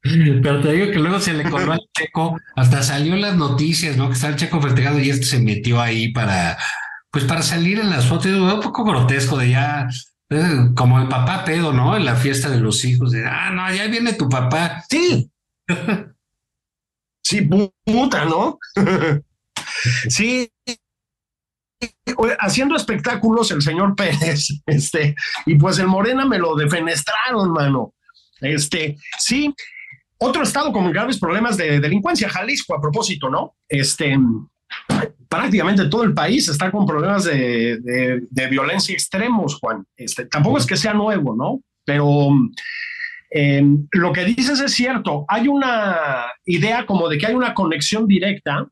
Pero 0.05 0.61
te 0.61 0.73
digo 0.73 0.93
que 0.93 0.99
luego 0.99 1.19
se 1.19 1.33
le 1.33 1.49
coló 1.49 1.73
al 1.73 1.89
Checo, 1.97 2.39
hasta 2.57 2.83
salió 2.83 3.15
en 3.15 3.23
las 3.23 3.37
noticias, 3.37 3.97
¿no? 3.97 4.09
Que 4.09 4.15
está 4.15 4.29
el 4.29 4.37
Checo 4.37 4.61
festejado 4.61 5.01
y 5.01 5.09
este 5.09 5.25
se 5.25 5.41
metió 5.41 5.81
ahí 5.81 6.13
para, 6.13 6.59
pues 7.11 7.25
para 7.25 7.41
salir 7.41 7.79
en 7.79 7.89
las 7.89 8.07
fotos, 8.07 8.27
un 8.27 8.61
poco 8.61 8.85
grotesco 8.85 9.39
de 9.39 9.51
ya, 9.51 9.89
eh, 10.29 10.69
como 10.77 11.01
el 11.01 11.09
papá 11.09 11.47
pedo, 11.47 11.73
¿no? 11.73 11.97
En 11.97 12.05
la 12.05 12.17
fiesta 12.17 12.51
de 12.51 12.61
los 12.61 12.85
hijos, 12.85 13.13
de, 13.13 13.25
ah, 13.27 13.51
no, 13.51 13.75
ya 13.75 13.87
viene 13.87 14.13
tu 14.13 14.29
papá. 14.29 14.85
Sí. 14.91 15.31
sí, 17.23 17.49
puta, 17.87 18.27
¿no? 18.27 18.59
sí, 20.09 20.51
haciendo 22.39 22.77
espectáculos 22.77 23.51
el 23.51 23.63
señor 23.63 23.95
Pérez, 23.95 24.49
este, 24.67 25.15
y 25.47 25.57
pues 25.57 25.79
el 25.79 25.87
Morena 25.87 26.25
me 26.25 26.39
lo 26.39 26.55
defenestraron, 26.55 27.53
mano. 27.53 27.95
Este, 28.41 28.97
sí, 29.19 29.55
otro 30.19 30.43
estado 30.43 30.73
con 30.73 30.91
graves 30.93 31.19
problemas 31.19 31.57
de 31.57 31.81
delincuencia, 31.81 32.29
Jalisco, 32.29 32.75
a 32.75 32.81
propósito, 32.81 33.31
¿no? 33.31 33.57
Este, 33.69 34.17
prácticamente 35.29 35.87
todo 35.87 36.05
el 36.05 36.15
país 36.15 36.49
está 36.49 36.71
con 36.71 36.87
problemas 36.87 37.25
de, 37.25 38.23
violencia 38.51 38.93
extremos, 38.93 39.59
Juan. 39.59 39.85
Este, 39.97 40.27
tampoco 40.27 40.59
es 40.59 40.67
que 40.67 40.77
sea 40.77 40.95
nuevo, 40.95 41.35
¿no? 41.35 41.61
Pero 41.85 42.29
em, 43.31 43.87
lo 43.93 44.13
que 44.13 44.25
dices 44.25 44.61
es 44.61 44.73
cierto. 44.73 45.25
Hay 45.29 45.49
una 45.49 46.27
idea 46.45 46.87
como 46.87 47.09
de 47.09 47.19
que 47.19 47.27
hay 47.27 47.35
una 47.35 47.55
conexión 47.55 48.07
directa 48.07 48.67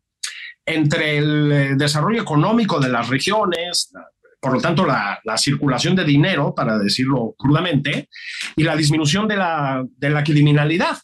entre 0.67 1.19
el 1.19 1.53
eh, 1.53 1.75
desarrollo 1.77 2.23
económico 2.23 2.81
de 2.81 2.89
las 2.89 3.09
regiones, 3.09 3.93
por 4.41 4.55
lo 4.55 4.61
tanto 4.61 4.85
la, 4.85 5.21
circulación 5.37 5.95
de 5.97 6.05
dinero, 6.05 6.55
para 6.55 6.79
decirlo 6.79 7.35
crudamente, 7.39 8.09
y 8.57 8.63
la 8.63 8.77
disminución 8.77 9.29
de 9.29 9.37
la, 9.37 9.85
de 9.97 10.11
la 10.11 10.25
criminalidad. 10.25 10.99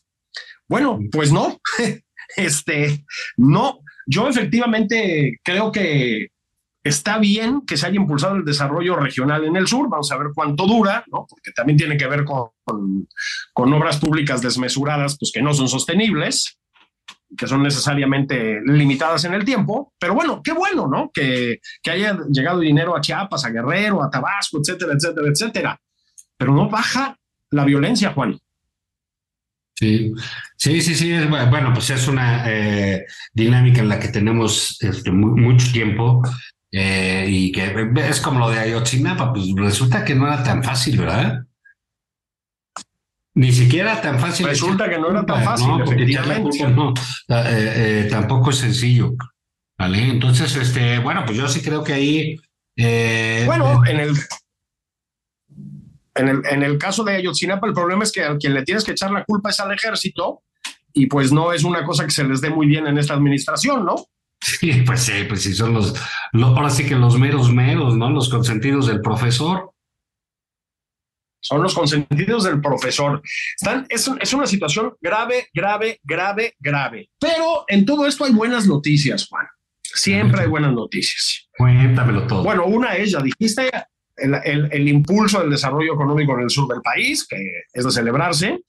Bueno, 0.68 0.98
pues 1.10 1.32
no, 1.32 1.58
este, 2.36 3.04
no, 3.36 3.80
yo 4.06 4.28
efectivamente 4.28 5.38
creo 5.42 5.72
que 5.72 6.28
está 6.82 7.18
bien 7.18 7.62
que 7.66 7.76
se 7.76 7.86
haya 7.86 7.96
impulsado 7.96 8.36
el 8.36 8.44
desarrollo 8.44 8.96
regional 8.96 9.44
en 9.44 9.56
el 9.56 9.66
sur, 9.66 9.88
vamos 9.88 10.10
a 10.10 10.16
ver 10.16 10.28
cuánto 10.34 10.66
dura, 10.66 11.04
¿no? 11.08 11.26
porque 11.28 11.52
también 11.52 11.76
tiene 11.76 11.96
que 11.96 12.06
ver 12.06 12.24
con, 12.24 12.50
con, 13.52 13.72
obras 13.72 13.98
públicas 13.98 14.42
desmesuradas, 14.42 15.16
pues 15.18 15.30
que 15.32 15.42
no 15.42 15.54
son 15.54 15.68
sostenibles, 15.68 16.58
que 17.36 17.46
son 17.46 17.62
necesariamente 17.62 18.60
limitadas 18.64 19.24
en 19.24 19.34
el 19.34 19.44
tiempo, 19.44 19.92
pero 19.98 20.14
bueno, 20.14 20.40
qué 20.42 20.52
bueno, 20.52 20.86
¿no? 20.86 21.10
Que, 21.12 21.60
que 21.82 21.90
haya 21.90 22.18
llegado 22.30 22.60
dinero 22.60 22.96
a 22.96 23.00
Chiapas, 23.00 23.44
a 23.44 23.50
Guerrero, 23.50 24.02
a 24.02 24.10
Tabasco, 24.10 24.58
etcétera, 24.58 24.94
etcétera, 24.94 25.28
etcétera, 25.28 25.80
pero 26.36 26.54
no 26.54 26.68
baja 26.68 27.16
la 27.50 27.64
violencia, 27.64 28.12
Juan. 28.12 28.38
Sí, 29.78 30.12
sí, 30.56 30.80
sí, 30.80 30.94
sí. 30.94 31.12
Bueno, 31.28 31.72
pues 31.72 31.90
es 31.90 32.08
una 32.08 32.50
eh, 32.50 33.06
dinámica 33.32 33.80
en 33.80 33.88
la 33.88 34.00
que 34.00 34.08
tenemos 34.08 34.76
este, 34.80 35.12
mucho 35.12 35.70
tiempo 35.72 36.20
eh, 36.72 37.26
y 37.28 37.52
que 37.52 37.88
es 38.08 38.20
como 38.20 38.40
lo 38.40 38.50
de 38.50 38.58
Ayotzinapa, 38.58 39.32
pues 39.32 39.46
resulta 39.54 40.04
que 40.04 40.16
no 40.16 40.26
era 40.26 40.42
tan 40.42 40.64
fácil, 40.64 40.98
¿verdad? 40.98 41.44
Ni 43.38 43.52
siquiera 43.52 44.00
tan 44.00 44.18
fácil. 44.18 44.46
Resulta 44.46 44.90
que 44.90 44.98
no 44.98 45.10
era 45.10 45.24
tan 45.24 45.44
fácil, 45.44 45.68
no, 45.68 46.92
eh, 47.28 48.08
tampoco 48.10 48.50
es 48.50 48.56
sencillo. 48.56 49.12
¿Vale? 49.78 50.10
Entonces, 50.10 50.56
este, 50.56 50.98
bueno, 50.98 51.22
pues 51.24 51.38
yo 51.38 51.46
sí 51.46 51.62
creo 51.62 51.84
que 51.84 51.92
ahí. 51.92 52.36
bueno, 53.46 53.86
en 53.86 54.00
el 54.00 54.16
en 56.18 56.62
el, 56.64 56.78
caso 56.78 57.04
de 57.04 57.14
Ayotzinapa, 57.14 57.66
el 57.66 57.74
problema 57.74 58.02
es 58.02 58.10
que 58.10 58.24
a 58.24 58.36
quien 58.36 58.54
le 58.54 58.64
tienes 58.64 58.82
que 58.82 58.90
echar 58.90 59.12
la 59.12 59.24
culpa 59.24 59.50
es 59.50 59.60
al 59.60 59.72
ejército 59.72 60.42
y 60.92 61.06
pues 61.06 61.30
no 61.30 61.52
es 61.52 61.62
una 61.62 61.84
cosa 61.84 62.04
que 62.04 62.10
se 62.10 62.24
les 62.24 62.40
dé 62.40 62.50
muy 62.50 62.66
bien 62.66 62.88
en 62.88 62.98
esta 62.98 63.14
administración, 63.14 63.84
¿no? 63.84 64.06
Sí, 64.40 64.82
pues 64.84 65.00
sí, 65.00 65.24
pues 65.28 65.42
sí, 65.42 65.54
son 65.54 65.74
los, 65.74 65.94
ahora 66.32 66.70
sí 66.70 66.86
que 66.86 66.96
los 66.96 67.18
meros 67.18 67.52
meros, 67.52 67.96
¿no? 67.96 68.10
Los 68.10 68.28
consentidos 68.28 68.88
del 68.88 69.00
profesor. 69.00 69.72
Son 71.40 71.62
los 71.62 71.74
consentidos 71.74 72.44
del 72.44 72.60
profesor. 72.60 73.22
Están, 73.56 73.86
es, 73.88 74.10
es 74.20 74.32
una 74.32 74.46
situación 74.46 74.94
grave, 75.00 75.48
grave, 75.54 76.00
grave, 76.02 76.54
grave. 76.58 77.10
Pero 77.18 77.64
en 77.68 77.84
todo 77.84 78.06
esto 78.06 78.24
hay 78.24 78.32
buenas 78.32 78.66
noticias, 78.66 79.26
Juan. 79.28 79.46
Siempre 79.82 80.42
hay 80.42 80.48
buenas 80.48 80.72
noticias. 80.72 81.48
Cuéntamelo 81.56 82.26
todo. 82.26 82.42
Bueno, 82.42 82.66
una 82.66 82.94
es, 82.96 83.12
ya 83.12 83.20
dijiste, 83.20 83.70
el, 84.16 84.88
impulso 84.88 85.40
del 85.40 85.50
desarrollo 85.50 85.94
económico 85.94 86.34
en 86.34 86.42
el 86.42 86.50
sur 86.50 86.68
del 86.68 86.82
país, 86.82 87.26
que 87.26 87.36
es 87.72 87.84
de 87.84 87.90
celebrarse. 87.90 88.60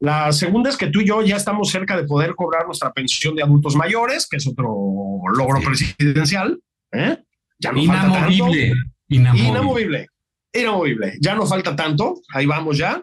La 0.00 0.32
segunda 0.32 0.70
es 0.70 0.76
que 0.76 0.88
tú 0.88 1.00
y 1.00 1.06
yo 1.06 1.22
ya 1.22 1.36
estamos 1.36 1.70
cerca 1.70 1.96
de 1.96 2.04
poder 2.04 2.34
cobrar 2.34 2.66
nuestra 2.66 2.92
pensión 2.92 3.34
de 3.34 3.42
adultos 3.42 3.74
mayores, 3.74 4.28
que 4.28 4.36
es 4.36 4.46
otro 4.46 5.20
logro 5.34 5.60
presidencial. 5.60 6.60
¿eh? 6.92 7.18
Ya 7.58 7.72
no 7.72 7.78
inamovible, 7.80 8.72
inamovible. 9.08 9.48
Inamovible. 9.48 10.06
Ya 11.20 11.34
no 11.34 11.46
falta 11.46 11.74
tanto. 11.76 12.20
Ahí 12.32 12.46
vamos 12.46 12.78
ya. 12.78 13.02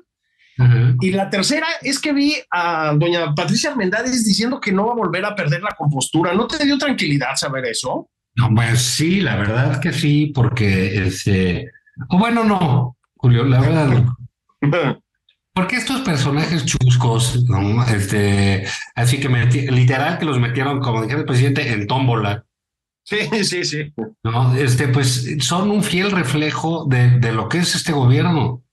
Y 1.02 1.12
la 1.12 1.30
tercera 1.30 1.68
es 1.82 2.00
que 2.00 2.14
vi 2.14 2.36
a 2.50 2.94
doña 2.96 3.36
Patricia 3.36 3.72
Armendáriz 3.72 4.24
diciendo 4.24 4.60
que 4.62 4.72
no 4.72 4.86
va 4.86 4.94
a 4.94 4.96
volver 4.96 5.26
a 5.26 5.36
perder 5.36 5.62
la 5.62 5.76
compostura. 5.78 6.34
¿No 6.34 6.48
te 6.48 6.64
dio 6.64 6.78
tranquilidad 6.78 7.36
saber 7.36 7.66
eso? 7.66 8.10
No, 8.36 8.50
pues 8.54 8.82
sí, 8.82 9.22
la 9.22 9.36
verdad 9.36 9.80
que 9.82 9.92
sí, 9.92 10.32
porque 10.34 11.08
este, 11.08 11.72
o 12.10 12.18
bueno, 12.18 12.44
no, 12.44 12.98
Julio, 13.16 13.44
la 13.46 13.62
verdad 13.62 13.88
no. 13.88 14.18
Porque 15.54 15.78
estos 15.78 16.02
personajes 16.02 16.66
chuscos, 16.66 17.46
¿no? 17.46 17.82
Este, 17.86 18.68
así 18.94 19.22
que 19.22 19.30
literal 19.30 20.20
que 20.20 20.26
los 20.26 20.38
metieron, 20.38 20.82
como 20.82 21.04
dije 21.04 21.16
el 21.16 21.24
presidente, 21.24 21.72
en 21.72 21.88
tómbola. 21.88 22.44
Sí, 23.06 23.44
sí, 23.44 23.64
sí. 23.64 23.94
No, 24.24 24.56
este, 24.56 24.88
pues 24.88 25.38
son 25.40 25.70
un 25.70 25.84
fiel 25.84 26.12
reflejo 26.12 26.86
de, 26.86 27.20
de 27.20 27.32
lo 27.32 27.48
que 27.48 27.60
es 27.60 27.76
este 27.76 27.94
gobierno. 27.94 28.64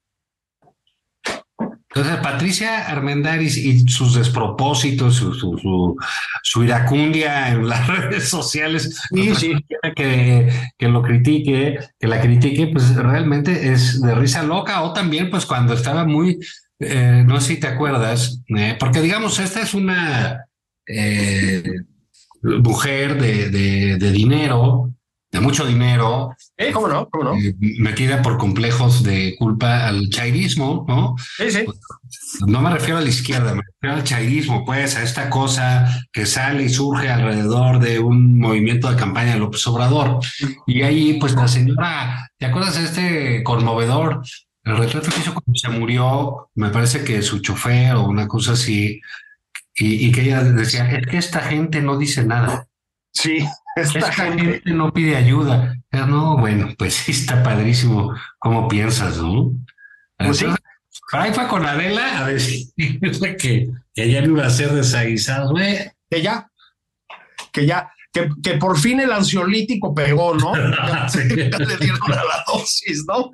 Entonces, 1.94 2.16
Patricia 2.22 2.86
Armendaris 2.88 3.58
y 3.58 3.86
sus 3.86 4.14
despropósitos, 4.14 5.14
su, 5.16 5.34
su, 5.34 5.94
su, 6.42 6.64
iracundia 6.64 7.50
en 7.50 7.68
las 7.68 7.86
redes 7.86 8.30
sociales, 8.30 8.98
Que, 9.94 10.48
que 10.78 10.88
lo 10.88 11.02
critique, 11.02 11.78
que 12.00 12.06
la 12.06 12.20
critique, 12.22 12.68
pues 12.72 12.94
realmente 12.96 13.70
es 13.72 14.00
de 14.00 14.14
risa 14.14 14.42
loca. 14.42 14.82
O 14.82 14.94
también, 14.94 15.28
pues 15.28 15.44
cuando 15.44 15.74
estaba 15.74 16.06
muy, 16.06 16.38
eh, 16.80 17.24
no 17.26 17.38
sé 17.42 17.54
si 17.54 17.60
te 17.60 17.66
acuerdas, 17.66 18.40
eh, 18.56 18.74
porque 18.80 19.02
digamos, 19.02 19.38
esta 19.38 19.60
es 19.60 19.74
una 19.74 20.46
eh, 20.86 21.62
mujer 22.42 23.20
de, 23.20 23.50
de, 23.50 23.96
de 23.98 24.10
dinero, 24.10 24.92
de 25.30 25.40
mucho 25.40 25.64
dinero. 25.64 26.36
Eh, 26.56 26.72
¿Cómo 26.72 26.88
no? 26.88 27.08
¿Cómo 27.08 27.24
no? 27.24 27.34
Eh, 27.36 27.54
metida 27.78 28.20
por 28.20 28.36
complejos 28.36 29.02
de 29.02 29.34
culpa 29.38 29.86
al 29.88 30.08
chairismo, 30.10 30.84
¿no? 30.86 31.14
Sí, 31.38 31.50
sí. 31.50 31.64
No 32.46 32.60
me 32.60 32.70
refiero 32.70 32.98
a 32.98 33.00
la 33.00 33.08
izquierda, 33.08 33.54
me 33.54 33.62
refiero 33.62 33.96
al 33.96 34.04
chairismo, 34.04 34.64
pues, 34.64 34.96
a 34.96 35.02
esta 35.02 35.30
cosa 35.30 35.88
que 36.12 36.26
sale 36.26 36.64
y 36.64 36.68
surge 36.68 37.08
alrededor 37.08 37.78
de 37.78 37.98
un 37.98 38.38
movimiento 38.38 38.90
de 38.90 38.96
campaña 38.96 39.32
de 39.32 39.38
López 39.38 39.66
Obrador. 39.66 40.18
Y 40.66 40.82
ahí, 40.82 41.14
pues, 41.14 41.34
la 41.34 41.48
señora, 41.48 42.30
¿te 42.38 42.46
acuerdas 42.46 42.76
de 42.76 42.84
este 42.84 43.42
conmovedor? 43.42 44.22
El 44.64 44.76
retrato 44.76 45.08
que 45.10 45.20
hizo 45.20 45.34
cuando 45.34 45.54
se 45.54 45.68
murió, 45.70 46.50
me 46.54 46.68
parece 46.68 47.02
que 47.02 47.22
su 47.22 47.40
chofer 47.40 47.94
o 47.94 48.04
una 48.04 48.28
cosa 48.28 48.52
así, 48.52 49.00
y, 49.74 50.06
y 50.06 50.12
que 50.12 50.22
ella 50.22 50.42
decía, 50.42 50.90
es 50.90 51.06
que 51.06 51.16
esta 51.16 51.40
gente 51.40 51.80
no 51.80 51.96
dice 51.98 52.24
nada. 52.24 52.68
Sí. 53.12 53.46
Esta 53.76 54.12
gente 54.12 54.62
no 54.66 54.92
pide 54.92 55.16
ayuda. 55.16 55.76
no, 55.92 56.36
bueno, 56.36 56.74
pues 56.76 56.94
sí 56.94 57.12
está 57.12 57.42
padrísimo 57.42 58.14
cómo 58.38 58.68
piensas, 58.68 59.18
¿no? 59.18 59.52
Pues 60.18 60.38
sí. 60.38 60.46
Ahí 61.12 61.32
fue 61.32 61.48
con 61.48 61.64
Adela 61.64 62.24
a 62.24 62.28
decir 62.28 62.66
que, 62.76 63.70
que 63.94 64.10
ya 64.10 64.20
no 64.22 64.28
iba 64.28 64.46
a 64.46 64.50
ser 64.50 64.72
desaguisado, 64.72 65.50
güey. 65.50 65.90
Que 66.10 66.22
ya, 66.22 66.50
que 67.52 67.66
ya. 67.66 67.90
que, 68.12 68.28
que 68.42 68.54
por 68.54 68.78
fin 68.78 69.00
el 69.00 69.12
ansiolítico 69.12 69.94
pegó, 69.94 70.34
¿no? 70.34 70.52
Ya, 70.54 71.58
le 71.58 71.76
dieron 71.78 72.00
la 72.08 72.44
dosis, 72.46 73.04
¿no? 73.06 73.30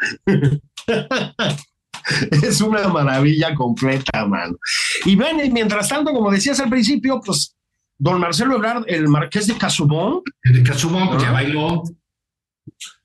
es 2.43 2.61
una 2.61 2.89
maravilla 2.89 3.55
completa, 3.55 4.27
mano. 4.27 4.57
Y 5.05 5.17
ven, 5.17 5.45
y 5.45 5.51
mientras 5.51 5.89
tanto, 5.89 6.13
como 6.13 6.31
decías 6.31 6.61
al 6.61 6.71
principio, 6.71 7.21
pues 7.25 7.55
don 7.99 8.21
Marcelo 8.21 8.57
Ebrard, 8.57 8.85
el 8.87 9.09
marqués 9.09 9.47
de 9.47 9.57
Casubón. 9.57 10.23
De 10.45 10.63
Casubón, 10.63 11.09
pues 11.09 11.23
ya 11.23 11.33
bailó. 11.33 11.83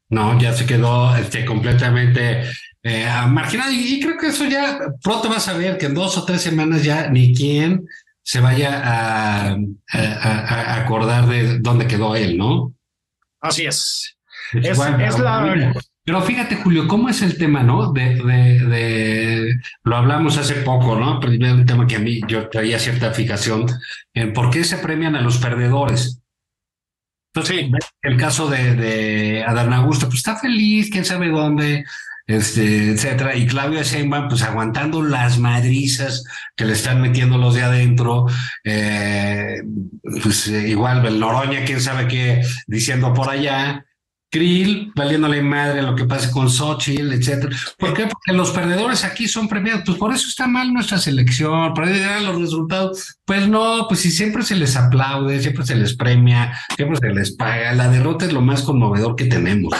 No, 0.10 0.40
ya 0.40 0.54
se 0.54 0.66
quedó 0.66 1.16
este, 1.16 1.44
completamente 1.44 2.44
eh, 2.84 3.10
marginado. 3.28 3.72
Y, 3.72 4.00
creo 4.00 4.18
que 4.18 4.28
eso 4.28 4.46
ya 4.46 4.80
pronto 5.02 5.30
vas 5.30 5.48
a 5.48 5.54
ver 5.54 5.78
que 5.78 5.88
en 5.88 5.96
dos 5.96 6.18
o 6.18 6.26
tres 6.26 6.42
semanas 6.42 6.84
ya 6.84 7.10
ni 7.10 7.34
quien 7.34 7.86
se 8.22 8.40
vaya 8.40 8.82
a, 8.84 9.58
a, 9.92 10.82
acordar 10.82 11.28
de 11.28 11.60
dónde 11.60 11.88
quedó 11.88 12.16
él, 12.16 12.38
¿no? 12.38 12.74
Así 13.42 13.66
es. 13.66 14.18
Es, 14.54 14.80
es 14.80 15.20
la. 15.20 15.74
Pero 16.06 16.22
fíjate, 16.22 16.58
Julio, 16.58 16.88
¿cómo 16.88 17.08
es 17.08 17.22
el 17.22 17.38
tema, 17.38 17.64
no? 17.64 17.94
De, 17.94 18.16
de, 18.16 18.60
de, 18.60 19.56
lo 19.84 19.96
hablamos 19.96 20.38
hace 20.38 20.56
poco, 20.56 20.98
¿no? 20.98 21.20
Primero 21.22 21.54
un 21.54 21.66
tema 21.66 21.88
que 21.88 21.96
a 21.96 22.00
mí 22.00 22.20
yo 22.28 22.50
traía 22.50 22.78
cierta 22.78 23.12
fijación 23.12 23.66
en 24.14 24.34
por 24.34 24.50
qué 24.50 24.66
se 24.66 24.78
premian 24.78 25.16
a 25.16 25.22
los 25.22 25.38
perdedores. 25.38 26.20
Entonces, 27.34 27.68
el 28.02 28.18
caso 28.18 28.50
de, 28.50 28.76
de 28.76 29.44
Adán 29.44 29.72
Augusto, 29.74 30.08
pues 30.08 30.18
está 30.18 30.36
feliz, 30.36 30.90
quién 30.92 31.06
sabe 31.06 31.30
dónde, 31.30 31.86
este, 32.28 32.92
etcétera. 32.92 33.36
Y 33.36 33.48
Claudia 33.48 33.82
Sheinbaum, 33.82 34.28
pues 34.28 34.44
aguantando 34.44 35.02
las 35.02 35.40
madrizas 35.40 36.26
que 36.56 36.66
le 36.66 36.74
están 36.74 37.02
metiendo 37.02 37.38
los 37.38 37.56
de 37.56 37.64
adentro, 37.64 38.28
eh, 38.66 39.62
pues 40.22 40.48
eh, 40.50 40.68
igual 40.68 41.06
el 41.06 41.20
Noroña, 41.20 41.64
quién 41.66 41.82
sabe 41.82 42.08
qué, 42.08 42.42
diciendo 42.68 43.14
por 43.14 43.30
allá. 43.30 43.86
Krill, 44.34 44.92
valiéndole 44.96 45.44
madre 45.44 45.84
lo 45.84 45.94
que 45.94 46.06
pase 46.06 46.32
con 46.32 46.50
Xochitl, 46.50 47.14
etcétera. 47.14 47.56
¿Por 47.78 47.94
qué? 47.94 48.08
Porque 48.08 48.34
los 48.34 48.50
perdedores 48.50 49.04
aquí 49.04 49.28
son 49.28 49.48
premiados. 49.48 49.84
Pues 49.86 50.00
por 50.00 50.12
eso 50.12 50.28
está 50.28 50.48
mal 50.48 50.74
nuestra 50.74 50.98
selección, 50.98 51.72
para 51.76 51.92
llegar 51.92 52.24
los 52.24 52.42
resultados. 52.42 53.20
Pues 53.26 53.48
no, 53.48 53.86
pues 53.88 54.00
si 54.00 54.10
siempre 54.10 54.42
se 54.42 54.56
les 54.56 54.76
aplaude, 54.76 55.40
siempre 55.40 55.64
se 55.64 55.76
les 55.76 55.96
premia, 55.96 56.52
siempre 56.76 56.98
se 56.98 57.14
les 57.14 57.36
paga. 57.36 57.74
La 57.74 57.90
derrota 57.90 58.26
es 58.26 58.34
lo 58.34 58.42
más 58.42 58.64
conmovedor 58.64 59.16
que 59.16 59.26
tenemos. 59.26 59.72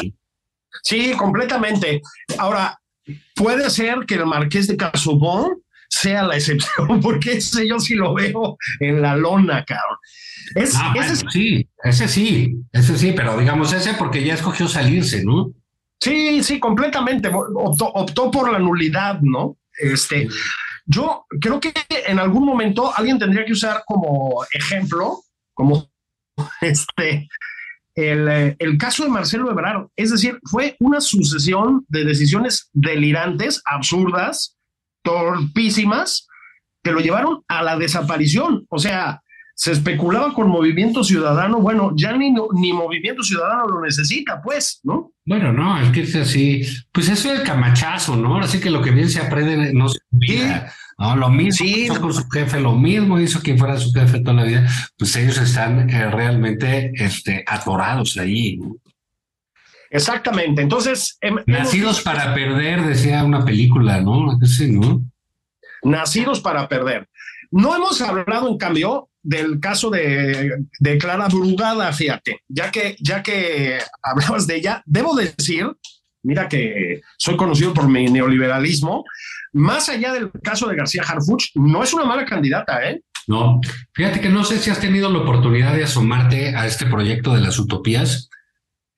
Sí, 0.84 1.14
completamente. 1.18 2.04
Ahora, 2.38 2.80
puede 3.34 3.72
ser 3.72 4.06
que 4.06 4.16
el 4.16 4.28
Marqués 4.28 4.68
de 4.68 4.78
Casobón 4.78 5.64
sea 5.90 6.22
la 6.22 6.36
excepción, 6.36 7.00
porque 7.02 7.34
ese 7.34 7.68
yo 7.68 7.80
sí 7.80 7.96
lo 7.96 8.14
veo 8.14 8.58
en 8.80 9.02
la 9.02 9.16
lona, 9.16 9.66
cabrón. 9.66 9.98
Ah, 10.76 10.94
ese 10.98 11.16
sí, 11.32 11.70
ese 11.84 12.08
sí, 12.08 12.56
ese 12.72 12.98
sí, 12.98 13.14
pero 13.16 13.38
digamos 13.38 13.74
ese 13.74 13.94
porque 13.94 14.24
ya 14.24 14.34
escogió 14.34 14.68
salirse, 14.68 15.24
¿no? 15.24 15.52
Sí, 16.00 16.44
sí, 16.44 16.60
completamente. 16.60 17.30
Optó, 17.32 18.30
por 18.30 18.52
la 18.52 18.60
nulidad, 18.60 19.22
¿no? 19.22 19.58
Este, 19.80 20.28
yo 20.86 21.26
creo 21.40 21.60
que 21.60 21.74
en 21.90 22.20
algún 22.20 22.46
momento 22.46 22.92
alguien 22.96 23.18
tendría 23.18 23.46
que 23.46 23.54
usar 23.54 23.84
como 23.86 24.46
ejemplo, 24.52 25.22
como 25.54 25.90
este, 26.62 27.30
el, 27.96 28.56
el, 28.60 28.78
caso 28.78 29.04
de 29.04 29.10
Marcelo 29.10 29.50
Ebrard. 29.50 29.88
Es 29.96 30.12
decir, 30.12 30.40
fue 30.44 30.76
una 30.80 31.00
sucesión 31.00 31.86
de 31.88 32.04
decisiones 32.04 32.70
delirantes, 32.74 33.62
absurdas, 33.66 34.58
torpísimas, 35.04 36.28
que 36.84 36.92
lo 36.92 37.00
llevaron 37.00 37.44
a 37.48 37.64
la 37.64 37.78
desaparición. 37.78 38.66
O 38.70 38.78
sea, 38.78 39.23
se 39.56 39.72
especulaba 39.72 40.34
con 40.34 40.50
Movimiento 40.50 41.04
Ciudadano, 41.04 41.60
bueno, 41.60 41.94
ya 41.96 42.12
ni, 42.18 42.34
ni 42.54 42.74
Movimiento 42.74 43.24
Ciudadano 43.24 43.68
lo 43.68 43.82
necesita, 43.82 44.42
pues, 44.42 44.80
¿no? 44.84 45.12
Bueno, 45.26 45.54
no, 45.54 45.80
es 45.80 45.90
que 45.92 46.02
es 46.02 46.16
así, 46.16 46.64
pues 46.92 47.08
eso 47.08 47.32
es 47.32 47.40
el 47.40 47.46
camachazo, 47.46 48.16
¿no? 48.16 48.40
Así 48.40 48.60
que 48.60 48.72
lo 48.72 48.82
que 48.82 48.92
bien 48.92 49.10
se 49.10 49.22
aprende 49.22 49.74
no 49.74 49.90
se 49.90 50.00
olvida. 50.12 50.74
No, 50.98 51.16
lo 51.16 51.30
mismo 51.30 51.66
hizo 51.66 52.02
con 52.02 52.14
su 52.14 52.28
jefe, 52.30 52.60
lo 52.60 52.76
mismo 52.76 53.20
hizo 53.20 53.42
quien 53.42 53.58
fuera 53.58 53.78
su 53.78 53.92
jefe 53.92 54.20
toda 54.20 54.38
la 54.38 54.44
vida, 54.44 54.68
pues 54.98 55.16
ellos 55.16 55.38
están 55.38 55.90
eh, 55.90 56.10
realmente 56.10 56.92
este, 56.96 57.44
atorados 57.48 58.18
ahí. 58.18 58.60
Exactamente, 59.90 60.62
entonces... 60.62 61.20
Nacidos 61.46 62.02
para 62.02 62.34
perder, 62.34 62.84
decía 62.84 63.24
una 63.24 63.46
película, 63.46 64.02
¿no? 64.02 64.40
Sí, 64.46 64.72
¿no? 64.72 65.04
Nacidos 65.84 66.40
para 66.40 66.68
perder. 66.68 67.08
No 67.56 67.76
hemos 67.76 68.02
hablado, 68.02 68.50
en 68.50 68.58
cambio, 68.58 69.10
del 69.22 69.60
caso 69.60 69.92
de, 69.92 70.66
Clara 71.00 71.28
Brugada, 71.28 71.94
fíjate, 71.94 72.42
ya 72.48 72.72
que, 72.72 72.96
ya 73.00 73.22
que 73.22 73.78
hablabas 74.02 74.48
de 74.48 74.56
ella, 74.56 74.82
debo 74.88 75.16
decir, 75.16 75.72
mira 76.24 76.50
que 76.50 77.02
soy 77.16 77.38
conocido 77.38 77.72
por 77.72 77.88
mi 77.88 78.08
neoliberalismo, 78.08 79.06
más 79.52 79.88
allá 79.88 80.14
del 80.14 80.32
caso 80.42 80.68
de 80.68 80.76
García 80.76 81.04
Harfuch, 81.08 81.52
no 81.54 81.84
es 81.84 81.94
una 81.94 82.06
mala 82.06 82.26
candidata, 82.26 82.90
¿eh? 82.90 83.04
No, 83.28 83.62
fíjate 83.94 84.20
que 84.20 84.30
no 84.30 84.44
sé 84.44 84.58
si 84.58 84.72
has 84.72 84.80
tenido 84.80 85.12
la 85.12 85.20
oportunidad 85.20 85.76
de 85.76 85.84
asomarte 85.84 86.56
a 86.56 86.66
este 86.66 86.88
proyecto 86.88 87.36
de 87.36 87.42
las 87.42 87.60
utopías 87.60 88.32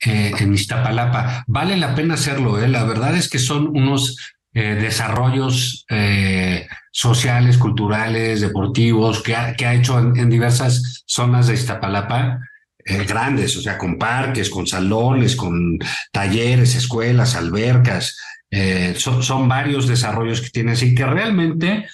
eh, 0.06 0.32
en 0.40 0.54
Iztapalapa. 0.54 1.44
Vale 1.48 1.76
la 1.76 1.94
pena 1.94 2.14
hacerlo, 2.14 2.58
¿eh? 2.58 2.70
La 2.70 2.86
verdad 2.86 3.18
es 3.18 3.30
que 3.30 3.38
son 3.38 3.68
unos 3.68 4.16
eh, 4.58 4.76
desarrollos 4.76 5.86
eh, 5.90 6.66
sociales, 6.90 7.58
culturales, 7.58 8.40
deportivos 8.40 9.22
que 9.22 9.36
ha, 9.36 9.74
hecho 9.74 10.00
en, 10.00 10.30
diversas 10.30 11.04
zonas 11.06 11.48
de 11.48 11.56
Iztapalapa, 11.56 12.40
eh, 12.86 13.04
grandes, 13.04 13.58
o 13.58 13.62
sea, 13.62 13.78
con 13.78 13.98
parques, 13.98 14.50
con 14.50 14.66
salones, 14.66 15.36
con 15.36 15.78
talleres, 16.14 16.74
escuelas, 16.76 17.36
albercas. 17.36 18.18
Son, 18.96 19.22
son, 19.22 19.50
varios 19.50 19.86
desarrollos 19.90 20.40
que 20.40 20.50
tiene 20.50 20.72
así 20.72 20.96
que 20.96 21.06
realmente, 21.06 21.90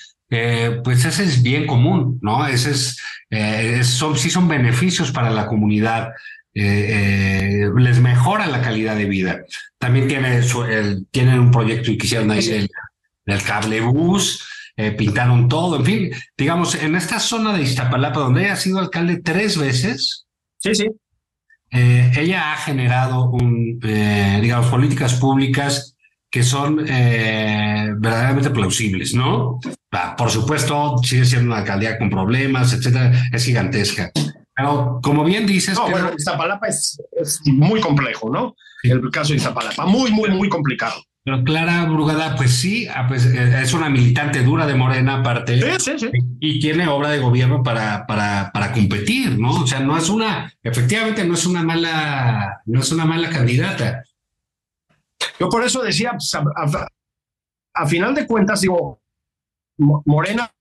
pues 0.84 1.04
ese 1.06 1.24
es 1.24 1.42
bien 1.42 1.66
común, 1.66 2.20
¿no? 2.22 2.46
Ese 2.46 2.70
es, 2.70 3.88
son, 3.88 4.16
sí 4.16 4.30
son 4.30 4.48
beneficios 4.48 5.12
para 5.12 5.32
la 5.32 5.48
comunidad. 5.48 6.10
Eh, 6.54 7.64
eh, 7.64 7.70
les 7.78 8.00
mejora 8.00 8.46
la 8.48 8.62
calidad 8.62 8.96
de 8.96 9.06
vida. 9.06 9.42
También 9.78 10.08
tiene 10.08 10.38
el, 10.38 11.08
tienen 11.10 11.40
un 11.40 11.52
proyecto 11.52 11.92
y 11.92 11.98
quisieron 11.98 12.30
ahí 12.32 12.46
el, 12.50 12.70
el 13.26 13.44
cable 13.44 13.80
bus, 13.82 14.46
eh, 14.76 14.92
pintaron 14.92 15.48
todo, 15.48 15.78
en 15.78 15.86
fin, 15.86 16.12
digamos, 16.38 16.76
en 16.76 16.96
esta 16.96 17.20
zona 17.20 17.54
de 17.54 17.64
Iztapalapa, 17.64 18.20
donde 18.20 18.44
ella 18.44 18.54
ha 18.54 18.58
sido 18.58 18.80
alcalde 18.80 19.22
tres 19.24 19.58
veces. 19.58 20.26
Sí, 20.58 20.76
sí. 20.76 20.88
ella 21.72 22.54
ha 22.54 22.58
generado 22.58 23.30
un, 23.32 23.80
digamos, 23.80 24.68
políticas 24.68 25.16
públicas 25.16 25.96
que 26.30 26.44
son 26.44 26.78
verdaderamente 26.78 28.52
plausibles, 28.52 29.16
¿no? 29.16 29.60
Ah, 29.92 30.16
por 30.16 30.30
supuesto, 30.30 30.98
sigue 31.04 31.26
siendo 31.26 31.48
una 31.48 31.62
alcaldía 31.62 31.98
con 31.98 32.10
problemas, 32.10 32.74
etcétera, 32.74 33.12
es 33.32 33.44
gigantesca. 33.44 34.12
Pero 34.56 35.00
como 35.02 35.24
bien 35.24 35.46
dices... 35.46 35.78
No, 35.78 35.90
bueno, 35.90 36.12
Iztapalapa 36.18 36.68
es, 36.68 37.00
muy 37.46 37.80
complejo, 37.80 38.30
¿no? 38.30 38.56
El 38.84 39.10
caso 39.12 39.30
de 39.30 39.38
Iztapalapa, 39.38 39.86
muy, 39.86 40.12
muy, 40.12 40.30
muy 40.30 40.50
complicado. 40.50 41.02
Pero 41.24 41.44
Clara 41.44 41.86
Brugada, 41.86 42.36
pues 42.36 42.52
sí, 42.52 42.88
ah, 42.88 43.06
pues 43.08 43.28
eh, 43.28 43.62
es 43.62 43.74
una 43.74 43.90
militante 43.90 44.42
dura 44.42 44.66
de 44.66 44.74
Morena 44.74 45.20
aparte. 45.20 45.62
Sí, 45.62 45.92
sí, 45.92 46.00
sí. 46.00 46.10
Y 46.40 46.60
tiene 46.60 46.88
obra 46.88 47.10
de 47.10 47.20
gobierno 47.20 47.62
para, 47.62 48.08
para, 48.08 48.52
para 48.52 48.72
competir, 48.72 49.38
¿no? 49.38 49.62
O 49.62 49.68
sea, 49.68 49.82
no 49.82 49.96
es 49.98 50.10
una, 50.10 50.52
efectivamente 50.64 51.24
no 51.24 51.36
es 51.36 51.46
una 51.46 51.62
mala, 51.62 52.62
no 52.66 52.80
es 52.80 52.92
una 52.92 53.06
mala 53.06 53.30
candidata. 53.30 54.04
Yo 55.40 55.48
por 55.48 55.64
eso 55.64 55.84
decía, 55.84 56.14
pues, 56.14 56.36
a 57.74 57.88
final 57.88 58.16
de 58.16 58.26
cuentas, 58.26 58.62
digo, 58.62 59.00
Morena 59.78 60.52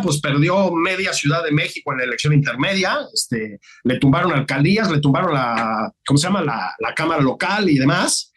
pues 0.00 0.20
perdió 0.20 0.72
media 0.72 1.12
Ciudad 1.12 1.44
de 1.44 1.52
México 1.52 1.92
en 1.92 1.98
la 1.98 2.04
elección 2.04 2.32
intermedia, 2.32 2.98
este, 3.12 3.58
le 3.84 3.98
tumbaron 3.98 4.32
alcaldías, 4.32 4.90
le 4.90 5.00
tumbaron 5.00 5.34
la, 5.34 5.92
¿cómo 6.06 6.18
se 6.18 6.26
llama? 6.26 6.42
La, 6.42 6.74
la 6.78 6.94
Cámara 6.94 7.22
Local 7.22 7.68
y 7.68 7.78
demás. 7.78 8.32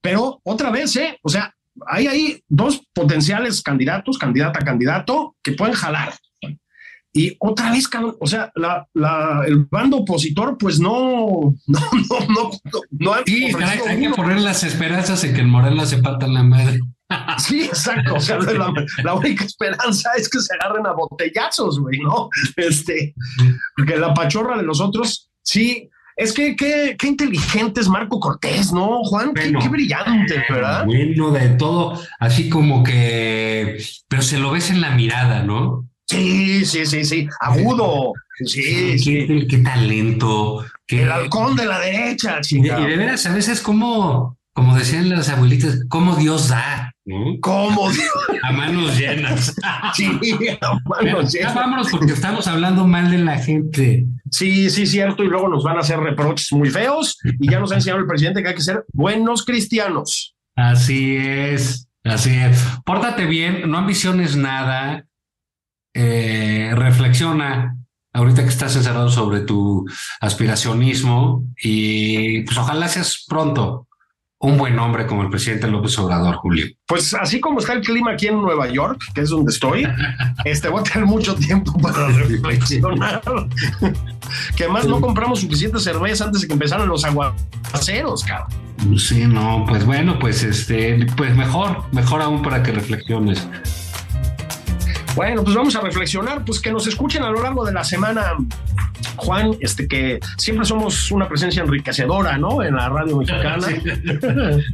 Pero 0.00 0.40
otra 0.44 0.70
vez, 0.70 0.94
¿eh? 0.96 1.18
O 1.22 1.28
sea, 1.28 1.52
hay 1.86 2.06
ahí 2.06 2.42
dos 2.48 2.82
potenciales 2.94 3.62
candidatos, 3.62 4.18
candidata 4.18 4.60
a 4.60 4.64
candidato, 4.64 5.36
que 5.42 5.52
pueden 5.52 5.74
jalar. 5.74 6.14
Y 7.12 7.34
otra 7.40 7.70
vez, 7.70 7.88
o 8.20 8.26
sea, 8.26 8.52
la, 8.54 8.86
la, 8.92 9.42
el 9.46 9.64
bando 9.70 9.98
opositor, 9.98 10.58
pues 10.58 10.78
no, 10.78 11.54
no, 11.66 11.80
no, 12.10 12.20
no, 12.28 12.50
no, 12.90 13.14
hay, 13.14 13.24
que 13.24 14.10
poner 14.14 14.40
las 14.40 14.62
esperanzas 14.64 15.24
en 15.24 15.32
que 15.32 15.40
el 15.40 15.46
Morena 15.46 15.86
se 15.86 15.98
parta 15.98 16.26
la 16.26 16.42
madre. 16.42 16.80
Sí, 17.38 17.64
exacto. 17.64 18.14
O 18.14 18.20
sea, 18.20 18.38
la, 18.38 19.14
única 19.14 19.44
esperanza 19.44 20.10
es 20.16 20.28
que 20.28 20.40
se 20.40 20.54
agarren 20.54 20.86
a 20.86 20.92
botellazos, 20.92 21.78
güey, 21.78 21.98
¿no? 22.00 22.28
Este, 22.56 23.14
porque 23.76 23.96
la 23.96 24.14
pachorra 24.14 24.56
de 24.56 24.64
los 24.64 24.80
otros, 24.80 25.30
sí. 25.42 25.88
Es 26.16 26.32
que 26.32 26.56
qué, 26.56 26.96
qué 26.98 27.08
inteligente 27.08 27.82
es 27.82 27.88
Marco 27.88 28.18
Cortés, 28.18 28.72
¿no, 28.72 29.04
Juan? 29.04 29.34
qué, 29.34 29.68
brillante, 29.68 30.42
¿verdad? 30.48 30.86
Bueno, 30.86 31.30
de 31.30 31.50
todo, 31.50 32.00
así 32.18 32.48
como 32.48 32.82
que, 32.82 33.76
pero 34.08 34.22
se 34.22 34.38
lo 34.38 34.50
ves 34.50 34.70
en 34.70 34.80
la 34.80 34.92
mirada, 34.92 35.42
¿no? 35.42 35.86
Sí, 36.06 36.64
sí, 36.64 36.86
sí, 36.86 37.04
sí, 37.04 37.28
agudo. 37.40 38.14
Sí, 38.44 38.98
sí. 38.98 39.26
Qué, 39.26 39.46
qué 39.46 39.58
talento. 39.58 40.64
Qué, 40.86 41.02
El 41.02 41.12
halcón 41.12 41.54
de 41.54 41.66
la 41.66 41.80
derecha, 41.80 42.40
chingado. 42.40 42.86
y 42.86 42.90
de 42.90 42.96
veras, 42.96 43.26
a 43.26 43.34
veces 43.34 43.60
como, 43.60 44.38
como 44.56 44.74
decían 44.74 45.10
las 45.10 45.28
abuelitas, 45.28 45.84
como 45.90 46.16
Dios 46.16 46.48
da, 46.48 46.90
¿no? 47.04 47.38
¿Cómo? 47.42 47.90
A 48.42 48.52
manos 48.52 48.98
llenas. 48.98 49.54
Sí, 49.94 50.10
Pero 50.38 50.58
hermano, 50.98 51.26
sí. 51.26 51.38
ya 51.40 51.52
vámonos 51.52 51.88
porque 51.90 52.12
estamos 52.12 52.46
hablando 52.46 52.86
mal 52.86 53.10
de 53.10 53.18
la 53.18 53.38
gente. 53.38 54.06
Sí, 54.30 54.70
sí, 54.70 54.86
cierto. 54.86 55.22
Y 55.22 55.28
luego 55.28 55.48
nos 55.48 55.62
van 55.62 55.76
a 55.76 55.80
hacer 55.80 56.00
reproches 56.00 56.52
muy 56.52 56.70
feos. 56.70 57.18
Y 57.38 57.50
ya 57.50 57.60
nos 57.60 57.70
ha 57.72 57.76
enseñado 57.76 58.00
el 58.00 58.06
presidente 58.06 58.42
que 58.42 58.48
hay 58.48 58.54
que 58.54 58.62
ser 58.62 58.84
buenos 58.94 59.44
cristianos. 59.44 60.34
Así 60.56 61.16
es, 61.16 61.88
así 62.02 62.30
es. 62.30 62.64
Pórtate 62.84 63.26
bien, 63.26 63.70
no 63.70 63.76
ambiciones 63.78 64.36
nada, 64.36 65.04
eh, 65.94 66.72
reflexiona 66.74 67.76
ahorita 68.14 68.42
que 68.42 68.48
estás 68.48 68.74
encerrado 68.74 69.10
sobre 69.10 69.40
tu 69.40 69.84
aspiracionismo 70.20 71.44
y 71.62 72.40
pues 72.42 72.56
ojalá 72.56 72.88
seas 72.88 73.24
pronto 73.28 73.86
un 74.38 74.58
buen 74.58 74.78
hombre 74.78 75.06
como 75.06 75.22
el 75.22 75.30
presidente 75.30 75.66
López 75.66 75.98
Obrador, 75.98 76.36
Julio. 76.36 76.66
Pues 76.86 77.14
así 77.14 77.40
como 77.40 77.58
está 77.58 77.72
el 77.72 77.80
clima 77.80 78.12
aquí 78.12 78.26
en 78.26 78.40
Nueva 78.40 78.68
York, 78.68 79.00
que 79.14 79.22
es 79.22 79.30
donde 79.30 79.52
estoy, 79.52 79.86
este 80.44 80.68
voy 80.68 80.80
a 80.80 80.82
tener 80.82 81.06
mucho 81.06 81.34
tiempo 81.34 81.72
para 81.80 82.08
reflexionar. 82.08 83.22
que 84.56 84.64
además 84.64 84.86
no 84.86 85.00
compramos 85.00 85.40
suficiente 85.40 85.78
cerveza 85.78 86.24
antes 86.24 86.42
de 86.42 86.48
que 86.48 86.52
empezaran 86.52 86.88
los 86.88 87.04
aguaceros, 87.04 88.24
cabrón. 88.24 88.66
Sí, 88.98 89.26
no, 89.26 89.64
pues 89.66 89.84
bueno, 89.86 90.18
pues 90.18 90.42
este, 90.42 91.06
pues 91.16 91.34
mejor, 91.34 91.84
mejor 91.92 92.20
aún 92.20 92.42
para 92.42 92.62
que 92.62 92.72
reflexiones. 92.72 93.48
Bueno, 95.16 95.42
pues 95.42 95.56
vamos 95.56 95.74
a 95.74 95.80
reflexionar, 95.80 96.44
pues 96.44 96.60
que 96.60 96.70
nos 96.70 96.86
escuchen 96.86 97.22
a 97.22 97.30
lo 97.30 97.42
largo 97.42 97.64
de 97.64 97.72
la 97.72 97.82
semana, 97.82 98.34
Juan, 99.16 99.56
este 99.60 99.88
que 99.88 100.20
siempre 100.36 100.66
somos 100.66 101.10
una 101.10 101.26
presencia 101.26 101.62
enriquecedora, 101.62 102.36
¿no? 102.36 102.62
En 102.62 102.76
la 102.76 102.90
radio 102.90 103.16
mexicana. 103.16 103.66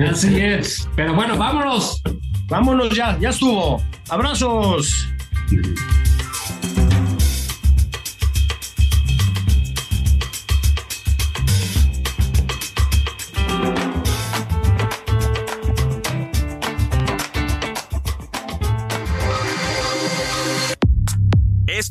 Así 0.11 0.40
es. 0.40 0.88
Pero 0.97 1.14
bueno, 1.14 1.36
vámonos. 1.36 2.03
Vámonos 2.49 2.90
ya, 2.90 3.16
ya 3.20 3.30
estuvo. 3.30 3.80
Abrazos. 4.09 5.09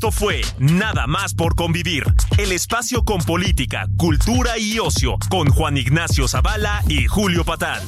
Esto 0.02 0.12
fue 0.12 0.41
Nada 0.58 1.06
más 1.06 1.36
por 1.36 1.54
convivir, 1.54 2.04
el 2.39 2.54
espacio 2.54 3.04
con 3.04 3.20
política, 3.22 3.86
cultura 3.97 4.58
y 4.58 4.80
ocio, 4.80 5.20
con 5.30 5.47
Juan 5.52 5.78
Ignacio 5.78 6.28
Zavala 6.28 6.84
y 6.88 7.06
Julio 7.06 7.45
Patán. 7.45 7.84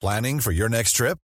Planning 0.00 0.40
for 0.40 0.52
your 0.54 0.70
next 0.70 0.96
trip? 0.96 1.18